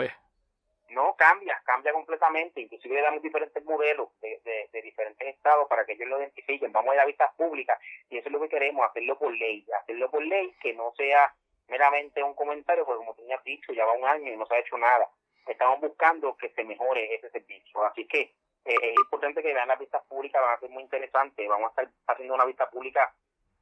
No 0.89 1.15
cambia, 1.15 1.61
cambia 1.63 1.93
completamente. 1.93 2.61
Inclusive 2.61 2.95
le 2.95 3.01
damos 3.01 3.22
diferentes 3.22 3.63
modelos 3.63 4.09
de, 4.22 4.39
diferentes 4.82 5.28
estados 5.28 5.68
para 5.68 5.86
que 5.86 5.93
ellos 5.93 6.07
lo 6.07 6.20
identifiquen. 6.20 6.72
Vamos 6.72 6.91
a 6.91 6.95
ir 6.95 7.01
a 7.01 7.05
vistas 7.05 7.32
públicas 7.36 7.78
y 8.09 8.18
eso 8.18 8.30
es 8.30 8.34
lo 8.34 8.41
que 8.41 8.49
queremos, 8.49 8.84
hacerlo 8.89 9.20
por 9.20 9.32
ley. 9.32 9.65
Hacerlo 9.82 10.09
por 10.09 10.26
ley, 10.26 10.55
que 10.61 10.74
no 10.74 10.91
sea 10.97 11.32
meramente 11.68 12.24
un 12.24 12.34
comentario, 12.34 12.86
porque 12.86 12.99
como 12.99 13.13
tenías 13.13 13.43
dicho, 13.43 13.74
ya 13.74 13.86
va 13.86 13.93
un 13.93 14.05
año 14.05 14.34
y 14.34 14.38
no 14.38 14.45
se 14.47 14.55
ha 14.55 14.59
hecho 14.59 14.78
nada 14.78 15.07
estamos 15.47 15.79
buscando 15.79 16.35
que 16.37 16.49
se 16.49 16.63
mejore 16.63 17.15
ese 17.15 17.29
servicio. 17.29 17.83
Así 17.85 18.05
que 18.07 18.21
eh, 18.65 18.75
es 18.81 18.95
importante 18.97 19.41
que 19.41 19.53
vean 19.53 19.67
las 19.67 19.79
vistas 19.79 20.03
públicas, 20.07 20.41
van 20.41 20.55
a 20.55 20.59
ser 20.59 20.69
muy 20.69 20.83
interesantes. 20.83 21.47
Vamos 21.47 21.67
a 21.67 21.81
estar 21.81 21.89
haciendo 22.07 22.35
una 22.35 22.45
vista 22.45 22.69
pública 22.69 23.13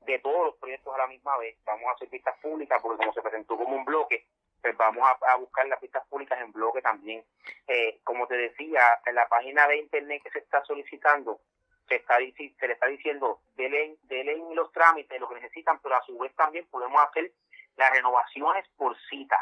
de 0.01 0.19
todos 0.19 0.45
los 0.45 0.55
proyectos 0.55 0.93
a 0.93 0.97
la 0.97 1.07
misma 1.07 1.37
vez. 1.37 1.57
Vamos 1.65 1.85
a 1.87 1.91
hacer 1.91 2.09
vistas 2.09 2.35
públicas 2.41 2.79
porque 2.81 2.97
como 2.97 3.13
se 3.13 3.21
presentó 3.21 3.57
como 3.57 3.75
un 3.75 3.85
bloque, 3.85 4.25
pues 4.61 4.75
vamos 4.77 5.07
a, 5.27 5.35
buscar 5.35 5.67
las 5.67 5.79
vistas 5.79 6.05
públicas 6.07 6.39
en 6.41 6.51
bloque 6.51 6.81
también. 6.81 7.23
Eh, 7.67 7.99
como 8.03 8.25
te 8.27 8.35
decía, 8.35 8.99
en 9.05 9.15
la 9.15 9.27
página 9.27 9.67
de 9.67 9.77
internet 9.77 10.23
que 10.23 10.31
se 10.31 10.39
está 10.39 10.63
solicitando, 10.65 11.39
se, 11.87 11.97
está, 11.97 12.17
se 12.17 12.67
le 12.67 12.73
está 12.73 12.87
diciendo, 12.87 13.41
denle, 13.55 13.97
denle 14.03 14.41
los 14.55 14.71
trámites, 14.71 15.19
lo 15.19 15.29
que 15.29 15.35
necesitan, 15.35 15.79
pero 15.83 15.95
a 15.95 16.03
su 16.03 16.17
vez 16.17 16.35
también 16.35 16.65
podemos 16.71 16.99
hacer 17.03 17.31
las 17.75 17.91
renovaciones 17.91 18.67
por 18.75 18.97
cita, 19.07 19.37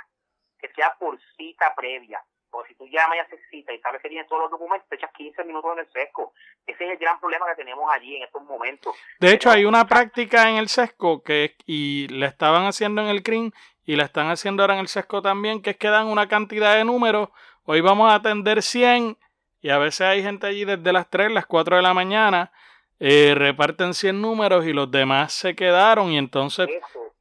que 0.60 0.68
sea 0.74 0.94
por 1.00 1.18
cita 1.38 1.74
previa 1.74 2.22
Porque 2.54 2.70
si 2.70 2.76
tú 2.78 2.88
llamas 2.88 3.18
y 3.18 3.20
haces 3.20 3.40
cita 3.50 3.74
y 3.74 3.80
sabes 3.80 4.00
que 4.00 4.10
tienes 4.10 4.28
todos 4.28 4.44
los 4.44 4.52
documentos, 4.52 4.88
te 4.88 4.96
echas 4.96 5.12
15 5.14 5.44
minutos 5.44 5.74
en 5.74 5.80
el 5.80 5.92
sesco. 5.92 6.34
Ese 6.68 6.86
es 6.86 6.92
el 6.92 6.98
gran 6.98 7.20
problema 7.20 7.48
que 7.48 7.56
tenemos 7.56 7.92
allí 7.92 8.16
en 8.16 8.24
estos 8.24 8.44
momentos. 8.44 8.96
De 9.20 9.32
hecho, 9.32 9.50
hay 9.50 9.66
una 9.66 9.88
práctica 9.88 10.48
en 10.52 10.58
el 10.58 10.70
sesco 10.70 11.24
que 11.24 11.56
y 11.66 12.08
la 12.10 12.28
estaban 12.28 12.68
haciendo 12.68 13.02
en 13.02 13.08
el 13.08 13.24
CRIM 13.24 13.50
y 13.86 13.96
la 13.96 14.04
están 14.04 14.30
haciendo 14.30 14.62
ahora 14.62 14.76
en 14.76 14.82
el 14.82 14.88
sesco 14.88 15.24
también, 15.24 15.64
que 15.64 15.72
es 15.72 15.78
que 15.78 15.88
dan 15.88 16.06
una 16.06 16.28
cantidad 16.28 16.76
de 16.76 16.86
números. 16.86 17.30
Hoy 17.66 17.82
vamos 17.82 18.12
a 18.12 18.16
atender 18.16 18.62
100 18.62 19.18
y 19.62 19.70
a 19.72 19.80
veces 19.80 20.02
hay 20.02 20.22
gente 20.22 20.46
allí 20.46 20.64
desde 20.64 20.94
las 20.94 21.10
3, 21.10 21.32
las 21.32 21.48
4 21.48 21.78
de 21.78 21.82
la 21.82 21.96
mañana, 21.96 22.52
eh, 23.00 23.34
reparten 23.36 23.96
100 23.96 24.22
números 24.22 24.68
y 24.68 24.74
los 24.74 24.92
demás 24.92 25.34
se 25.34 25.56
quedaron 25.56 26.12
y 26.12 26.20
entonces... 26.20 26.70
Eso, 26.70 27.16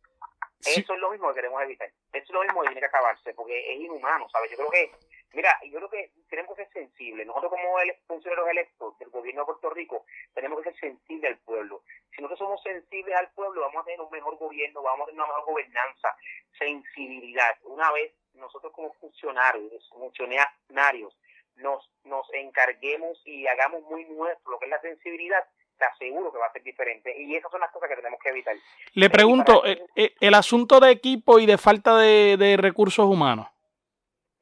eso 0.60 0.92
es 0.92 1.00
lo 1.00 1.10
mismo 1.10 1.28
que 1.28 1.36
queremos 1.36 1.62
evitar. 1.62 1.88
Eso 1.88 2.24
es 2.26 2.30
lo 2.30 2.42
mismo 2.42 2.60
que 2.60 2.66
tiene 2.66 2.80
que 2.80 2.86
acabarse 2.86 3.32
porque 3.32 3.72
es 3.72 3.80
inhumano, 3.80 4.28
¿sabes? 4.28 4.50
Yo 4.50 4.58
creo 4.58 4.70
que 4.70 4.92
Mira, 5.34 5.58
yo 5.64 5.78
creo 5.78 5.88
que 5.88 6.10
tenemos 6.28 6.56
que 6.56 6.64
ser 6.64 6.72
sensibles. 6.72 7.26
Nosotros 7.26 7.52
como 7.52 7.76
funcionarios 8.06 8.48
electos 8.50 8.98
del 8.98 9.08
gobierno 9.08 9.42
de 9.42 9.46
Puerto 9.46 9.70
Rico 9.70 10.04
tenemos 10.34 10.58
que 10.58 10.70
ser 10.70 10.80
sensibles 10.80 11.32
al 11.32 11.38
pueblo. 11.38 11.82
Si 12.14 12.20
nosotros 12.20 12.38
somos 12.38 12.62
sensibles 12.62 13.16
al 13.16 13.30
pueblo, 13.30 13.62
vamos 13.62 13.82
a 13.82 13.84
tener 13.84 14.00
un 14.00 14.10
mejor 14.10 14.36
gobierno, 14.36 14.82
vamos 14.82 15.04
a 15.04 15.10
tener 15.10 15.20
una 15.20 15.32
mejor 15.32 15.46
gobernanza, 15.46 16.16
sensibilidad. 16.58 17.56
Una 17.62 17.90
vez 17.92 18.12
nosotros 18.34 18.72
como 18.72 18.92
funcionarios, 18.94 19.88
funcionarios, 19.90 21.16
nos, 21.56 21.90
nos 22.04 22.26
encarguemos 22.34 23.20
y 23.24 23.46
hagamos 23.46 23.82
muy 23.84 24.04
nuestro 24.04 24.52
lo 24.52 24.58
que 24.58 24.66
es 24.66 24.70
la 24.70 24.80
sensibilidad, 24.80 25.44
te 25.78 25.84
aseguro 25.86 26.30
que 26.30 26.38
va 26.38 26.46
a 26.46 26.52
ser 26.52 26.62
diferente. 26.62 27.14
Y 27.18 27.36
esas 27.36 27.50
son 27.50 27.60
las 27.60 27.70
cosas 27.70 27.88
que 27.88 27.96
tenemos 27.96 28.20
que 28.20 28.28
evitar. 28.28 28.54
Le 28.94 29.08
pregunto, 29.08 29.64
eh, 29.64 29.82
eh, 29.96 30.14
el, 30.20 30.34
asunto 30.34 30.78
de 30.78 30.90
equipo 30.90 31.38
y 31.38 31.46
de 31.46 31.56
falta 31.56 31.96
de, 31.96 32.36
de 32.36 32.56
recursos 32.58 33.06
humanos 33.06 33.48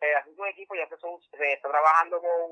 el 0.01 0.16
asunto 0.16 0.45
de 0.45 0.51
equipo 0.51 0.74
ya 0.74 0.88
se, 1.41 1.53
está 1.53 1.68
trabajando 1.68 2.20
con, 2.20 2.51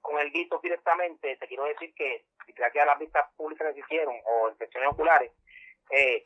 con 0.00 0.20
el 0.20 0.32
DITO 0.32 0.60
directamente. 0.62 1.36
Te 1.36 1.46
quiero 1.46 1.64
decir 1.64 1.94
que, 1.94 2.24
gracias 2.54 2.82
a 2.82 2.86
las 2.86 2.98
vistas 2.98 3.26
públicas 3.36 3.68
que 3.68 3.74
se 3.74 3.80
hicieron 3.80 4.14
o 4.24 4.48
inspecciones 4.48 4.90
oculares, 4.90 5.32
eh, 5.90 6.24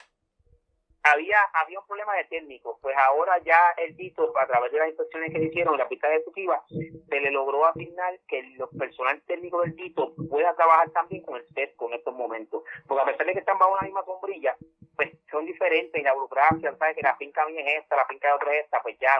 había 1.02 1.38
había 1.54 1.78
un 1.78 1.86
problema 1.86 2.14
de 2.16 2.24
técnicos. 2.24 2.78
Pues 2.80 2.96
ahora 2.96 3.38
ya 3.38 3.58
el 3.76 3.96
DITO, 3.96 4.36
a 4.38 4.46
través 4.46 4.72
de 4.72 4.78
las 4.78 4.88
inspecciones 4.88 5.32
que 5.32 5.38
se 5.38 5.44
hicieron, 5.46 5.78
las 5.78 5.88
vistas 5.88 6.10
ejecutivas, 6.10 6.62
se 6.68 7.20
le 7.20 7.30
logró 7.30 7.64
asignar 7.66 8.18
que 8.28 8.40
el 8.40 8.58
personal 8.78 9.22
técnico 9.22 9.62
del 9.62 9.76
DITO 9.76 10.14
pueda 10.28 10.54
trabajar 10.54 10.90
también 10.90 11.22
con 11.22 11.36
el 11.36 11.46
CESCO 11.54 11.86
con 11.86 11.94
estos 11.94 12.14
momentos. 12.14 12.64
Porque 12.86 13.02
a 13.02 13.06
pesar 13.06 13.26
de 13.26 13.32
que 13.34 13.38
están 13.38 13.58
bajo 13.58 13.72
una 13.72 13.82
misma 13.82 14.04
sombrilla, 14.04 14.56
pues 14.96 15.12
son 15.30 15.46
diferentes 15.46 16.00
y 16.00 16.04
la 16.04 16.14
burocracia, 16.14 16.76
sabes 16.76 16.96
que 16.96 17.02
la 17.02 17.16
finca 17.16 17.46
mía 17.46 17.60
es 17.60 17.82
esta, 17.82 17.96
la 17.96 18.06
finca 18.06 18.28
de 18.28 18.34
otra 18.34 18.54
es 18.54 18.64
esta, 18.64 18.82
pues 18.82 18.98
ya 18.98 19.16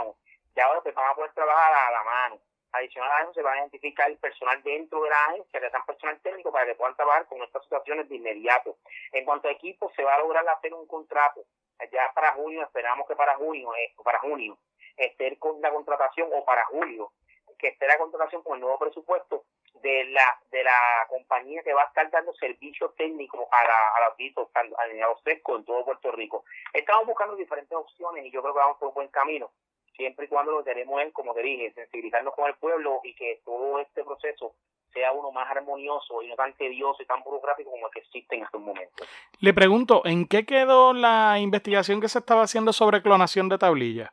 ya 0.57 0.65
ahora 0.65 0.81
pues 0.81 0.95
van 0.95 1.11
a 1.11 1.15
poder 1.15 1.33
trabajar 1.33 1.73
a 1.73 1.91
la 1.91 2.03
mano. 2.03 2.41
Adicional 2.73 3.11
a 3.11 3.23
eso 3.23 3.33
se 3.33 3.43
va 3.43 3.53
a 3.53 3.59
identificar 3.59 4.11
el 4.11 4.19
personal 4.19 4.63
dentro 4.63 5.03
de 5.03 5.11
la 5.11 5.25
agencia, 5.27 5.61
que 5.61 5.71
sean 5.71 5.87
personal 5.87 6.21
técnico 6.21 6.53
para 6.53 6.67
que 6.67 6.75
puedan 6.75 6.97
trabajar 6.97 7.27
con 7.27 7.43
estas 7.43 7.63
situaciones 7.63 8.09
de 8.09 8.17
inmediato. 8.17 8.77
En 9.13 9.25
cuanto 9.25 9.49
a 9.49 9.53
equipo, 9.53 9.91
se 9.97 10.03
va 10.03 10.15
a 10.15 10.19
lograr 10.19 10.47
hacer 10.49 10.75
un 10.75 10.87
contrato. 10.87 11.45
Ya 11.93 12.11
para 12.15 12.33
junio, 12.33 12.63
esperamos 12.63 13.07
que 13.07 13.17
para 13.17 13.35
junio, 13.37 13.75
eh, 13.77 13.95
para 14.03 14.19
junio, 14.19 14.59
esté 14.97 15.39
la 15.61 15.71
contratación 15.71 16.31
o 16.33 16.45
para 16.45 16.65
julio, 16.67 17.13
que 17.59 17.69
esté 17.69 17.87
la 17.87 17.99
contratación 17.99 18.43
con 18.43 18.55
el 18.55 18.61
nuevo 18.61 18.79
presupuesto 18.79 19.45
de 19.75 20.05
la 20.07 20.41
de 20.51 20.65
la 20.65 21.07
compañía 21.09 21.63
que 21.63 21.75
va 21.75 21.83
a 21.83 21.87
estar 21.87 22.11
dando 22.11 22.35
servicio 22.35 22.91
técnico 22.97 23.47
a, 23.51 23.65
la, 23.65 23.89
a, 23.97 24.01
los, 24.01 24.51
a 24.55 24.65
los 24.65 25.23
en 25.27 25.65
todo 25.65 25.85
Puerto 25.85 26.13
Rico. 26.13 26.45
Estamos 26.73 27.07
buscando 27.07 27.37
diferentes 27.37 27.73
opciones 27.73 28.25
y 28.25 28.31
yo 28.31 28.43
creo 28.43 28.55
que 28.55 28.61
vamos 28.61 28.79
por 28.79 28.89
un 28.89 28.95
buen 28.95 29.09
camino 29.09 29.51
siempre 29.97 30.27
y 30.27 30.29
cuando 30.29 30.53
lo 30.53 30.63
tenemos 30.63 31.01
en, 31.03 31.11
como 31.11 31.35
te 31.35 31.43
dije, 31.43 31.73
sensibilizarnos 31.73 32.35
con 32.35 32.47
el 32.47 32.55
pueblo 32.57 33.01
y 33.03 33.15
que 33.15 33.41
todo 33.45 33.81
este 33.81 34.05
proceso 34.05 34.55
sea 34.93 35.13
uno 35.13 35.31
más 35.31 35.51
armonioso 35.51 36.23
y 36.23 36.29
no 36.29 36.37
tan 36.37 36.55
tedioso 36.55 37.03
y 37.03 37.07
tan 37.07 37.23
burocrático 37.23 37.71
como 37.71 37.87
el 37.87 37.93
que 37.93 38.01
existe 38.01 38.37
en 38.37 38.45
estos 38.45 38.61
momentos. 38.61 39.07
Le 39.41 39.53
pregunto, 39.53 40.03
¿en 40.05 40.27
qué 40.27 40.47
quedó 40.47 40.95
la 40.95 41.39
investigación 41.39 42.01
que 42.01 42.09
se 42.09 42.19
estaba 42.19 42.43
haciendo 42.43 42.73
sobre 42.73 43.03
clonación 43.03 43.49
de 43.49 43.59
tablillas? 43.59 44.11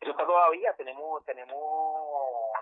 Eso 0.00 0.10
está 0.12 0.26
todavía, 0.26 0.72
tenemos, 0.76 1.24
tenemos, 1.24 1.58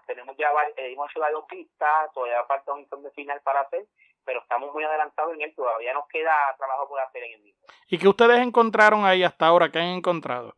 tenemos 0.06 0.36
ya 0.36 0.48
eh, 0.76 0.92
hemos 0.92 1.10
hecho 1.10 1.20
varias 1.20 1.42
pistas, 1.48 2.12
todavía 2.14 2.44
falta 2.44 2.72
un 2.72 2.80
informe 2.80 3.10
final 3.10 3.40
para 3.42 3.60
hacer, 3.60 3.84
pero 4.24 4.40
estamos 4.40 4.72
muy 4.72 4.84
adelantados 4.84 5.34
en 5.34 5.42
él, 5.42 5.54
todavía 5.54 5.92
nos 5.92 6.06
queda 6.08 6.32
trabajo 6.56 6.88
por 6.88 7.00
hacer 7.00 7.24
en 7.24 7.32
el 7.32 7.40
mismo. 7.42 7.60
¿Y 7.88 7.98
qué 7.98 8.08
ustedes 8.08 8.38
encontraron 8.38 9.04
ahí 9.04 9.22
hasta 9.22 9.46
ahora? 9.46 9.70
¿Qué 9.70 9.78
han 9.78 9.96
encontrado? 9.96 10.54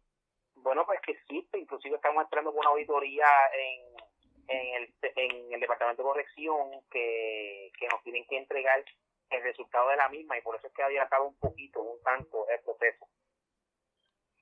Bueno, 0.65 0.87
pues 0.87 0.99
que 1.03 1.13
existe, 1.13 1.59
inclusive 1.59 1.97
estamos 1.97 2.25
entrando 2.25 2.51
con 2.51 2.61
una 2.61 2.71
auditoría 2.71 3.27
en, 3.53 4.49
en, 4.49 4.75
el, 4.83 4.95
en 5.15 5.53
el 5.53 5.61
Departamento 5.61 6.03
de 6.03 6.09
Corrección 6.09 6.81
que, 6.91 7.71
que 7.79 7.87
nos 7.89 8.03
tienen 8.03 8.27
que 8.27 8.39
entregar 8.39 8.83
el 9.29 9.43
resultado 9.43 9.91
de 9.91 9.97
la 9.97 10.09
misma 10.09 10.39
y 10.39 10.41
por 10.41 10.57
eso 10.57 10.67
es 10.67 10.73
que 10.73 10.83
ha 10.83 10.87
adelantado 10.87 11.25
un 11.25 11.39
poquito, 11.39 11.83
un 11.83 12.03
tanto 12.03 12.49
el 12.49 12.61
proceso. 12.61 13.07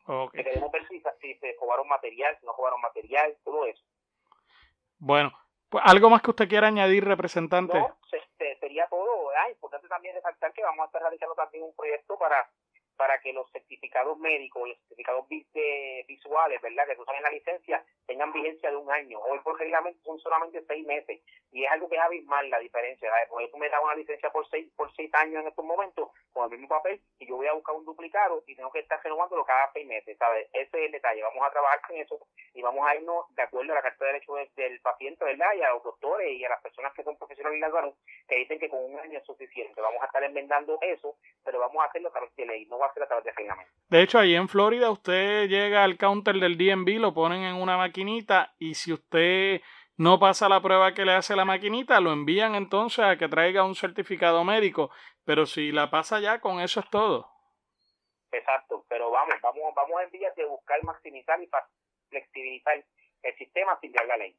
Okay. 0.05 0.45
queremos 0.45 0.71
ver 0.71 0.87
si, 0.87 1.01
se 1.01 1.57
jugaron 1.57 1.89
material, 1.89 2.37
si 2.39 2.47
no 2.47 2.53
jugaron 2.53 2.81
material, 2.81 3.37
todo 3.45 3.67
eso. 3.67 3.83
Bueno, 4.99 5.33
pues 5.69 5.83
algo 5.85 6.09
más 6.09 6.23
que 6.23 6.31
usted 6.31 6.49
quiera 6.49 6.69
añadir, 6.69 7.05
representante. 7.05 7.77
No, 7.77 7.99
sería 8.61 8.87
todo. 8.87 9.33
Es 9.33 9.55
importante 9.55 9.89
también 9.89 10.15
resaltar 10.15 10.53
que 10.53 10.63
vamos 10.63 10.85
a 10.85 10.87
estar 10.87 11.03
realizando 11.03 11.35
también 11.35 11.65
un 11.65 11.75
proyecto 11.75 12.17
para 12.17 12.49
para 12.97 13.19
que 13.21 13.33
los 13.33 13.51
certificados 13.51 14.19
médicos 14.19 14.67
y 14.67 14.71
los 14.71 14.79
certificados 14.81 15.27
visuales, 15.29 16.61
¿verdad? 16.61 16.87
Que 16.87 16.97
tú 16.97 17.05
sabes 17.05 17.23
la 17.23 17.31
licencia, 17.31 17.85
tengan 18.07 18.33
vigencia 18.33 18.71
de 18.71 18.77
un 18.77 18.91
año. 18.91 19.19
Hoy 19.21 19.39
por 19.41 19.59
reglamento 19.59 20.01
son 20.05 20.19
solamente 20.21 20.63
seis 20.67 20.87
meses. 20.87 21.21
Y 21.51 21.65
es 21.65 21.71
algo 21.71 21.89
que 21.89 21.97
es 21.97 22.03
abismal 22.03 22.49
la 22.51 22.59
diferencia. 22.59 23.11
¿sabes? 23.11 23.29
Porque 23.29 23.49
tú 23.49 23.59
me 23.59 23.69
das 23.69 23.81
una 23.83 23.95
licencia 23.95 24.31
por 24.31 24.49
seis, 24.49 24.71
por 24.77 24.95
seis 24.95 25.11
años 25.15 25.43
en 25.43 25.49
estos 25.49 25.65
momentos 25.65 26.11
con 26.33 26.45
el 26.45 26.59
mismo 26.59 26.69
papel 26.69 27.01
y 27.19 27.27
yo 27.27 27.37
voy 27.37 27.47
a 27.47 27.53
buscar 27.53 27.75
un 27.75 27.85
duplicado 27.85 28.43
y 28.47 28.57
tengo 28.57 28.71
que 28.71 28.81
estar 28.81 29.03
renovándolo 29.03 29.45
cada 29.45 29.71
seis 29.73 29.87
meses, 29.87 30.17
¿sabes? 30.19 30.49
Ese 30.53 30.79
es 30.79 30.87
el 30.87 30.93
detalle. 30.93 31.23
Vamos 31.23 31.43
a 31.47 31.51
trabajar 31.51 31.81
con 31.87 31.97
eso 31.97 32.19
y 32.55 32.63
vamos 32.63 32.87
a 32.87 32.97
irnos 32.97 33.27
de 33.35 33.43
acuerdo 33.43 33.73
a 33.73 33.77
la 33.77 33.83
carta 33.83 34.05
de 34.05 34.13
derechos 34.13 34.37
del, 34.57 34.81
paciente, 34.81 35.25
¿verdad? 35.25 35.53
Y 35.57 35.63
a 35.63 35.71
los 35.71 35.83
doctores 35.83 36.33
y 36.33 36.45
a 36.45 36.49
las 36.49 36.61
personas 36.61 36.93
que 36.95 37.03
son 37.03 37.17
profesionales 37.17 37.61
de 37.61 37.69
la 37.69 37.93
que 38.29 38.37
dicen 38.37 38.59
que 38.59 38.69
con 38.69 38.85
un 38.85 38.99
año 38.99 39.19
es 39.19 39.25
suficiente. 39.25 39.81
Vamos 39.81 40.03
a 40.03 40.07
estar 40.07 40.23
enmendando 40.23 40.79
eso, 40.81 41.17
pero 41.45 41.59
vamos 41.59 41.83
a 41.83 41.87
hacerlo 41.87 42.09
a 42.09 42.13
través 42.13 42.35
de 42.37 42.47
ley, 42.47 42.67
no 42.67 42.79
de 43.89 44.03
hecho, 44.03 44.19
ahí 44.19 44.35
en 44.35 44.49
Florida 44.49 44.91
usted 44.91 45.49
llega 45.49 45.85
al 45.85 45.99
counter 45.99 46.37
del 46.37 46.57
DMV, 46.57 46.99
lo 46.99 47.13
ponen 47.13 47.43
en 47.43 47.57
una 47.57 47.77
maquinita 47.77 48.55
y 48.59 48.75
si 48.75 48.93
usted 48.93 49.61
no 49.99 50.19
pasa 50.19 50.49
la 50.49 50.63
prueba 50.63 50.95
que 50.95 51.05
le 51.05 51.13
hace 51.13 51.37
la 51.37 51.45
maquinita, 51.45 52.01
lo 52.01 52.13
envían 52.13 52.55
entonces 52.55 53.05
a 53.05 53.17
que 53.19 53.29
traiga 53.29 53.65
un 53.65 53.75
certificado 53.75 54.45
médico. 54.45 54.91
Pero 55.25 55.45
si 55.45 55.73
la 55.73 55.91
pasa 55.91 56.21
ya, 56.21 56.41
con 56.41 56.61
eso 56.61 56.81
es 56.81 56.89
todo. 56.89 57.31
Exacto, 58.33 58.87
pero 58.89 59.11
vamos, 59.11 59.35
vamos, 59.43 59.75
vamos 59.75 60.03
en 60.03 60.11
vías 60.11 60.35
de 60.37 60.47
buscar 60.47 60.83
maximizar 60.85 61.41
y 61.43 61.51
flexibilizar 62.09 62.83
el 63.23 63.37
sistema 63.37 63.79
sin 63.81 63.93
la 63.93 64.17
ley. 64.17 64.35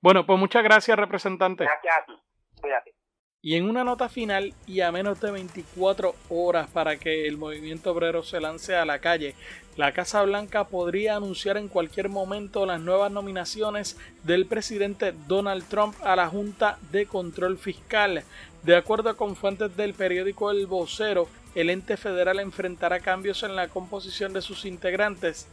Bueno, 0.00 0.26
pues 0.26 0.38
muchas 0.38 0.62
gracias, 0.62 0.98
representante. 0.98 1.64
Gracias 1.64 1.98
a 1.98 2.04
ti. 2.04 2.22
Cuídate. 2.60 2.94
Y 3.40 3.54
en 3.54 3.70
una 3.70 3.84
nota 3.84 4.08
final 4.08 4.52
y 4.66 4.80
a 4.80 4.90
menos 4.90 5.20
de 5.20 5.30
24 5.30 6.12
horas 6.28 6.68
para 6.70 6.96
que 6.96 7.28
el 7.28 7.36
movimiento 7.36 7.92
obrero 7.92 8.24
se 8.24 8.40
lance 8.40 8.74
a 8.74 8.84
la 8.84 8.98
calle, 8.98 9.36
la 9.76 9.92
Casa 9.92 10.24
Blanca 10.24 10.64
podría 10.64 11.14
anunciar 11.14 11.56
en 11.56 11.68
cualquier 11.68 12.08
momento 12.08 12.66
las 12.66 12.80
nuevas 12.80 13.12
nominaciones 13.12 13.96
del 14.24 14.46
presidente 14.46 15.14
Donald 15.28 15.62
Trump 15.68 15.94
a 16.02 16.16
la 16.16 16.26
Junta 16.26 16.80
de 16.90 17.06
Control 17.06 17.56
Fiscal. 17.58 18.24
De 18.64 18.74
acuerdo 18.74 19.16
con 19.16 19.36
fuentes 19.36 19.76
del 19.76 19.94
periódico 19.94 20.50
El 20.50 20.66
Vocero, 20.66 21.28
el 21.54 21.70
ente 21.70 21.96
federal 21.96 22.40
enfrentará 22.40 22.98
cambios 22.98 23.44
en 23.44 23.54
la 23.54 23.68
composición 23.68 24.32
de 24.32 24.42
sus 24.42 24.64
integrantes. 24.64 25.46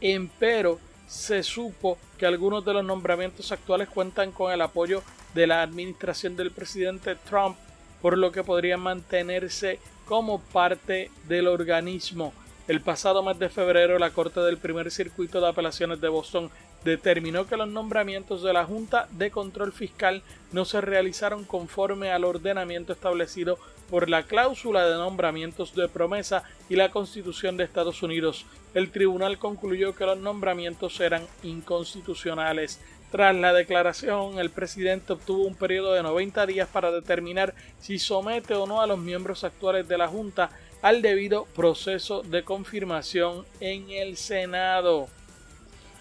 Empero, 0.00 0.80
se 1.08 1.42
supo 1.42 1.98
que 2.18 2.26
algunos 2.26 2.64
de 2.64 2.74
los 2.74 2.84
nombramientos 2.84 3.50
actuales 3.50 3.88
cuentan 3.88 4.30
con 4.30 4.52
el 4.52 4.60
apoyo 4.60 5.02
de 5.34 5.46
la 5.46 5.62
administración 5.62 6.36
del 6.36 6.50
presidente 6.50 7.16
Trump, 7.16 7.56
por 8.02 8.16
lo 8.16 8.30
que 8.30 8.44
podrían 8.44 8.80
mantenerse 8.80 9.80
como 10.04 10.40
parte 10.40 11.10
del 11.26 11.48
organismo. 11.48 12.32
El 12.68 12.82
pasado 12.82 13.22
mes 13.22 13.38
de 13.38 13.48
febrero, 13.48 13.98
la 13.98 14.10
Corte 14.10 14.40
del 14.40 14.58
Primer 14.58 14.90
Circuito 14.90 15.40
de 15.40 15.48
Apelaciones 15.48 16.00
de 16.02 16.08
Boston 16.08 16.50
determinó 16.84 17.46
que 17.46 17.56
los 17.56 17.68
nombramientos 17.68 18.42
de 18.42 18.52
la 18.52 18.66
Junta 18.66 19.08
de 19.12 19.30
Control 19.30 19.72
Fiscal 19.72 20.22
no 20.52 20.66
se 20.66 20.80
realizaron 20.82 21.44
conforme 21.44 22.10
al 22.12 22.24
ordenamiento 22.24 22.92
establecido 22.92 23.58
por 23.90 24.08
la 24.08 24.22
cláusula 24.24 24.88
de 24.88 24.96
nombramientos 24.96 25.74
de 25.74 25.88
promesa 25.88 26.44
y 26.68 26.76
la 26.76 26.90
Constitución 26.90 27.56
de 27.56 27.64
Estados 27.64 28.02
Unidos. 28.02 28.46
El 28.74 28.90
tribunal 28.90 29.38
concluyó 29.38 29.94
que 29.94 30.06
los 30.06 30.18
nombramientos 30.18 31.00
eran 31.00 31.26
inconstitucionales. 31.42 32.80
Tras 33.10 33.34
la 33.34 33.54
declaración, 33.54 34.38
el 34.38 34.50
presidente 34.50 35.14
obtuvo 35.14 35.44
un 35.44 35.54
periodo 35.54 35.94
de 35.94 36.02
90 36.02 36.44
días 36.46 36.68
para 36.68 36.90
determinar 36.90 37.54
si 37.80 37.98
somete 37.98 38.54
o 38.54 38.66
no 38.66 38.82
a 38.82 38.86
los 38.86 38.98
miembros 38.98 39.44
actuales 39.44 39.88
de 39.88 39.96
la 39.96 40.08
Junta 40.08 40.50
al 40.82 41.02
debido 41.02 41.46
proceso 41.46 42.22
de 42.22 42.44
confirmación 42.44 43.46
en 43.60 43.90
el 43.90 44.16
Senado. 44.16 45.08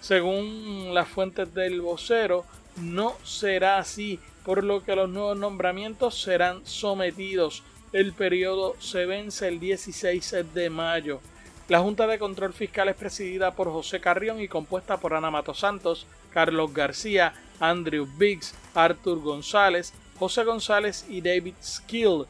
Según 0.01 0.93
las 0.93 1.07
fuentes 1.07 1.53
del 1.53 1.81
vocero, 1.81 2.45
no 2.81 3.15
será 3.23 3.77
así, 3.79 4.19
por 4.45 4.63
lo 4.63 4.83
que 4.83 4.95
los 4.95 5.09
nuevos 5.09 5.37
nombramientos 5.37 6.21
serán 6.21 6.65
sometidos. 6.65 7.63
El 7.93 8.11
periodo 8.11 8.75
se 8.79 9.05
vence 9.05 9.47
el 9.47 9.61
16 9.61 10.35
de 10.53 10.69
mayo. 10.69 11.21
La 11.69 11.79
Junta 11.79 12.05
de 12.05 12.19
Control 12.19 12.53
Fiscal 12.53 12.89
es 12.89 12.95
presidida 12.95 13.51
por 13.51 13.71
José 13.71 14.01
Carrión 14.01 14.41
y 14.41 14.49
compuesta 14.49 14.97
por 14.97 15.13
Ana 15.13 15.31
Mato 15.31 15.53
Santos, 15.53 16.05
Carlos 16.33 16.73
García, 16.73 17.33
Andrew 17.61 18.05
Biggs, 18.17 18.53
Arthur 18.73 19.21
González, 19.21 19.93
José 20.19 20.43
González 20.43 21.05
y 21.07 21.21
David 21.21 21.55
Skill. 21.63 22.25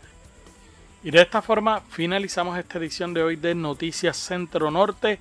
Y 1.04 1.10
de 1.10 1.22
esta 1.22 1.42
forma 1.42 1.82
finalizamos 1.90 2.58
esta 2.58 2.78
edición 2.78 3.14
de 3.14 3.24
hoy 3.24 3.36
de 3.36 3.56
Noticias 3.56 4.18
Centro 4.18 4.70
Norte. 4.70 5.20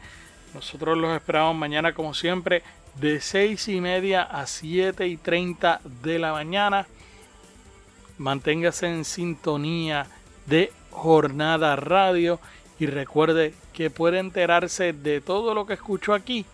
Nosotros 0.52 0.98
los 0.98 1.16
esperamos 1.16 1.56
mañana 1.56 1.94
como 1.94 2.12
siempre 2.12 2.62
de 2.96 3.20
6 3.20 3.68
y 3.68 3.80
media 3.80 4.22
a 4.22 4.46
7 4.46 5.06
y 5.06 5.16
30 5.16 5.80
de 6.02 6.18
la 6.18 6.32
mañana. 6.32 6.86
Manténgase 8.18 8.86
en 8.86 9.04
sintonía 9.04 10.06
de 10.46 10.72
Jornada 10.90 11.76
Radio 11.76 12.40
y 12.78 12.86
recuerde 12.86 13.54
que 13.72 13.90
puede 13.90 14.18
enterarse 14.18 14.92
de 14.92 15.20
todo 15.20 15.54
lo 15.54 15.66
que 15.66 15.74
escucho 15.74 16.14
aquí 16.14 16.44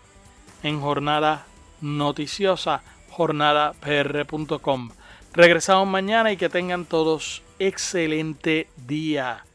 en 0.63 0.81
Jornada 0.81 1.45
Noticiosa, 1.81 2.81
jornadapr.com. 3.09 4.89
Regresamos 5.33 5.87
mañana 5.87 6.31
y 6.31 6.37
que 6.37 6.49
tengan 6.49 6.85
todos 6.85 7.41
excelente 7.59 8.67
día. 8.77 9.45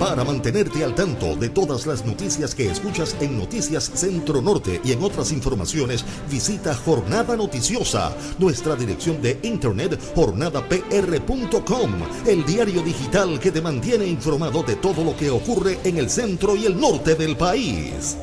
Para 0.00 0.24
mantenerte 0.24 0.82
al 0.82 0.94
tanto 0.94 1.36
de 1.36 1.50
todas 1.50 1.84
las 1.84 2.06
noticias 2.06 2.54
que 2.54 2.70
escuchas 2.70 3.14
en 3.20 3.36
Noticias 3.36 3.90
Centro 3.94 4.40
Norte 4.40 4.80
y 4.82 4.92
en 4.92 5.02
otras 5.04 5.30
informaciones, 5.30 6.06
visita 6.30 6.74
Jornada 6.74 7.36
Noticiosa, 7.36 8.16
nuestra 8.38 8.76
dirección 8.76 9.20
de 9.20 9.38
internet 9.42 10.00
jornadapr.com, 10.14 11.90
el 12.26 12.46
diario 12.46 12.80
digital 12.82 13.38
que 13.38 13.52
te 13.52 13.60
mantiene 13.60 14.06
informado 14.06 14.62
de 14.62 14.76
todo 14.76 15.04
lo 15.04 15.14
que 15.14 15.28
ocurre 15.28 15.78
en 15.84 15.98
el 15.98 16.08
centro 16.08 16.56
y 16.56 16.64
el 16.64 16.80
norte 16.80 17.14
del 17.14 17.36
país. 17.36 18.16